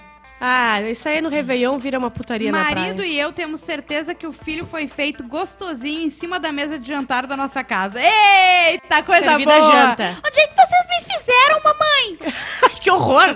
Ah, 0.45 0.81
isso 0.81 1.07
aí 1.07 1.21
no 1.21 1.29
Réveillon 1.29 1.77
vira 1.77 1.97
uma 1.97 2.11
putaria 2.11 2.51
na 2.51 2.65
Marido 2.65 2.95
praia. 2.97 3.07
e 3.09 3.17
eu 3.17 3.31
temos 3.31 3.61
certeza 3.61 4.13
que 4.13 4.27
o 4.27 4.33
filho 4.33 4.65
foi 4.65 4.87
feito 4.87 5.23
gostosinho 5.23 6.01
em 6.01 6.09
cima 6.09 6.37
da 6.37 6.51
mesa 6.51 6.77
de 6.77 6.85
jantar 6.85 7.25
da 7.25 7.37
nossa 7.37 7.63
casa. 7.63 7.97
Eita, 8.01 9.01
coisa 9.03 9.25
Servida 9.25 9.57
boa! 9.57 9.71
janta. 9.71 10.17
Onde 10.27 10.39
é 10.41 10.47
que 10.47 10.53
vocês 10.55 10.85
me 10.89 11.13
fizeram, 11.13 11.61
mamãe? 11.63 12.33
Que 12.83 12.91
horror! 12.91 13.27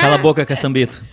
Cala 0.00 0.14
a 0.14 0.18
boca, 0.18 0.46
caçambito. 0.46 1.02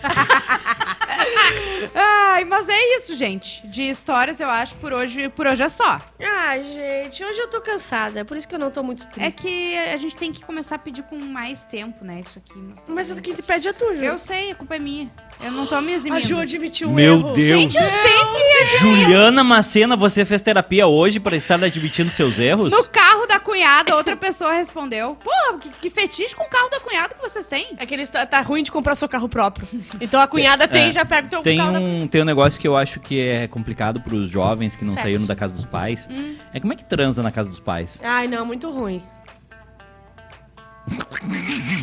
Ai, 1.94 2.44
mas 2.46 2.66
é 2.68 2.96
isso, 2.98 3.14
gente. 3.14 3.66
De 3.66 3.82
histórias, 3.82 4.40
eu 4.40 4.48
acho, 4.48 4.74
por 4.76 4.92
hoje, 4.92 5.28
por 5.28 5.46
hoje 5.46 5.62
é 5.62 5.68
só. 5.68 6.00
Ai, 6.18 6.64
gente, 6.64 7.22
hoje 7.24 7.38
eu 7.38 7.48
tô 7.48 7.60
cansada. 7.60 8.20
É 8.20 8.24
por 8.24 8.36
isso 8.38 8.48
que 8.48 8.54
eu 8.54 8.58
não 8.58 8.70
tô 8.70 8.82
muito 8.82 9.02
É 9.04 9.30
triste. 9.30 9.32
que 9.42 9.76
a 9.76 9.96
gente 9.98 10.16
tem 10.16 10.32
que 10.32 10.42
começar 10.44 10.76
a 10.76 10.78
pedir 10.78 11.02
com 11.04 11.16
mais 11.18 11.64
tempo, 11.66 12.04
né? 12.04 12.20
Isso 12.20 12.38
aqui. 12.38 12.58
Mas, 12.88 13.10
Mas 13.12 13.20
quem 13.20 13.34
te 13.34 13.42
pede 13.42 13.68
é 13.68 13.72
tu, 13.74 13.94
Ju. 13.94 14.02
eu 14.04 14.18
sei, 14.18 14.50
a 14.52 14.54
culpa 14.54 14.76
é 14.76 14.78
minha. 14.86 15.10
Eu 15.42 15.50
não 15.52 15.66
tô 15.66 15.78
me 15.82 15.92
A 15.92 15.96
eximindo. 15.96 16.26
Ju 16.26 16.38
admitiu 16.38 16.88
o 16.88 16.92
Meu 16.94 17.14
erro. 17.18 17.32
Deus. 17.34 17.58
Gente, 17.60 17.76
eu 17.76 17.82
sempre 17.82 18.78
Juliana 18.78 19.44
Macena, 19.44 19.94
você 19.96 20.24
fez 20.24 20.40
terapia 20.40 20.86
hoje 20.86 21.20
para 21.20 21.36
estar 21.36 21.62
admitindo 21.62 22.10
seus 22.10 22.38
erros? 22.38 22.72
No 22.72 22.82
carro 22.84 23.26
da 23.26 23.38
cunhada, 23.38 23.94
outra 23.94 24.16
pessoa 24.16 24.52
respondeu. 24.54 25.16
Pô, 25.22 25.58
que, 25.58 25.68
que 25.68 25.90
fetiche 25.90 26.34
com 26.34 26.44
o 26.44 26.48
carro 26.48 26.70
da 26.70 26.80
cunhada 26.80 27.14
que 27.14 27.20
vocês 27.20 27.46
têm? 27.46 27.74
É 27.76 27.84
que 27.84 27.92
eles 27.92 28.08
tá, 28.08 28.24
tá 28.24 28.40
ruim 28.40 28.62
de 28.62 28.72
comprar 28.72 28.94
seu 28.94 29.08
carro 29.08 29.28
próprio. 29.28 29.68
Então 30.00 30.18
a 30.20 30.26
cunhada 30.26 30.66
tem, 30.66 30.88
É. 30.88 30.90
já 30.92 31.04
pega 31.04 31.26
o 31.26 31.30
teu 31.30 31.42
Tem 31.42 31.58
carro 31.58 31.72
da- 31.74 31.80
um, 31.80 32.06
tem 32.08 32.22
um 32.22 32.24
negócio 32.24 32.58
que 32.58 32.66
eu 32.66 32.74
acho 32.76 32.98
que 32.98 33.20
é 33.20 33.46
complicado 33.46 34.00
pros 34.00 34.30
jovens 34.30 34.74
que 34.74 34.84
não 34.86 34.92
Sexo. 34.92 35.04
saíram 35.04 35.26
da 35.26 35.36
casa 35.36 35.54
dos 35.54 35.66
pais. 35.66 36.08
Hum. 36.10 36.36
É 36.54 36.58
como 36.58 36.72
é 36.72 36.76
que 36.76 36.84
transa 36.84 37.22
na 37.22 37.30
casa 37.30 37.50
dos 37.50 37.60
pais? 37.60 38.00
Ai, 38.02 38.26
não, 38.26 38.46
muito 38.46 38.70
ruim. 38.70 39.02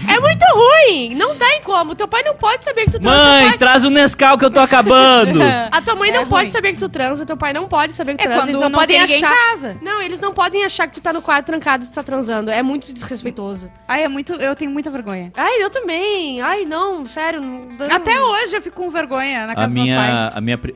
É 0.08 0.20
muito 0.20 0.46
ruim! 0.54 1.16
Não 1.16 1.36
tem 1.36 1.62
como. 1.62 1.96
Teu 1.96 2.08
pai 2.08 2.24
não 2.24 2.36
pode 2.36 2.64
saber 2.64 2.86
que 2.86 2.92
tu 2.92 3.00
transa. 3.00 3.18
Mãe, 3.18 3.50
pai... 3.50 3.58
traz 3.58 3.84
o 3.86 3.90
Nescau 3.90 4.38
que 4.38 4.46
eu 4.46 4.52
tô 4.52 4.60
acabando! 4.60 5.40
A 5.72 5.82
tua 5.82 5.96
mãe 5.96 6.10
É 6.10 6.14
não 6.14 6.22
ruim. 6.22 6.30
pode 6.30 6.50
saber 6.52 6.74
que 6.74 6.80
tu 6.80 6.88
transa, 6.90 7.26
teu 7.26 7.36
pai 7.36 7.52
não 7.54 7.68
pode 7.68 7.94
saber 7.94 8.14
que 8.14 8.20
tu 8.20 8.22
É 8.22 8.26
transa. 8.28 8.42
quando 8.42 8.50
Eles 8.50 8.62
não, 8.62 8.70
não, 8.70 8.80
podem 8.80 9.00
achar. 9.02 9.32
em 9.32 9.36
casa. 9.36 9.78
Não, 9.82 10.02
eles 10.02 10.20
não 10.20 10.34
podem 10.34 10.64
achar 10.64 10.88
que 10.88 10.94
tu 10.94 11.02
tá 11.02 11.12
no 11.12 11.22
quarto 11.22 11.46
trancado 11.48 11.84
e 11.84 11.88
tu 11.88 11.94
tá 11.94 12.04
transando. 12.04 12.50
É 12.52 12.62
muito 12.62 12.94
desrespeitoso. 12.94 13.70
Ai, 13.88 14.04
é 14.04 14.08
muito. 14.08 14.34
Eu 14.34 14.56
tenho 14.56 14.72
muita 14.72 14.90
vergonha. 14.90 15.32
Ai, 15.36 15.62
eu 15.64 15.70
também. 15.70 16.42
Ai, 16.42 16.66
não, 16.66 17.06
sério. 17.06 17.42
não- 17.42 17.68
Até 17.96 18.20
hoje 18.22 18.56
eu 18.56 18.62
fico 18.62 18.76
com 18.82 18.90
vergonha 18.90 19.48
na 19.48 19.56
casa 19.56 19.64
a 19.66 19.66
dos 19.66 19.74
meus 19.74 19.90
pais. 19.90 20.12
minha, 20.14 20.32
a 20.36 20.42
minha 20.42 20.58
pri- 20.58 20.76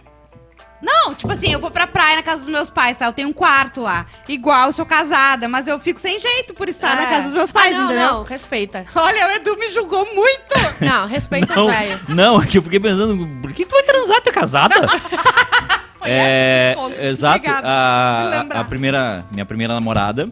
Não, 0.82 1.16
tipo 1.16 1.32
assim, 1.34 1.52
eu 1.52 1.60
vou 1.60 1.72
pra 1.72 1.88
praia 1.88 2.18
na 2.18 2.22
casa 2.24 2.42
dos 2.44 2.50
meus 2.52 2.70
pais, 2.70 2.98
tá? 2.98 3.06
Eu 3.08 3.12
tenho 3.14 3.30
um 3.30 3.34
quarto 3.34 3.82
lá. 3.82 4.06
Igual, 4.30 4.68
eu 4.68 4.72
sou 4.72 4.86
casada, 4.86 5.48
mas 5.48 5.68
eu 5.68 5.80
fico 5.80 6.00
sem 6.00 6.20
jeito 6.20 6.54
por 6.54 6.70
estar 6.70 6.96
na 6.96 7.04
É. 7.04 7.06
casa 7.10 7.24
dos 7.24 7.34
meus 7.34 7.50
pais, 7.50 7.74
ah, 7.76 7.80
não, 7.80 7.86
entendeu? 7.86 8.06
Não, 8.08 8.24
respeita. 8.24 8.86
Olha, 8.96 9.28
o 9.28 9.32
Edu 9.32 9.58
me 9.58 9.70
julgou 9.72 10.06
muito. 10.14 10.56
Não, 10.80 11.08
respeita 11.08 11.56
não, 11.56 11.66
os 11.66 11.74
velhos. 11.74 12.02
não, 12.08 12.42
é 12.42 12.46
que 12.46 12.58
eu 12.60 12.62
fiquei 12.62 12.80
pensando, 12.80 13.28
por 13.42 13.52
que 13.52 13.66
tu 13.66 13.72
vai 13.74 13.82
transar? 13.84 14.22
Tu 14.22 14.30
é 14.30 14.32
casada? 14.32 14.76
Foi 15.98 16.10
é, 16.12 16.68
esse 16.68 16.76
ponto. 16.76 17.04
exato. 17.04 17.38
Obrigada 17.38 17.62
por 17.62 17.68
A, 17.68 18.30
lembrar. 18.42 18.60
a, 18.60 18.64
primeira, 18.64 19.26
minha 19.34 19.46
primeira 19.46 19.74
namorada. 19.74 20.30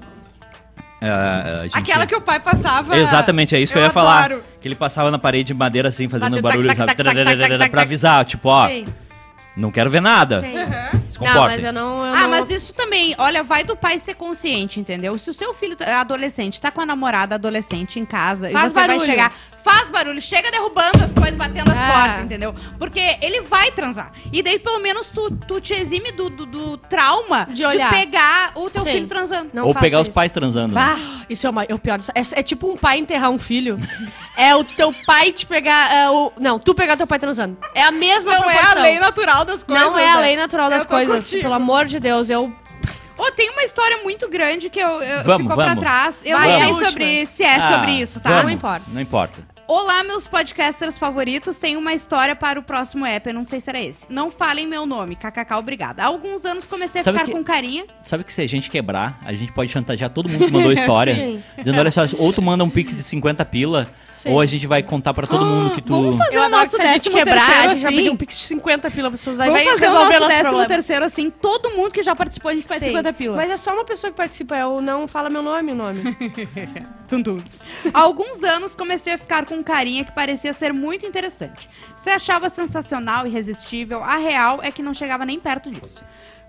ah, 1.01 1.59
a 1.61 1.63
gente- 1.63 1.77
Aquela 1.79 2.05
que 2.05 2.15
o 2.15 2.21
pai 2.21 2.39
passava. 2.39 2.95
Exatamente, 2.97 3.55
é 3.55 3.59
isso 3.59 3.73
que 3.73 3.79
eu, 3.79 3.83
ia 3.83 3.89
falar. 3.89 4.25
adoro. 4.25 4.43
Que 4.61 4.67
ele 4.67 4.75
passava 4.75 5.09
na 5.09 5.17
parede 5.17 5.47
de 5.47 5.53
madeira 5.55 5.89
assim, 5.89 6.07
fazendo 6.07 6.41
Batendo 6.41 6.43
barulho 6.43 6.67
tac, 6.67 6.77
sabe? 6.77 6.87
tac, 6.95 7.03
tac, 7.03 7.15
tac, 7.25 7.39
tac, 7.39 7.57
tac, 7.59 7.71
pra 7.71 7.81
avisar, 7.81 8.25
tipo, 8.25 8.49
ó, 8.49 8.67
Sim, 8.67 8.85
não 9.55 9.71
quero 9.71 9.89
ver 9.89 10.01
nada. 10.01 10.41
sim. 10.41 10.53
Se 11.09 11.21
Não, 11.21 11.43
mas 11.43 11.63
eu 11.63 11.71
não. 11.71 12.05
eu 12.05 12.13
Ah, 12.13 12.21
não- 12.23 12.29
mas 12.29 12.49
isso 12.49 12.73
também, 12.73 13.15
olha, 13.17 13.41
vai 13.43 13.63
do 13.63 13.75
pai 13.75 13.99
ser 13.99 14.15
consciente, 14.15 14.79
entendeu? 14.79 15.17
Se 15.17 15.29
o 15.29 15.33
seu 15.33 15.53
filho 15.53 15.77
é 15.79 15.93
adolescente, 15.93 16.59
tá 16.59 16.71
com 16.71 16.81
a 16.81 16.85
namorada 16.85 17.35
adolescente 17.35 17.99
em 17.99 18.05
casa 18.05 18.49
Faz 18.49 18.65
e 18.65 18.69
você 18.69 18.73
vai 18.73 18.87
barulho. 18.87 19.05
chegar, 19.05 19.31
faz 19.63 19.89
barulho, 19.89 20.21
chega 20.21 20.51
derrubando 20.51 21.03
as 21.03 21.13
coisas, 21.13 21.35
batendo 21.35 21.71
as 21.71 21.77
É. 21.77 21.91
portas, 21.91 22.23
entendeu? 22.25 22.53
Porque 22.77 23.17
ele 23.21 23.41
vai 23.41 23.71
transar. 23.71 24.11
E 24.33 24.41
daí, 24.43 24.59
pelo 24.59 24.79
menos, 24.79 25.07
tu, 25.07 25.31
tu 25.47 25.61
te 25.61 25.73
exime 25.73 26.11
do, 26.11 26.29
do, 26.29 26.45
do 26.45 26.77
trauma 26.77 27.47
De 27.51 27.63
olhar. 27.63 27.91
pegar 27.91 28.51
o 28.55 28.69
teu 28.69 28.81
Sim. 28.83 28.91
filho 28.91 29.07
transando. 29.07 29.51
Não 29.53 29.65
Ou 29.65 29.73
pegar 29.75 30.01
os 30.01 30.07
isso. 30.07 30.15
pais 30.15 30.31
transando. 30.31 30.73
né? 30.75 30.81
Bah, 30.81 31.25
isso 31.29 31.47
é, 31.47 31.49
uma, 31.49 31.63
é 31.63 31.73
o 31.73 31.79
pior. 31.79 31.99
É, 32.13 32.39
é 32.39 32.43
tipo 32.43 32.69
um 32.69 32.75
pai 32.75 32.97
enterrar 32.97 33.29
um 33.29 33.39
filho. 33.39 33.77
é 34.35 34.53
o 34.55 34.63
teu 34.63 34.93
pai 35.05 35.31
te 35.31 35.45
pegar. 35.45 35.93
é 35.93 36.09
o, 36.09 36.31
não, 36.39 36.59
tu 36.59 36.73
pegar 36.75 36.97
teu 36.97 37.07
pai 37.07 37.19
transando. 37.19 37.57
É 37.73 37.83
a 37.83 37.91
mesma 37.91 38.33
Não 38.33 38.49
é 38.49 38.55
a 38.55 38.57
proporção. 38.57 38.81
lei 38.83 38.99
natural 38.99 39.44
das 39.45 39.63
coisas. 39.63 39.85
Não 39.87 39.97
é 39.97 40.09
a 40.09 40.15
né? 40.17 40.21
lei 40.21 40.35
natural 40.35 40.69
das 40.69 40.85
coisas. 40.85 41.23
contigo. 41.25 41.41
Pelo 41.43 41.53
amor 41.53 41.85
de 41.85 41.99
Deus, 41.99 42.29
eu. 42.29 42.51
Ô, 43.17 43.31
tem 43.31 43.49
uma 43.51 43.63
história 43.63 43.99
muito 44.03 44.27
grande 44.29 44.69
que 44.69 44.79
eu, 44.79 45.01
eu 45.01 45.23
Vamos, 45.23 45.43
ficou 45.43 45.55
pra 45.55 45.67
vamos. 45.67 45.79
trás. 45.79 46.21
Eu 46.25 46.37
Vai, 46.37 46.47
não 46.49 46.55
é 46.55 46.59
sei 46.63 46.71
última. 46.71 46.89
sobre 46.89 47.25
se 47.27 47.43
é 47.43 47.55
Ah, 47.55 47.67
sobre 47.73 47.91
isso, 47.93 48.19
tá? 48.19 48.29
vamos. 48.29 48.43
Não 48.43 48.51
importa. 48.51 48.85
Não 48.91 49.01
importa. 49.01 49.55
Olá, 49.67 50.03
meus 50.03 50.27
podcasters 50.27 50.95
favoritos. 50.97 51.55
Tem 51.57 51.75
uma 51.77 51.91
história 51.93 52.35
para 52.35 52.59
o 52.59 52.63
próximo 52.63 53.03
app. 53.05 53.27
Eu 53.27 53.33
não 53.33 53.45
sei 53.45 53.59
se 53.59 53.67
era 53.69 53.79
esse. 53.79 54.05
Não 54.09 54.29
falem 54.29 54.67
meu 54.67 54.85
nome. 54.85 55.15
KKK, 55.15 55.55
obrigada. 55.57 56.03
Há 56.03 56.05
alguns 56.07 56.45
anos 56.45 56.65
comecei 56.65 57.01
a 57.01 57.03
Sabe 57.03 57.17
ficar 57.17 57.31
que- 57.31 57.35
com 57.37 57.43
carinha. 57.43 57.85
Sabe 58.03 58.23
que 58.23 58.31
se 58.33 58.41
a 58.41 58.47
gente 58.47 58.69
quebrar, 58.69 59.17
a 59.25 59.33
gente 59.33 59.51
pode 59.53 59.71
chantagear 59.71 60.09
todo 60.11 60.29
mundo 60.29 60.45
que 60.45 60.51
mandou 60.51 60.71
história. 60.71 61.13
Sim. 61.15 61.41
Dizendo, 61.57 61.79
olha 61.79 61.91
só, 61.91 62.01
ou 62.19 62.31
tu 62.31 62.41
manda 62.43 62.63
um 62.63 62.69
pix 62.69 62.95
de 62.95 63.01
50 63.01 63.43
pila, 63.45 63.89
Sim. 64.15 64.31
ou 64.31 64.39
a 64.39 64.45
gente 64.45 64.65
vai 64.65 64.81
contar 64.81 65.13
pra 65.13 65.27
todo 65.27 65.45
mundo 65.45 65.75
que 65.75 65.81
tu... 65.81 65.91
Vamos 65.91 66.15
fazer 66.15 66.37
Eu 66.37 66.43
o 66.43 66.49
nosso 66.49 66.71
que 66.71 66.77
se 66.77 66.81
a 66.81 66.93
gente 66.93 67.09
quebrar, 67.09 67.41
a 67.41 67.45
terceiro 67.45 67.69
gente 67.71 67.81
vai 67.81 67.91
assim. 67.91 67.97
pedir 67.97 68.09
um 68.11 68.15
pix 68.15 68.37
de 68.37 68.43
50 68.45 68.89
pila 68.91 69.09
pra 69.09 69.11
pessoas. 69.11 69.35
Daí 69.35 69.49
Vamos 69.49 69.63
vai 69.65 69.73
fazer 69.73 69.85
o 69.85 69.89
resolver 69.89 70.05
nosso 70.05 70.19
nosso 70.21 70.29
décimo 70.29 70.49
problema. 70.49 70.67
terceiro 70.69 71.05
assim. 71.05 71.29
Todo 71.29 71.69
mundo 71.71 71.91
que 71.91 72.01
já 72.01 72.15
participou, 72.15 72.49
a 72.49 72.55
gente 72.55 72.65
pede 72.65 72.79
Sim. 72.79 72.85
50 72.85 73.11
pila. 73.13 73.35
Mas 73.35 73.51
é 73.51 73.57
só 73.57 73.73
uma 73.73 73.83
pessoa 73.83 74.09
que 74.09 74.15
participa, 74.15 74.55
eu 74.55 74.79
não 74.79 75.05
fala 75.05 75.29
meu 75.29 75.41
nome, 75.41 75.73
o 75.73 75.75
nome. 75.75 76.01
Tuntuns. 77.09 77.59
Há 77.93 77.99
alguns 77.99 78.41
anos 78.41 78.73
comecei 78.73 79.13
a 79.13 79.17
ficar 79.17 79.45
com 79.45 79.55
um 79.55 79.63
carinha 79.63 80.05
que 80.05 80.13
parecia 80.13 80.53
ser 80.53 80.71
muito 80.71 81.05
interessante. 81.05 81.69
Se 81.97 82.09
achava 82.09 82.49
sensacional 82.49 83.25
e 83.25 83.29
irresistível, 83.29 84.01
a 84.01 84.15
real 84.15 84.59
é 84.63 84.71
que 84.71 84.81
não 84.81 84.93
chegava 84.93 85.25
nem 85.25 85.39
perto 85.39 85.69
disso. 85.69 86.01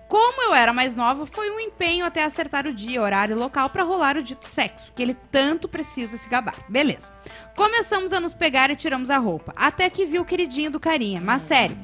Como 0.09 0.43
eu 0.45 0.55
era 0.55 0.73
mais 0.73 0.95
nova, 0.95 1.27
foi 1.27 1.51
um 1.51 1.59
empenho 1.59 2.07
até 2.07 2.23
acertar 2.23 2.67
o 2.67 2.73
dia, 2.73 3.03
horário 3.03 3.37
e 3.37 3.39
local 3.39 3.69
pra 3.71 3.83
rolar 3.83 4.17
o 4.17 4.23
dito 4.23 4.47
sexo, 4.47 4.93
que 4.95 5.03
ele 5.03 5.15
tanto 5.33 5.69
precisa 5.69 6.17
se 6.17 6.29
gabar. 6.29 6.55
Beleza. 6.69 7.13
Começamos 7.57 8.13
a 8.13 8.21
nos 8.21 8.33
pegar 8.33 8.71
e 8.71 8.77
tiramos 8.77 9.11
a 9.11 9.19
roupa, 9.19 9.53
até 9.57 9.91
que 9.91 10.07
vi 10.07 10.21
o 10.21 10.25
queridinho 10.25 10.71
do 10.71 10.79
carinha, 10.79 11.21
mas 11.21 11.43
sério. 11.43 11.77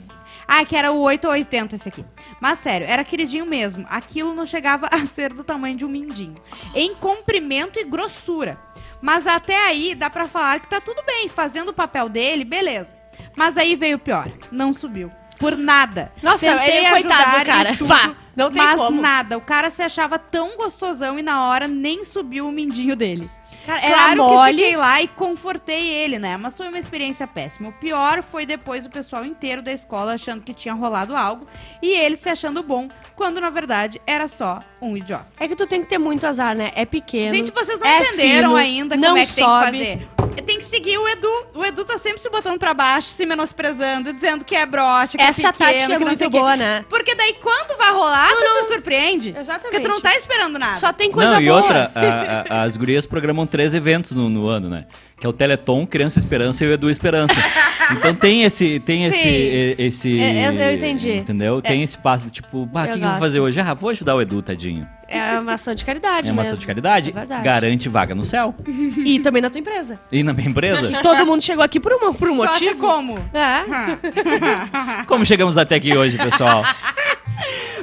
Ah, 0.46 0.64
que 0.64 0.76
era 0.76 0.92
o 0.92 1.00
880 1.00 1.74
esse 1.74 1.88
aqui. 1.88 2.04
Mas 2.40 2.58
sério, 2.58 2.86
era 2.86 3.04
queridinho 3.04 3.46
mesmo. 3.46 3.86
Aquilo 3.88 4.34
não 4.34 4.44
chegava 4.44 4.86
a 4.90 5.06
ser 5.06 5.32
do 5.32 5.44
tamanho 5.44 5.76
de 5.76 5.84
um 5.84 5.88
mindinho. 5.88 6.34
Em 6.74 6.94
comprimento 6.94 7.78
e 7.78 7.84
grossura. 7.84 8.58
Mas 9.00 9.26
até 9.26 9.66
aí 9.66 9.94
dá 9.94 10.08
pra 10.08 10.28
falar 10.28 10.60
que 10.60 10.68
tá 10.68 10.80
tudo 10.80 11.02
bem, 11.04 11.28
fazendo 11.28 11.70
o 11.70 11.74
papel 11.74 12.08
dele, 12.08 12.44
beleza. 12.44 12.94
Mas 13.36 13.56
aí 13.56 13.74
veio 13.74 13.96
o 13.96 14.00
pior, 14.00 14.30
não 14.50 14.72
subiu. 14.72 15.10
Por 15.38 15.56
nada. 15.56 16.12
Nossa, 16.22 16.46
Tentei 16.46 16.76
ele 16.78 16.86
é 16.86 16.90
coitado, 16.90 17.40
em 17.40 17.44
cara. 17.44 17.72
tudo, 17.72 17.86
Vá, 17.86 18.12
não 18.36 18.50
tem 18.50 18.62
mas 18.62 18.76
como. 18.76 19.00
nada. 19.00 19.36
O 19.36 19.40
cara 19.40 19.70
se 19.70 19.82
achava 19.82 20.18
tão 20.18 20.56
gostosão 20.56 21.18
e 21.18 21.22
na 21.22 21.48
hora 21.48 21.66
nem 21.66 22.04
subiu 22.04 22.46
o 22.48 22.52
mindinho 22.52 22.94
dele. 22.94 23.30
Cara, 23.66 23.80
era 23.80 23.94
Claro 23.94 24.10
que 24.10 24.16
mole. 24.16 24.56
fiquei 24.58 24.76
lá 24.76 25.02
e 25.02 25.08
confortei 25.08 25.88
ele, 25.88 26.18
né? 26.18 26.36
Mas 26.36 26.56
foi 26.56 26.68
uma 26.68 26.78
experiência 26.78 27.26
péssima. 27.26 27.68
O 27.68 27.72
pior 27.72 28.22
foi 28.22 28.44
depois 28.46 28.84
o 28.86 28.90
pessoal 28.90 29.24
inteiro 29.24 29.62
da 29.62 29.72
escola 29.72 30.14
achando 30.14 30.42
que 30.42 30.52
tinha 30.54 30.74
rolado 30.74 31.16
algo 31.16 31.46
e 31.80 31.88
ele 31.94 32.16
se 32.16 32.28
achando 32.28 32.62
bom, 32.62 32.88
quando 33.16 33.40
na 33.40 33.50
verdade 33.50 34.00
era 34.06 34.28
só 34.28 34.60
um 34.80 34.96
idiota. 34.96 35.26
É 35.38 35.46
que 35.48 35.54
tu 35.56 35.66
tem 35.66 35.82
que 35.82 35.88
ter 35.88 35.98
muito 35.98 36.26
azar, 36.26 36.54
né? 36.54 36.72
É 36.74 36.84
pequeno. 36.84 37.34
Gente, 37.34 37.50
vocês 37.52 37.78
não 37.80 37.86
é 37.86 37.98
entenderam 38.02 38.48
fino, 38.50 38.56
ainda 38.56 38.96
não 38.96 39.08
como 39.10 39.18
é 39.18 39.22
que 39.26 39.32
sobe. 39.32 39.70
tem 39.78 39.80
que 39.98 40.04
fazer. 40.04 40.08
Tem 40.46 40.58
que 40.58 40.64
seguir 40.64 40.98
o 40.98 41.06
Edu. 41.08 41.28
O 41.54 41.64
Edu 41.64 41.84
tá 41.84 41.98
sempre 41.98 42.20
se 42.20 42.28
botando 42.28 42.58
pra 42.58 42.72
baixo, 42.74 43.08
se 43.08 43.24
menosprezando, 43.26 44.12
dizendo 44.12 44.44
que 44.44 44.56
é 44.56 44.64
broxa, 44.66 45.16
que 45.18 45.22
Essa 45.22 45.48
é 45.48 45.52
pequeno, 45.52 45.70
tática 45.70 45.92
é 45.92 45.98
que 45.98 46.04
não 46.04 46.06
muito 46.12 46.30
boa, 46.30 46.56
né? 46.56 46.84
Porque 46.88 47.14
daí 47.14 47.34
quando 47.34 47.76
vai 47.78 47.92
rolar, 47.92 48.28
tu 48.28 48.38
te 48.66 48.72
surpreende. 48.72 49.34
Exatamente. 49.38 49.62
Porque 49.72 49.80
tu 49.80 49.88
não 49.88 50.00
tá 50.00 50.16
esperando 50.16 50.58
nada. 50.58 50.76
Só 50.80 50.92
tem 50.92 51.12
coisa 51.12 51.34
Não, 51.34 51.40
e 51.40 51.46
boa. 51.46 51.58
outra, 51.58 51.92
a- 51.94 52.54
a- 52.60 52.62
as 52.62 52.76
gurias 52.76 53.04
programam 53.06 53.41
três 53.46 53.74
eventos 53.74 54.12
no, 54.12 54.28
no 54.28 54.46
ano, 54.46 54.68
né? 54.68 54.84
Que 55.18 55.26
é 55.26 55.28
o 55.28 55.32
Teleton, 55.32 55.86
Criança 55.86 56.18
Esperança 56.18 56.64
e 56.64 56.68
o 56.68 56.72
Edu 56.72 56.90
Esperança. 56.90 57.34
então 57.92 58.12
tem 58.14 58.42
esse. 58.42 58.80
Tem 58.80 59.04
esse, 59.04 59.20
Sim. 59.22 59.28
e- 59.28 59.74
esse. 59.78 60.20
É, 60.20 60.48
eu- 60.48 60.52
eu 60.52 60.74
entendi. 60.74 61.12
Entendeu? 61.18 61.62
Tem 61.62 61.80
esse 61.82 61.96
passo 61.96 62.24
do 62.24 62.30
tipo, 62.30 62.66
bah, 62.66 62.82
o 62.82 62.88
que, 62.88 62.98
que 62.98 63.04
eu 63.04 63.08
vou 63.08 63.18
fazer 63.20 63.38
hoje? 63.40 63.60
Ah, 63.60 63.72
vou 63.72 63.90
ajudar 63.90 64.16
o 64.16 64.20
Edu, 64.20 64.42
tadinho. 64.42 64.84
É 65.08 65.38
uma 65.38 65.52
ação 65.54 65.74
de 65.74 65.84
caridade 65.84 66.30
É 66.30 66.32
uma 66.32 66.42
mesmo. 66.42 66.52
ação 66.54 66.60
de 66.60 66.66
caridade, 66.66 67.10
É 67.10 67.12
verdade. 67.12 67.44
garante 67.44 67.88
vaga 67.88 68.14
no 68.14 68.24
céu. 68.24 68.52
E 69.04 69.20
também 69.20 69.40
na 69.42 69.48
tua 69.50 69.60
empresa. 69.60 70.00
E 70.10 70.22
na 70.24 70.32
minha 70.32 70.48
empresa. 70.48 70.90
Todo 71.02 71.24
mundo 71.26 71.42
chegou 71.42 71.62
aqui 71.62 71.78
por, 71.78 71.92
uma, 71.92 72.12
por 72.12 72.28
um 72.28 72.38
Tu 72.38 72.42
acha 72.44 72.52
motivo. 72.54 72.78
como? 72.80 73.18
É. 73.32 75.04
Como 75.06 75.24
chegamos 75.24 75.56
até 75.58 75.76
aqui 75.76 75.96
hoje, 75.96 76.16
pessoal? 76.18 76.64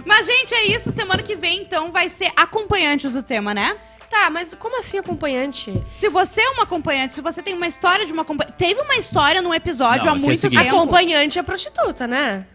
Mas, 0.06 0.26
gente, 0.26 0.54
é 0.54 0.68
isso. 0.76 0.92
Semana 0.92 1.22
que 1.22 1.36
vem, 1.36 1.62
então, 1.62 1.92
vai 1.92 2.10
ser 2.10 2.32
acompanhantes 2.36 3.16
o 3.16 3.22
tema, 3.24 3.54
né? 3.54 3.76
Tá, 4.20 4.30
mas 4.30 4.54
como 4.54 4.78
assim 4.80 4.98
acompanhante? 4.98 5.82
Se 5.96 6.10
você 6.10 6.42
é 6.42 6.50
uma 6.50 6.64
acompanhante, 6.64 7.14
se 7.14 7.22
você 7.22 7.42
tem 7.42 7.54
uma 7.56 7.68
história 7.68 8.06
de 8.06 8.12
uma 8.12 8.24
acompanhante. 8.24 8.54
Teve 8.58 8.82
uma 8.82 8.96
história 8.98 9.42
num 9.42 9.54
episódio 9.54 10.06
Não, 10.06 10.12
há 10.12 10.16
é 10.16 10.18
o 10.18 10.22
muito 10.22 10.38
seguinte- 10.40 10.62
tempo. 10.64 10.76
Acompanhante 10.76 11.40
é 11.40 11.44
prostituta, 11.44 12.06
né? 12.06 12.46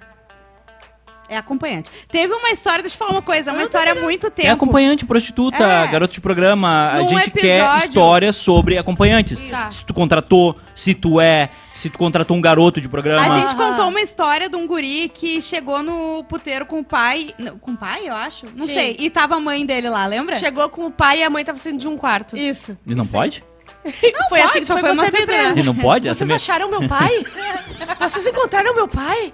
É 1.26 1.38
acompanhante. 1.38 1.90
Teve 2.10 2.34
uma 2.34 2.50
história, 2.50 2.82
deixa 2.82 2.94
eu 2.94 2.98
falar 2.98 3.12
uma 3.12 3.22
coisa, 3.22 3.50
uma 3.50 3.58
não 3.58 3.64
história 3.64 3.92
há 3.92 3.94
muito 3.94 4.30
tempo. 4.30 4.46
É 4.48 4.50
acompanhante, 4.50 5.06
prostituta, 5.06 5.62
É. 5.64 5.87
garoto 5.87 6.12
de 6.12 6.20
programa. 6.20 6.90
A 6.92 6.96
Num 7.00 7.08
gente 7.08 7.30
quer 7.30 7.60
episódio- 7.60 7.88
histórias 7.88 8.37
sobre 8.37 8.76
acompanhantes. 8.76 9.40
Tá. 9.48 9.70
Se 9.70 9.82
tu 9.84 9.94
contratou, 9.94 10.54
se 10.74 10.92
tu 10.94 11.18
é, 11.20 11.48
se 11.72 11.88
tu 11.88 11.98
contratou 11.98 12.37
um 12.37 12.40
garoto 12.42 12.78
de 12.80 12.88
programa. 12.90 13.22
A 13.24 13.38
gente 13.38 13.54
Aham. 13.54 13.70
contou 13.70 13.88
uma 13.88 14.00
história 14.02 14.50
de 14.50 14.56
um 14.56 14.66
guri 14.66 15.10
que 15.14 15.40
chegou 15.40 15.82
no 15.82 16.22
puteiro 16.24 16.66
com 16.66 16.80
o 16.80 16.84
pai. 16.84 17.30
não, 17.38 17.58
Com 17.58 17.72
o 17.72 17.76
pai, 17.76 18.06
eu 18.06 18.14
acho? 18.14 18.44
Não 18.54 18.66
Sim. 18.66 18.74
sei. 18.74 18.96
E 18.98 19.08
tava 19.08 19.37
a 19.37 19.40
mãe 19.40 19.64
dele 19.64 19.88
lá, 19.88 20.06
lembra? 20.06 20.37
Chegou 20.37 20.68
com 20.68 20.84
o 20.87 20.90
pai 20.90 21.20
e 21.20 21.22
a 21.22 21.30
mãe 21.30 21.42
tava 21.42 21.56
saindo 21.58 21.78
de 21.78 21.88
um 21.88 21.96
quarto. 21.96 22.37
Isso. 22.37 22.76
E 22.87 22.94
não 22.94 23.06
pode? 23.06 23.42
foi 24.28 24.40
assim 24.42 24.48
pode, 24.52 24.60
que 24.60 24.66
só 24.66 24.74
foi, 24.74 24.80
foi 24.82 24.92
uma 24.92 25.06
surpresa. 25.10 25.58
E 25.58 25.62
não 25.62 25.74
pode? 25.74 26.06
Essa 26.08 26.18
Vocês 26.18 26.28
minha- 26.28 26.37
acharam 26.37 26.70
meu 26.70 26.87
pai? 26.87 27.24
Vocês 27.98 28.26
encontraram 28.26 28.74
meu 28.74 28.87
pai? 28.88 29.32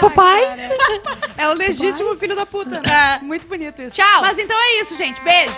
Papai? 0.00 0.44
É 1.36 1.48
o 1.48 1.52
legítimo 1.52 2.16
filho 2.16 2.36
da 2.36 2.46
puta. 2.46 2.80
né? 2.80 3.18
Muito 3.22 3.46
bonito 3.46 3.82
isso. 3.82 3.96
Tchau. 3.96 4.22
Mas 4.22 4.38
então 4.38 4.56
é 4.56 4.80
isso, 4.80 4.96
gente. 4.96 5.20
Beijo. 5.22 5.54